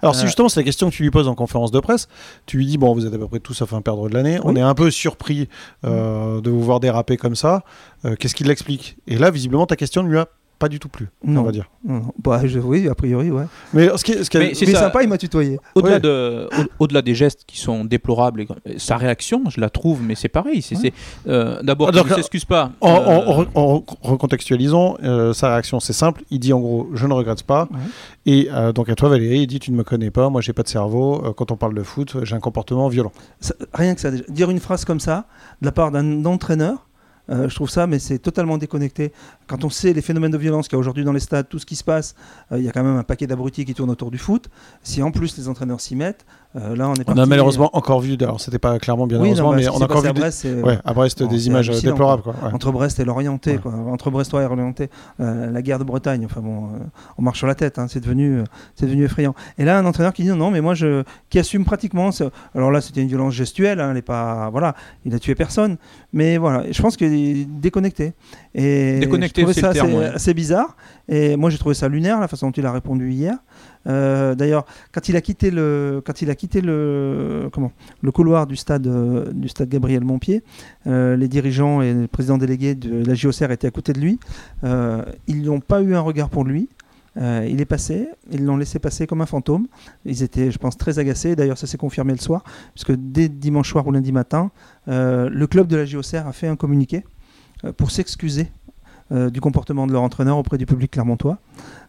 Alors, 0.01 0.15
si 0.15 0.23
euh, 0.23 0.25
justement, 0.27 0.47
c'est 0.47 0.61
la 0.61 0.63
question 0.63 0.89
que 0.89 0.95
tu 0.95 1.03
lui 1.03 1.11
poses 1.11 1.27
en 1.27 1.35
conférence 1.35 1.71
de 1.71 1.79
presse, 1.81 2.07
tu 2.45 2.57
lui 2.57 2.65
dis 2.65 2.77
Bon, 2.77 2.93
vous 2.93 3.05
êtes 3.05 3.13
à 3.13 3.17
peu 3.17 3.27
près 3.27 3.39
tout 3.39 3.53
sauf 3.53 3.73
un 3.73 3.81
perdreau 3.81 4.07
de 4.07 4.13
l'année. 4.13 4.39
On 4.43 4.55
est 4.55 4.61
un 4.61 4.73
peu 4.73 4.89
surpris 4.89 5.49
de 5.83 6.49
vous 6.49 6.61
voir 6.61 6.79
déraper 6.79 7.17
comme 7.17 7.35
ça. 7.35 7.63
Qu'est-ce 8.19 8.35
qu'il 8.35 8.47
l'explique 8.47 8.97
Et 9.07 9.17
là, 9.17 9.31
visiblement, 9.31 9.65
ta 9.65 9.75
question 9.75 10.03
ne 10.03 10.09
lui 10.09 10.17
a 10.17 10.27
pas 10.59 10.69
du 10.69 10.79
tout 10.79 10.89
plu, 10.89 11.09
Non. 11.23 11.41
on 11.41 11.43
va 11.43 11.51
dire. 11.51 11.69
Non, 11.83 11.95
non. 11.95 12.13
Bah, 12.23 12.41
je- 12.45 12.59
oui, 12.59 12.87
a 12.87 12.95
priori, 12.95 13.29
ouais. 13.31 13.43
Mais 13.73 13.89
ce 13.97 14.03
qui 14.03 14.13
est, 14.13 14.23
ce 14.23 14.29
qui 14.29 14.37
est- 14.37 14.39
Mais 14.39 14.53
c'est 14.53 14.65
C'est 14.65 14.71
ça. 14.73 14.79
sympa, 14.79 15.03
il 15.03 15.09
m'a 15.09 15.17
tutoyé. 15.17 15.59
Au-delà 15.75 15.95
Ouais. 15.95 15.99
de, 15.99 16.47
au- 16.79 16.83
au-delà 16.85 17.01
des 17.01 17.13
gestes 17.13 17.43
qui 17.45 17.59
sont 17.59 17.83
déplorables, 17.85 18.45
et- 18.65 18.79
sa 18.79 18.97
réaction, 18.97 19.43
je 19.49 19.59
la 19.59 19.69
trouve, 19.69 20.01
mais 20.01 20.15
c'est 20.15 20.29
pareil. 20.29 20.61
C'est, 20.61 20.75
Ouais. 20.75 20.93
c'est, 21.25 21.29
euh, 21.29 21.61
d'abord, 21.61 21.89
Ah, 21.93 21.99
il 22.03 22.09
ne 22.09 22.15
s'excuse 22.15 22.45
pas. 22.45 22.71
En, 22.81 22.89
Euh, 22.95 23.45
en- 23.55 23.61
en 23.75 23.83
recontextualisant, 24.01 24.97
euh, 25.03 25.33
sa 25.33 25.49
réaction 25.49 25.79
c'est 25.79 25.93
simple. 25.93 26.23
Il 26.31 26.39
dit 26.39 26.53
en 26.53 26.59
gros, 26.59 26.89
je 26.93 27.05
ne 27.07 27.13
regrette 27.13 27.43
pas. 27.43 27.67
Ouais. 27.71 27.79
Et 28.25 28.49
euh, 28.51 28.71
donc 28.71 28.89
à 28.89 28.95
toi 28.95 29.09
Valérie, 29.09 29.41
il 29.41 29.47
dit, 29.47 29.59
tu 29.59 29.71
ne 29.71 29.77
me 29.77 29.83
connais 29.83 30.09
pas, 30.11 30.29
moi 30.29 30.41
j'ai 30.41 30.53
pas 30.53 30.63
de 30.63 30.67
cerveau. 30.67 31.33
Quand 31.37 31.51
on 31.51 31.57
parle 31.57 31.75
de 31.75 31.83
foot, 31.83 32.17
j'ai 32.23 32.35
un 32.35 32.39
comportement 32.39 32.87
violent. 32.87 33.11
Ça- 33.39 33.53
rien 33.73 33.93
que 33.95 34.01
ça, 34.01 34.11
déjà. 34.11 34.23
Dire 34.29 34.49
une 34.49 34.59
phrase 34.59 34.85
comme 34.85 34.99
ça, 34.99 35.25
de 35.61 35.65
la 35.65 35.71
part 35.71 35.91
d'un 35.91 36.25
entraîneur, 36.25 36.87
euh, 37.29 37.49
je 37.49 37.55
trouve 37.55 37.69
ça, 37.69 37.87
mais 37.87 37.99
c'est 37.99 38.19
totalement 38.19 38.57
déconnecté. 38.57 39.11
Quand 39.47 39.63
on 39.63 39.69
sait 39.69 39.93
les 39.93 40.01
phénomènes 40.01 40.31
de 40.31 40.37
violence 40.37 40.67
qu'il 40.67 40.75
y 40.75 40.77
a 40.77 40.79
aujourd'hui 40.79 41.03
dans 41.03 41.13
les 41.13 41.19
stades, 41.19 41.47
tout 41.49 41.59
ce 41.59 41.65
qui 41.65 41.75
se 41.75 41.83
passe, 41.83 42.15
euh, 42.51 42.59
il 42.59 42.63
y 42.63 42.69
a 42.69 42.71
quand 42.71 42.83
même 42.83 42.97
un 42.97 43.03
paquet 43.03 43.27
d'abrutis 43.27 43.65
qui 43.65 43.73
tournent 43.73 43.89
autour 43.89 44.11
du 44.11 44.17
foot. 44.17 44.49
Si 44.83 45.01
en 45.01 45.11
plus 45.11 45.37
les 45.37 45.47
entraîneurs 45.47 45.81
s'y 45.81 45.95
mettent, 45.95 46.25
euh, 46.55 46.75
là 46.75 46.89
on 46.89 46.93
est 46.95 47.01
On 47.01 47.03
parti- 47.03 47.19
a 47.21 47.25
malheureusement 47.25 47.69
encore 47.73 47.99
vu, 47.99 48.15
alors 48.21 48.39
c'était 48.39 48.59
pas 48.59 48.79
clairement 48.79 49.07
bien 49.07 49.19
oui, 49.19 49.27
heureusement, 49.29 49.47
non, 49.51 49.55
bah, 49.57 49.61
mais 49.61 49.67
on 49.69 49.81
a 49.81 49.83
encore 49.85 50.01
vu 50.01 50.07
à 50.07 50.13
des- 50.13 50.19
Brest, 50.19 50.39
c'est- 50.39 50.61
ouais, 50.61 50.79
à 50.85 50.93
Brest 50.93 51.21
Bon, 51.23 51.29
des 51.29 51.39
c'est 51.39 51.45
images 51.45 51.69
euh, 51.69 51.81
déplorables. 51.81 52.23
Quoi. 52.23 52.33
Ouais. 52.43 52.53
entre 52.53 52.71
Brest 52.71 52.99
et 52.99 53.05
l'Orienté, 53.05 53.51
Ouais. 53.53 53.57
quoi. 53.57 53.73
entre 53.91 54.09
Brestois 54.11 54.41
et 54.43 54.45
l'Orienté, 54.47 54.89
euh, 55.19 55.51
la 55.51 55.61
guerre 55.61 55.79
de 55.79 55.83
Bretagne. 55.83 56.23
Enfin 56.25 56.41
bon, 56.41 56.65
euh, 56.65 56.77
on 57.17 57.21
marche 57.23 57.37
sur 57.39 57.47
la 57.47 57.55
tête. 57.55 57.77
hein, 57.79 57.87
c'est 57.89 57.99
devenu, 57.99 58.39
euh, 58.39 58.43
c'est 58.75 58.85
devenu 58.85 59.03
effrayant. 59.03 59.35
Et 59.57 59.65
là, 59.65 59.77
un 59.77 59.85
entraîneur 59.85 60.13
qui 60.13 60.23
dit 60.23 60.29
non, 60.29 60.35
non, 60.37 60.51
mais 60.51 60.61
moi 60.61 60.73
je, 60.75 61.03
qui 61.29 61.39
assume 61.39 61.65
pratiquement. 61.65 62.11
ce- 62.11 62.25
Alors 62.53 62.71
là, 62.71 62.79
c'était 62.81 63.01
une 63.01 63.07
violence 63.07 63.33
gestuelle. 63.33 63.79
hein, 63.79 63.89
elle 63.91 63.97
est 63.97 64.01
pas, 64.01 64.49
voilà, 64.51 64.75
il 65.05 65.13
a 65.13 65.19
tué 65.19 65.35
personne. 65.35 65.77
Mais 66.13 66.37
voilà, 66.37 66.63
je 66.71 66.81
pense 66.81 66.95
qu'il 66.95 67.13
est 67.13 67.45
déconnecté. 67.45 68.13
Et 68.53 68.99
Déconnecté, 68.99 69.41
je 69.41 69.45
trouvais 69.47 69.53
c'est 69.53 69.61
ça 69.61 69.73
terme, 69.73 70.01
assez 70.13 70.33
bizarre. 70.33 70.77
Et 71.09 71.35
moi, 71.35 71.49
j'ai 71.49 71.57
trouvé 71.57 71.75
ça 71.75 71.87
lunaire 71.89 72.19
la 72.19 72.27
façon 72.27 72.47
dont 72.47 72.53
il 72.53 72.65
a 72.65 72.71
répondu 72.71 73.11
hier. 73.11 73.35
Euh, 73.87 74.35
D'ailleurs, 74.35 74.65
quand 74.91 75.09
il 75.09 75.15
a 75.15 75.21
quitté 75.21 75.51
le, 75.51 76.01
quand 76.05 76.21
il 76.21 76.29
a 76.29 76.35
quitté 76.35 76.61
le, 76.61 77.49
couloir 78.13 78.47
du 78.47 78.55
stade, 78.55 78.87
euh, 78.87 79.31
du 79.31 79.47
stade 79.49 79.69
Gabriel 79.69 80.03
Montpied, 80.03 80.43
euh, 80.87 81.15
les 81.15 81.27
dirigeants 81.27 81.81
et 81.81 81.93
le 81.93 82.07
président 82.07 82.37
délégué 82.37 82.75
de 82.75 83.05
la 83.05 83.13
JOCR 83.13 83.51
étaient 83.51 83.67
à 83.67 83.71
côté 83.71 83.93
de 83.93 83.99
lui. 83.99 84.19
Ils 85.27 85.43
n'ont 85.43 85.59
pas 85.59 85.81
eu 85.81 85.95
un 85.95 86.01
regard 86.01 86.29
pour 86.29 86.43
lui. 86.43 86.69
Il 87.17 87.61
est 87.61 87.65
passé, 87.65 88.09
ils 88.29 88.43
l'ont 88.43 88.57
laissé 88.57 88.77
passer 88.79 89.07
comme 89.07 89.21
un 89.21 89.25
fantôme. 89.25 89.67
Ils 90.03 90.21
étaient, 90.21 90.51
je 90.51 90.57
pense, 90.57 90.77
très 90.77 90.99
agacés. 90.99 91.35
D'ailleurs, 91.35 91.57
ça 91.57 91.65
s'est 91.65 91.77
confirmé 91.77 92.11
le 92.11 92.19
soir, 92.19 92.43
puisque 92.73 92.93
dès 92.93 93.29
dimanche 93.29 93.69
soir 93.69 93.87
ou 93.87 93.91
lundi 93.91 94.11
matin, 94.11 94.51
le 94.87 95.45
club 95.45 95.67
de 95.67 95.77
la 95.77 95.85
JOCR 95.85 96.27
a 96.27 96.33
fait 96.33 96.47
un 96.47 96.55
communiqué 96.55 97.05
pour 97.77 97.91
s'excuser 97.91 98.51
euh, 99.11 99.29
du 99.29 99.39
comportement 99.39 99.85
de 99.85 99.91
leur 99.91 100.01
entraîneur 100.01 100.37
auprès 100.37 100.57
du 100.57 100.65
public 100.65 100.89
clermontois. 100.89 101.37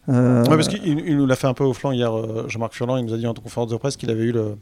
Euh, 0.07 0.43
Ouais, 0.43 0.55
parce 0.55 0.67
qu'il 0.67 0.85
il 0.85 1.17
nous 1.17 1.25
l'a 1.25 1.35
fait 1.35 1.47
un 1.47 1.55
peu 1.55 1.63
au 1.63 1.73
flanc 1.73 1.91
hier, 1.91 2.15
euh, 2.15 2.45
Jean-Marc 2.47 2.73
Furlan. 2.73 2.97
Il 2.97 3.05
nous 3.05 3.13
a 3.13 3.17
dit 3.17 3.25
en 3.25 3.33
conférence 3.33 3.71
de 3.71 3.77
presse 3.77 3.97
qu'il 3.97 4.11
avait 4.11 4.23
eu 4.23 4.31
le, 4.31 4.55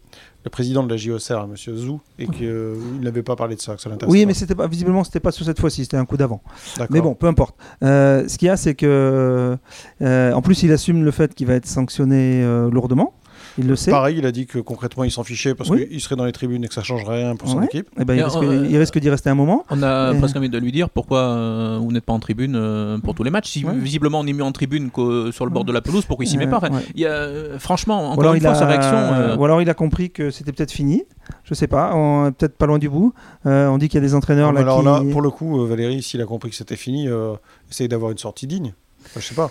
le 0.46 0.50
président 0.50 0.82
de 0.84 0.90
la 0.90 0.96
JOCR, 0.96 1.44
M. 1.44 1.56
Zou, 1.56 2.00
et 2.18 2.28
qu'il 2.28 2.74
n'avait 3.02 3.24
pas 3.24 3.36
parlé 3.36 3.56
de 3.56 3.62
ça, 3.62 3.76
que 3.76 3.82
ça 3.82 3.90
l'intéressait 3.90 4.18
oui, 4.18 4.26
mais 4.26 4.34
c'était 4.34 4.56
pas, 4.56 4.68
visiblement, 4.68 5.04
c'était 5.04 5.20
pas 5.20 5.32
sur 5.32 5.46
cette 5.46 5.60
fois-ci, 5.60 5.84
c'était 5.84 5.98
un 5.98 6.06
coup 6.06 6.16
d'avant. 6.16 6.42
Mais 6.90 7.02
bon, 7.02 7.14
peu 7.14 7.28
importe. 7.28 7.56
Euh, 7.84 8.26
ce 8.28 8.38
qu'il 8.38 8.48
y 8.48 8.50
a, 8.50 8.56
c'est 8.56 8.74
que, 8.74 9.58
en 10.02 10.42
plus, 10.42 10.64
il 10.64 10.72
assume 10.72 11.04
le 11.04 11.12
fait 11.12 11.36
qu'il 11.36 11.48
va 11.48 11.56
être 11.56 11.68
sanctionné 11.68 12.42
lourdement. 12.72 13.14
Il 13.58 13.68
le 13.68 13.76
sait. 13.76 13.90
Pareil, 13.92 14.18
il 14.18 14.26
a 14.26 14.32
dit 14.32 14.46
que 14.48 14.60
concrètement 14.60 15.04
il 15.06 15.12
s'en 15.12 15.24
fichait 15.24 15.56
parce 15.56 15.70
Oui. 15.70 15.88
qu'il 15.88 16.02
serait 16.02 16.16
dans 16.18 16.26
les 16.26 16.32
tribunes 16.34 16.64
et 16.64 16.68
que 16.68 16.74
ça 16.74 16.84
changerait 16.84 17.24
rien 17.24 17.36
pour 17.38 17.48
son 17.48 17.60
Ouais. 17.60 17.66
équipe. 17.66 17.88
Eh 18.00 18.04
ben, 18.04 18.14
il, 18.14 18.18
Mais, 18.18 18.24
risque, 18.24 18.38
euh, 18.44 18.68
il 18.70 18.78
risque 18.78 19.00
d'y 19.00 19.10
rester 19.10 19.30
un 19.30 19.36
moment. 19.36 19.66
On 19.70 19.82
a 19.82 20.14
Et- 20.14 20.18
presque 20.18 20.36
envie 20.36 20.50
de 20.50 20.58
lui 20.58 20.72
dire 20.74 20.90
pourquoi 20.90 21.20
euh, 21.20 21.78
vous 21.82 21.92
n'êtes 21.92 22.04
pas 22.04 22.12
en 22.14 22.20
tribune 22.20 22.56
euh, 22.58 22.98
pour 22.98 23.16
tous 23.16 23.24
les 23.24 23.30
matchs. 23.32 23.50
Si 23.52 23.64
Ouais. 23.66 23.74
visiblement 23.76 24.20
on 24.20 24.28
est 24.28 24.34
mieux 24.34 24.44
en 24.44 24.52
tribune 24.52 24.92
que 24.92 25.32
sur 25.32 25.46
le 25.46 25.52
bord 25.52 25.64
de 25.64 25.72
la 25.72 25.82
pelouse, 25.82 26.04
pourquoi 26.06 26.26
il 26.26 26.28
s'y 26.28 26.38
met 26.38 26.48
pas 26.48 26.58
Enfin, 26.58 26.70
ouais. 26.72 26.82
il 26.96 27.02
y 27.02 27.06
a, 27.06 27.58
Franchement, 27.60 28.10
encore 28.12 28.20
alors, 28.24 28.34
une 28.34 28.40
il 28.42 28.44
fois, 28.44 28.52
a, 28.52 28.56
sa 28.56 28.66
réaction. 28.68 28.96
euh, 28.98 29.38
ou 29.38 29.46
alors 29.46 29.62
il 29.62 29.70
a 29.70 29.74
compris 29.74 30.12
que 30.12 30.32
c'était 30.32 30.52
peut-être 30.52 30.72
fini. 30.72 31.04
Je 31.44 31.54
sais 31.54 31.68
pas, 31.68 31.96
on 31.96 32.28
est 32.28 32.32
peut-être 32.32 32.58
pas 32.58 32.66
loin 32.66 32.78
du 32.78 32.90
bout. 32.90 33.14
Euh, 33.46 33.68
on 33.68 33.78
dit 33.78 33.88
qu'il 33.88 34.00
y 34.02 34.04
a 34.04 34.08
des 34.08 34.16
entraîneurs 34.16 34.52
là 34.54 34.60
Alors 34.62 34.80
qui. 34.80 34.86
là, 34.86 35.02
pour 35.12 35.22
le 35.22 35.30
coup, 35.30 35.66
Valérie, 35.66 36.04
s'il 36.04 36.22
a 36.22 36.26
compris 36.26 36.50
que 36.50 36.56
c'était 36.56 36.76
fini, 36.76 37.08
euh, 37.08 37.34
essaye 37.72 37.88
d'avoir 37.88 38.12
une 38.12 38.18
sortie 38.18 38.48
digne. 38.48 38.74
Enfin, 39.06 39.20
je 39.20 39.26
sais 39.28 39.36
pas. 39.36 39.50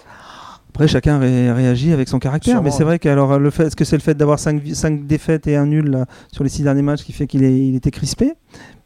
Après, 0.74 0.88
chacun 0.88 1.18
ré- 1.20 1.52
réagit 1.52 1.92
avec 1.92 2.08
son 2.08 2.18
caractère. 2.18 2.54
Sûrement, 2.54 2.64
mais 2.64 2.70
c'est 2.72 2.82
vrai 2.82 2.98
que 2.98 3.08
alors, 3.08 3.38
le 3.38 3.50
fait, 3.50 3.66
est-ce 3.68 3.76
que 3.76 3.84
c'est 3.84 3.96
le 3.96 4.02
fait 4.02 4.14
d'avoir 4.14 4.40
5, 4.40 4.60
défaites 5.06 5.46
et 5.46 5.54
un 5.56 5.66
nul 5.66 5.86
là, 5.88 6.06
sur 6.32 6.42
les 6.42 6.50
6 6.50 6.64
derniers 6.64 6.82
matchs 6.82 7.04
qui 7.04 7.12
fait 7.12 7.28
qu'il 7.28 7.42
il 7.44 7.76
était 7.76 7.92
crispé? 7.92 8.32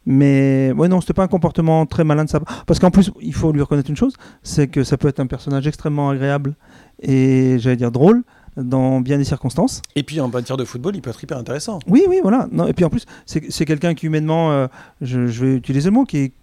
Mais 0.05 0.71
ouais, 0.77 0.87
non, 0.87 1.01
c'était 1.01 1.13
pas 1.13 1.23
un 1.23 1.27
comportement 1.27 1.85
très 1.85 2.03
malin 2.03 2.25
de 2.25 2.29
sa 2.29 2.39
part. 2.39 2.63
Parce 2.65 2.79
qu'en 2.79 2.91
plus, 2.91 3.11
il 3.21 3.33
faut 3.33 3.51
lui 3.51 3.61
reconnaître 3.61 3.89
une 3.89 3.95
chose 3.97 4.13
c'est 4.43 4.67
que 4.67 4.83
ça 4.83 4.97
peut 4.97 5.07
être 5.07 5.19
un 5.19 5.27
personnage 5.27 5.65
extrêmement 5.67 6.09
agréable 6.09 6.55
et, 7.01 7.57
j'allais 7.59 7.75
dire, 7.75 7.91
drôle 7.91 8.23
dans 8.55 9.01
bien 9.01 9.17
des 9.17 9.23
circonstances. 9.23 9.81
Et 9.95 10.03
puis 10.03 10.19
en 10.21 10.27
matière 10.27 10.57
de 10.57 10.65
football, 10.65 10.95
il 10.95 11.01
peut 11.01 11.09
être 11.09 11.23
hyper 11.23 11.37
intéressant. 11.37 11.79
Oui, 11.87 12.03
oui, 12.07 12.19
voilà. 12.21 12.47
Non, 12.51 12.67
et 12.67 12.73
puis 12.73 12.85
en 12.85 12.89
plus, 12.89 13.05
c'est 13.25 13.51
c'est 13.51 13.65
quelqu'un 13.65 13.93
qui 13.93 14.05
humainement, 14.07 14.51
euh, 14.51 14.67
je, 15.01 15.27
je 15.27 15.45
vais 15.45 15.55
utiliser 15.55 15.89
le 15.89 15.93
mot, 15.95 16.05
qui, 16.05 16.17
est- 16.17 16.33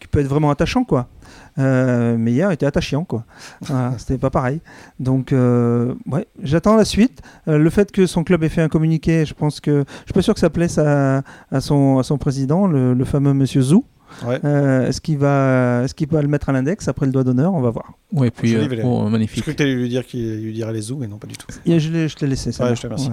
qui 0.00 0.08
peut 0.08 0.20
être 0.20 0.26
vraiment 0.28 0.50
attachant, 0.50 0.84
quoi. 0.84 1.08
Euh, 1.58 2.16
mais 2.18 2.32
hier, 2.32 2.50
il 2.50 2.54
était 2.54 2.66
attachant, 2.66 3.04
quoi. 3.04 3.24
Voilà, 3.62 3.94
C'était 3.98 4.18
pas 4.18 4.30
pareil. 4.30 4.60
Donc, 4.98 5.32
euh, 5.32 5.94
ouais, 6.06 6.26
j'attends 6.42 6.76
la 6.76 6.84
suite. 6.84 7.22
Euh, 7.48 7.58
le 7.58 7.70
fait 7.70 7.90
que 7.92 8.06
son 8.06 8.24
club 8.24 8.42
ait 8.44 8.48
fait 8.48 8.62
un 8.62 8.68
communiqué, 8.68 9.24
je 9.24 9.34
pense 9.34 9.60
que 9.60 9.84
je 9.88 10.04
suis 10.04 10.12
pas 10.12 10.22
sûr 10.22 10.34
que 10.34 10.40
ça 10.40 10.50
plaise 10.50 10.78
à, 10.78 11.22
à 11.50 11.60
son, 11.60 11.98
à 11.98 12.02
son 12.02 12.18
président, 12.18 12.66
le, 12.66 12.94
le 12.94 13.04
fameux 13.04 13.34
Monsieur 13.34 13.62
Zou. 13.62 13.84
Ouais. 14.26 14.38
Euh, 14.44 14.86
est-ce 14.88 15.00
qu'il 15.00 15.18
va, 15.18 15.82
est-ce 15.84 15.94
qu'il 15.94 16.08
va 16.08 16.20
le 16.22 16.28
mettre 16.28 16.48
à 16.48 16.52
l'index 16.52 16.88
après 16.88 17.06
le 17.06 17.12
doigt 17.12 17.24
d'honneur? 17.24 17.52
On 17.54 17.60
va 17.60 17.70
voir. 17.70 17.92
Ouais, 18.12 18.30
puis 18.30 18.48
Joli, 18.50 18.78
euh, 18.78 18.82
oh, 18.84 19.02
Je 19.06 19.10
magnifique. 19.12 19.42
crois 19.42 19.52
que 19.52 19.56
tu 19.58 19.62
allais 19.62 19.74
lui 19.74 19.88
dire 19.88 20.04
qu'il 20.06 20.42
lui 20.42 20.52
dirait 20.52 20.72
les 20.72 20.80
zoos, 20.82 20.96
mais 20.98 21.06
non, 21.06 21.16
pas 21.18 21.26
du 21.28 21.36
tout. 21.36 21.46
Et 21.66 21.78
je 21.78 21.90
l'ai, 21.92 22.08
je 22.08 22.16
t'ai 22.16 22.26
laissé 22.26 22.50
ça. 22.52 22.64
Ouais, 22.68 22.74
je 22.76 22.80
te 22.82 22.86
remercie. 22.86 23.10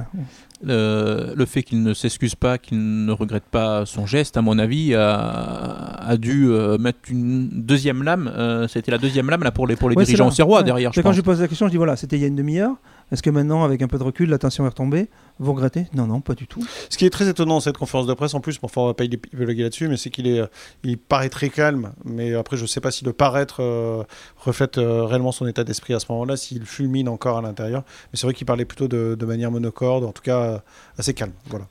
Le 0.63 1.45
fait 1.45 1.63
qu'il 1.63 1.83
ne 1.83 1.93
s'excuse 1.93 2.35
pas, 2.35 2.57
qu'il 2.57 3.05
ne 3.05 3.11
regrette 3.11 3.43
pas 3.43 3.85
son 3.85 4.05
geste, 4.05 4.37
à 4.37 4.41
mon 4.41 4.57
avis, 4.59 4.95
a, 4.95 5.15
a 5.15 6.17
dû 6.17 6.47
euh, 6.49 6.77
mettre 6.77 6.99
une 7.09 7.49
deuxième 7.49 8.03
lame. 8.03 8.31
euh, 8.35 8.67
C'était 8.67 8.91
la 8.91 8.97
deuxième 8.97 9.29
lame 9.29 9.43
là 9.43 9.51
pour 9.51 9.67
les 9.67 9.75
pour 9.75 9.89
les 9.89 9.95
dirigeants 9.95 10.31
serrois 10.31 10.59
Ouais. 10.59 10.63
derrière. 10.63 10.91
Je 10.93 11.01
quand 11.01 11.09
pense. 11.09 11.15
je 11.15 11.21
lui 11.21 11.25
pose 11.25 11.41
la 11.41 11.47
question, 11.47 11.67
je 11.67 11.71
dis 11.71 11.77
voilà, 11.77 11.95
c'était 11.95 12.15
il 12.17 12.21
y 12.21 12.25
a 12.25 12.27
une 12.27 12.35
demi-heure. 12.35 12.75
Est-ce 13.11 13.21
que 13.23 13.29
maintenant, 13.29 13.63
avec 13.63 13.81
un 13.81 13.87
peu 13.87 13.97
de 13.97 14.03
recul, 14.03 14.29
la 14.29 14.37
tension 14.37 14.65
est 14.65 14.69
retombée? 14.69 15.09
Vous 15.39 15.53
regrettez? 15.53 15.85
Non, 15.93 16.07
non, 16.07 16.19
pas 16.19 16.33
du 16.33 16.47
tout. 16.47 16.65
Ce 16.89 16.97
qui 16.97 17.05
est 17.05 17.09
très 17.11 17.27
étonnant 17.27 17.55
dans 17.55 17.59
cette 17.59 17.77
conférence 17.77 18.07
de 18.07 18.13
presse, 18.13 18.33
en 18.33 18.39
plus, 18.39 18.55
bon, 18.59 18.65
enfin, 18.65 18.81
on 18.81 18.87
va 18.87 18.93
pas 18.95 19.03
épiloguer 19.03 19.63
là-dessus, 19.63 19.87
mais 19.87 19.95
c'est 19.97 20.09
qu'il 20.09 20.25
est, 20.27 20.39
euh, 20.39 20.47
il 20.83 20.97
paraît 20.97 21.29
très 21.29 21.49
calme. 21.49 21.91
Mais 22.05 22.33
après, 22.33 22.57
je 22.57 22.65
sais 22.65 22.81
pas 22.81 22.89
si 22.89 23.05
le 23.05 23.13
paraître 23.13 23.61
euh, 23.61 24.03
reflète 24.37 24.77
euh, 24.79 25.03
réellement 25.05 25.31
son 25.31 25.45
état 25.45 25.63
d'esprit 25.63 25.93
à 25.93 25.99
ce 25.99 26.05
moment-là, 26.09 26.37
s'il 26.37 26.65
fulmine 26.65 27.07
encore 27.07 27.37
à 27.37 27.41
l'intérieur. 27.41 27.83
Mais 28.11 28.17
c'est 28.17 28.25
vrai 28.25 28.33
qu'il 28.33 28.47
parlait 28.47 28.65
plutôt 28.65 28.87
de, 28.87 29.15
de 29.19 29.25
manière 29.27 29.51
monocorde, 29.51 30.03
en 30.05 30.11
tout 30.11 30.23
cas 30.23 30.39
euh, 30.39 30.59
assez 30.97 31.13
calme. 31.13 31.33
Voilà. 31.47 31.67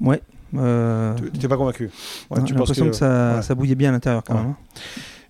Ouais. 0.00 0.20
Tu 0.52 0.56
n'étais 0.56 1.46
pas 1.46 1.56
convaincu? 1.56 1.90
Ouais, 2.28 2.40
j'ai 2.44 2.54
l'impression 2.54 2.86
que, 2.90 2.96
ça, 2.96 3.36
ouais. 3.36 3.42
ça 3.42 3.54
bouillait 3.54 3.76
bien 3.76 3.90
à 3.90 3.92
l'intérieur 3.92 4.24
quand 4.24 4.34
Ouais. 4.34 4.40
même. 4.40 4.50
hein. 4.50 4.56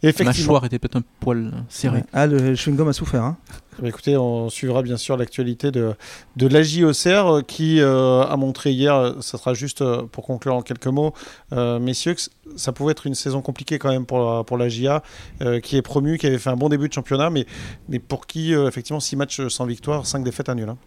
La 0.03 0.25
mâchoire 0.25 0.65
était 0.65 0.79
peut-être 0.79 0.97
un 0.97 1.03
poil 1.21 1.53
serré. 1.69 1.99
Ouais. 1.99 2.05
Ah, 2.13 2.27
le 2.27 2.55
chewing-gum 2.55 2.89
a 2.89 2.93
souffert. 2.93 3.23
Hein. 3.23 3.37
Bah, 3.81 3.89
écoutez, 3.89 4.17
on 4.17 4.49
suivra 4.49 4.83
bien 4.83 4.97
sûr 4.97 5.17
l'actualité 5.17 5.71
de, 5.71 5.95
de 6.37 6.47
la 6.47 6.63
JOCR 6.63 7.07
euh, 7.27 7.43
qui 7.43 7.81
euh, 7.81 8.23
a 8.23 8.37
montré 8.37 8.73
hier, 8.73 8.95
euh, 8.95 9.13
ça 9.21 9.37
sera 9.39 9.53
juste 9.55 9.85
pour 10.13 10.25
conclure 10.27 10.55
en 10.55 10.63
quelques 10.63 10.87
mots, 10.87 11.13
euh, 11.53 11.79
messieurs, 11.79 12.15
que 12.15 12.21
ça 12.57 12.73
pouvait 12.73 12.93
être 12.93 13.07
une 13.07 13.15
saison 13.15 13.43
compliquée 13.43 13.79
quand 13.79 13.91
même 13.91 14.07
pour 14.07 14.19
la, 14.19 14.45
pour 14.45 14.57
la 14.57 14.69
JA, 14.69 15.03
euh, 15.43 15.61
qui 15.61 15.77
est 15.77 15.83
promue, 15.83 16.19
qui 16.19 16.27
avait 16.27 16.39
fait 16.39 16.51
un 16.51 16.57
bon 16.57 16.69
début 16.69 16.89
de 16.89 16.93
championnat, 16.93 17.31
mais, 17.31 17.47
mais 17.89 17.99
pour 17.99 18.27
qui, 18.27 18.55
euh, 18.55 18.69
effectivement, 18.69 19.01
6 19.01 19.17
matchs 19.17 19.49
sans 19.49 19.67
victoire, 19.67 20.07
5 20.07 20.25
défaites 20.25 20.49
à 20.49 20.55
nul. 20.55 20.69
hein. 20.69 20.79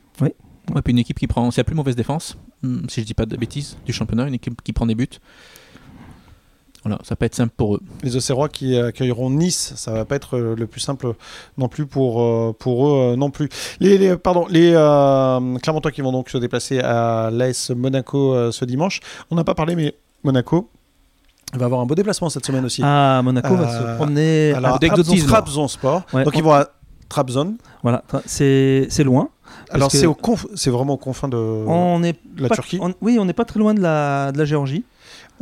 Ouais, 0.74 0.82
puis 0.82 0.92
une 0.92 1.00
équipe 1.00 1.20
qui 1.20 1.28
prend, 1.28 1.52
c'est 1.52 1.60
la 1.60 1.66
plus 1.66 1.76
mauvaise 1.76 1.96
défense, 1.96 2.38
hum, 2.64 2.84
si 2.90 3.02
je 3.02 3.06
dis 3.06 3.14
pas 3.14 3.26
de 3.26 3.36
bêtises, 3.36 3.78
du 3.86 3.92
championnat, 3.92 4.28
une 4.28 4.34
équipe 4.36 4.62
qui 4.62 4.72
prend 4.72 4.86
des 4.86 4.96
buts. 4.96 5.08
Voilà, 6.84 7.00
ça 7.04 7.16
peut 7.16 7.26
être 7.26 7.36
simple 7.36 7.54
pour 7.56 7.76
eux. 7.76 7.80
Les 8.04 8.16
Auxerrois 8.18 8.50
qui 8.50 8.78
accueilleront 8.78 9.30
Nice, 9.30 9.74
ça 9.78 9.92
va 9.94 10.04
pas 10.06 10.16
être 10.16 10.38
euh, 10.38 10.56
le 10.58 10.68
plus 10.68 10.82
simple 10.82 11.14
non 11.58 11.70
plus 11.70 11.86
pour, 11.86 12.22
euh, 12.22 12.54
pour 12.58 12.88
eux 12.90 13.14
euh, 13.14 13.16
non 13.16 13.30
plus. 13.32 13.48
Les, 13.80 13.98
les- 13.98 14.18
pardon, 14.18 14.46
les 14.50 14.74
euh, 14.76 15.58
Clermontois 15.60 15.92
qui 15.92 16.02
vont 16.02 16.12
donc 16.12 16.30
se 16.30 16.38
déplacer 16.38 16.80
à 16.80 17.30
l'AS 17.32 17.70
Monaco 17.70 18.34
euh, 18.34 18.52
ce 18.52 18.66
dimanche. 18.66 19.00
On 19.32 19.36
n'a 19.36 19.44
pas 19.46 19.56
parlé, 19.56 19.76
mais 19.76 19.96
Monaco 20.26 20.70
va 21.54 21.66
avoir 21.66 21.80
un 21.82 21.86
beau 21.86 21.96
déplacement 21.96 22.30
cette 22.30 22.46
semaine 22.46 22.66
aussi. 22.66 22.82
Ah, 22.84 23.22
Monaco 23.24 23.56
va 23.56 23.70
Euh, 23.70 23.92
se 23.94 23.96
promener. 23.96 24.54
Alors, 24.54 24.76
à- 24.76 24.80
d'exotisme. 24.80 25.28
Trabzonspor. 25.28 26.02
Ouais. 26.14 26.24
Donc 26.26 26.36
ils 26.36 26.44
vont 26.44 26.54
à 26.54 26.68
Trabzon. 27.10 27.56
Voilà, 27.84 28.04
c'est 28.26 28.88
c'est 28.90 29.04
loin. 29.04 29.30
Alors 29.70 29.90
c'est 29.92 30.06
au 30.06 30.14
conf- 30.16 30.48
c'est 30.56 30.70
vraiment 30.72 30.94
aux 30.94 30.98
confins 30.98 31.28
de 31.30 31.38
On 31.38 32.04
est 32.04 32.18
la 32.38 32.50
pas- 32.50 32.56
Turquie. 32.56 32.80
on- 32.82 32.94
oui, 33.02 33.18
on 33.20 33.26
n'est 33.26 33.34
pas 33.34 33.46
très 33.46 33.60
loin 33.60 33.74
de 33.74 33.80
la, 33.82 34.32
de 34.32 34.38
la 34.38 34.46
Géorgie. 34.46 34.84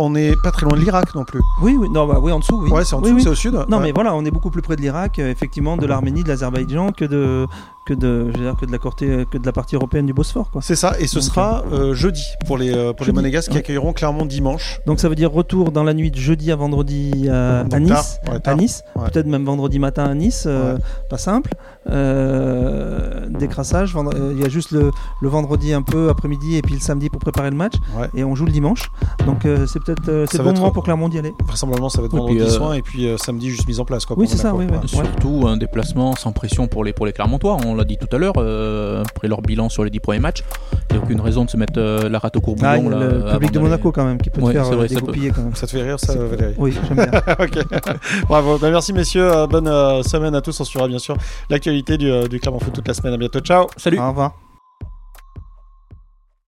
On 0.04 0.10
n'est 0.10 0.36
pas 0.36 0.50
très 0.52 0.66
loin 0.66 0.76
de 0.76 0.82
l'Irak 0.84 1.14
non 1.14 1.24
plus. 1.26 1.42
Oui, 1.62 1.76
oui, 1.78 1.88
non, 1.88 2.08
bah, 2.08 2.18
oui, 2.20 2.32
en 2.32 2.40
dessous, 2.40 2.60
oui. 2.60 2.72
Ouais, 2.72 2.84
c'est 2.84 2.96
en 2.96 3.02
dessous, 3.02 3.14
oui. 3.14 3.22
c'est 3.22 3.30
au 3.30 3.36
sud. 3.36 3.54
Non, 3.70 3.78
Ouais. 3.78 3.84
mais 3.84 3.92
voilà, 3.92 4.16
on 4.16 4.26
est 4.26 4.32
beaucoup 4.32 4.50
plus 4.50 4.64
près 4.64 4.76
de 4.76 4.82
l'Irak, 4.82 5.20
euh, 5.20 5.30
effectivement, 5.30 5.78
de 5.78 5.86
l'Arménie, 5.86 6.24
de 6.24 6.28
l'Azerbaïdjan, 6.30 6.92
que 6.92 7.06
de, 7.06 7.46
que 7.86 7.94
de, 7.96 8.32
je 8.32 8.38
veux 8.38 8.44
dire, 8.46 8.56
que 8.60 8.66
de 8.66 8.72
la 8.72 8.78
côté, 8.78 9.26
que 9.32 9.38
de 9.38 9.46
la 9.46 9.52
partie 9.52 9.76
européenne 9.76 10.06
du 10.06 10.14
Bosphore, 10.14 10.52
quoi. 10.52 10.62
C'est 10.62 10.76
ça, 10.76 10.94
et 11.00 11.08
ce 11.08 11.16
Donc, 11.16 11.24
sera 11.24 11.64
euh, 11.72 11.94
jeudi 11.96 12.24
pour 12.46 12.58
les, 12.58 12.72
euh, 12.74 12.94
pour 12.94 13.06
les 13.08 13.12
Monégasques 13.12 13.52
qui 13.52 13.58
accueilleront 13.58 13.92
Clermont 13.94 14.26
dimanche. 14.26 14.80
Donc 14.86 15.00
ça 15.00 15.10
veut 15.10 15.16
dire 15.16 15.32
retour 15.32 15.72
dans 15.72 15.84
la 15.84 15.94
nuit 15.94 16.12
de 16.12 16.18
jeudi 16.18 16.52
à 16.52 16.56
vendredi 16.56 17.28
à, 17.30 17.64
Nice, 17.80 17.90
tard, 17.90 18.34
ouais, 18.34 18.40
tard. 18.40 18.54
à 18.54 18.58
Nice, 18.58 18.84
Ouais. 18.96 19.10
peut-être 19.10 19.26
même 19.28 19.46
vendredi 19.46 19.80
matin 19.80 20.04
à 20.04 20.14
Nice, 20.14 20.44
euh, 20.48 20.78
pas 21.10 21.18
simple. 21.18 21.52
Euh, 21.90 23.28
décrassage, 23.30 23.94
vendre- 23.94 24.14
euh, 24.16 24.34
il 24.36 24.42
y 24.42 24.46
a 24.46 24.50
juste 24.50 24.72
le, 24.72 24.92
le 25.22 25.30
vendredi 25.30 25.74
un 25.74 25.82
peu 25.82 26.10
après-midi 26.10 26.58
et 26.58 26.62
puis 26.62 26.76
le 26.76 26.80
samedi 26.80 27.10
pour 27.10 27.20
préparer 27.20 27.50
le 27.50 27.56
match 27.56 27.74
Ouais. 27.98 28.08
et 28.16 28.24
on 28.24 28.36
joue 28.36 28.46
le 28.46 28.52
dimanche. 28.52 28.92
Donc 29.26 29.46
euh, 29.46 29.66
c'est 29.68 29.80
peut-être 29.84 30.08
euh, 30.10 30.26
c'est 30.30 30.38
le 30.38 30.44
bon 30.44 30.52
être- 30.52 30.60
moment 30.60 30.72
pour 30.72 30.84
Clermont 30.84 31.10
d'y 31.10 31.18
aller. 31.20 31.34
Vraisemblablement, 31.46 31.90
ça 31.90 32.00
va 32.02 32.06
être 32.06 32.12
vendredi 32.16 32.36
puis, 32.38 32.46
euh, 32.46 32.50
soin 32.50 32.74
et 32.74 32.82
puis 32.82 33.08
euh, 33.08 33.18
samedi 33.18 33.50
juste 33.50 33.68
mise 33.68 33.80
en 33.80 33.86
place. 33.86 34.06
Quoi, 34.06 34.16
Oui, 34.20 34.28
c'est 34.28 34.38
ça, 34.38 34.54
oui. 34.54 34.66
Surtout 34.86 35.46
un 35.48 35.58
déplacement 35.58 36.16
sans 36.16 36.32
pression 36.32 36.68
pour 36.68 36.84
les, 36.84 36.94
pour 36.94 37.06
les 37.06 37.14
Clermontois, 37.14 37.58
on 37.66 37.71
l'a 37.76 37.84
dit 37.84 37.98
tout 37.98 38.14
à 38.16 38.20
l'heure, 38.20 38.34
euh, 38.38 39.04
après 39.04 39.28
leur 39.28 39.42
bilan 39.42 39.70
sur 39.70 39.84
les 39.84 39.90
10 39.90 40.00
premiers 40.00 40.20
matchs, 40.20 40.44
il 40.90 40.96
n'y 40.96 41.02
a 41.02 41.04
aucune 41.04 41.22
raison 41.22 41.46
de 41.46 41.50
se 41.50 41.58
mettre 41.58 41.74
euh, 41.78 42.10
la 42.10 42.20
rate 42.20 42.36
au 42.36 42.42
courbouillon. 42.42 42.70
Ah, 42.70 42.78
il 42.78 42.84
y 42.84 42.88
a 42.88 42.90
là, 42.90 43.08
le 43.08 43.32
public 43.34 43.52
de 43.52 43.60
Monaco 43.60 43.92
quand 43.92 44.06
même 44.06 44.18
qui 44.20 44.30
peut 44.30 44.42
te 44.42 44.52
faire 44.52 44.66
c'est 44.66 44.76
vrai, 44.76 44.86
euh, 44.86 44.88
ça 44.88 45.02
peut. 45.02 45.14
quand 45.36 45.44
même. 45.44 45.56
Ça 45.56 45.68
te 45.68 45.72
fait 45.72 45.84
rire, 45.84 46.00
ça, 46.00 46.16
Valérie 46.16 46.56
Oui, 46.58 46.74
j'aime 46.88 46.96
bien. 46.98 47.22
Bravo. 48.28 48.58
Bah, 48.58 48.70
merci 48.72 48.94
messieurs, 48.94 49.32
Euh, 49.32 49.48
bonne 49.48 49.68
euh, 49.68 50.04
semaine 50.04 50.36
à 50.36 50.42
tous. 50.42 50.60
On 50.60 50.64
suivra 50.64 50.88
bien 50.88 51.00
sûr 51.00 51.16
l'actualité 51.50 51.98
du, 51.98 52.10
euh, 52.10 52.28
du 52.28 52.40
Clermont 52.40 52.60
Foot 52.60 52.74
toute 52.74 52.88
la 52.88 52.94
semaine. 52.94 53.14
À 53.14 53.18
bientôt, 53.18 53.40
ciao. 53.40 53.68
Salut 53.78 54.00
Au 54.00 54.10
revoir. 54.10 54.51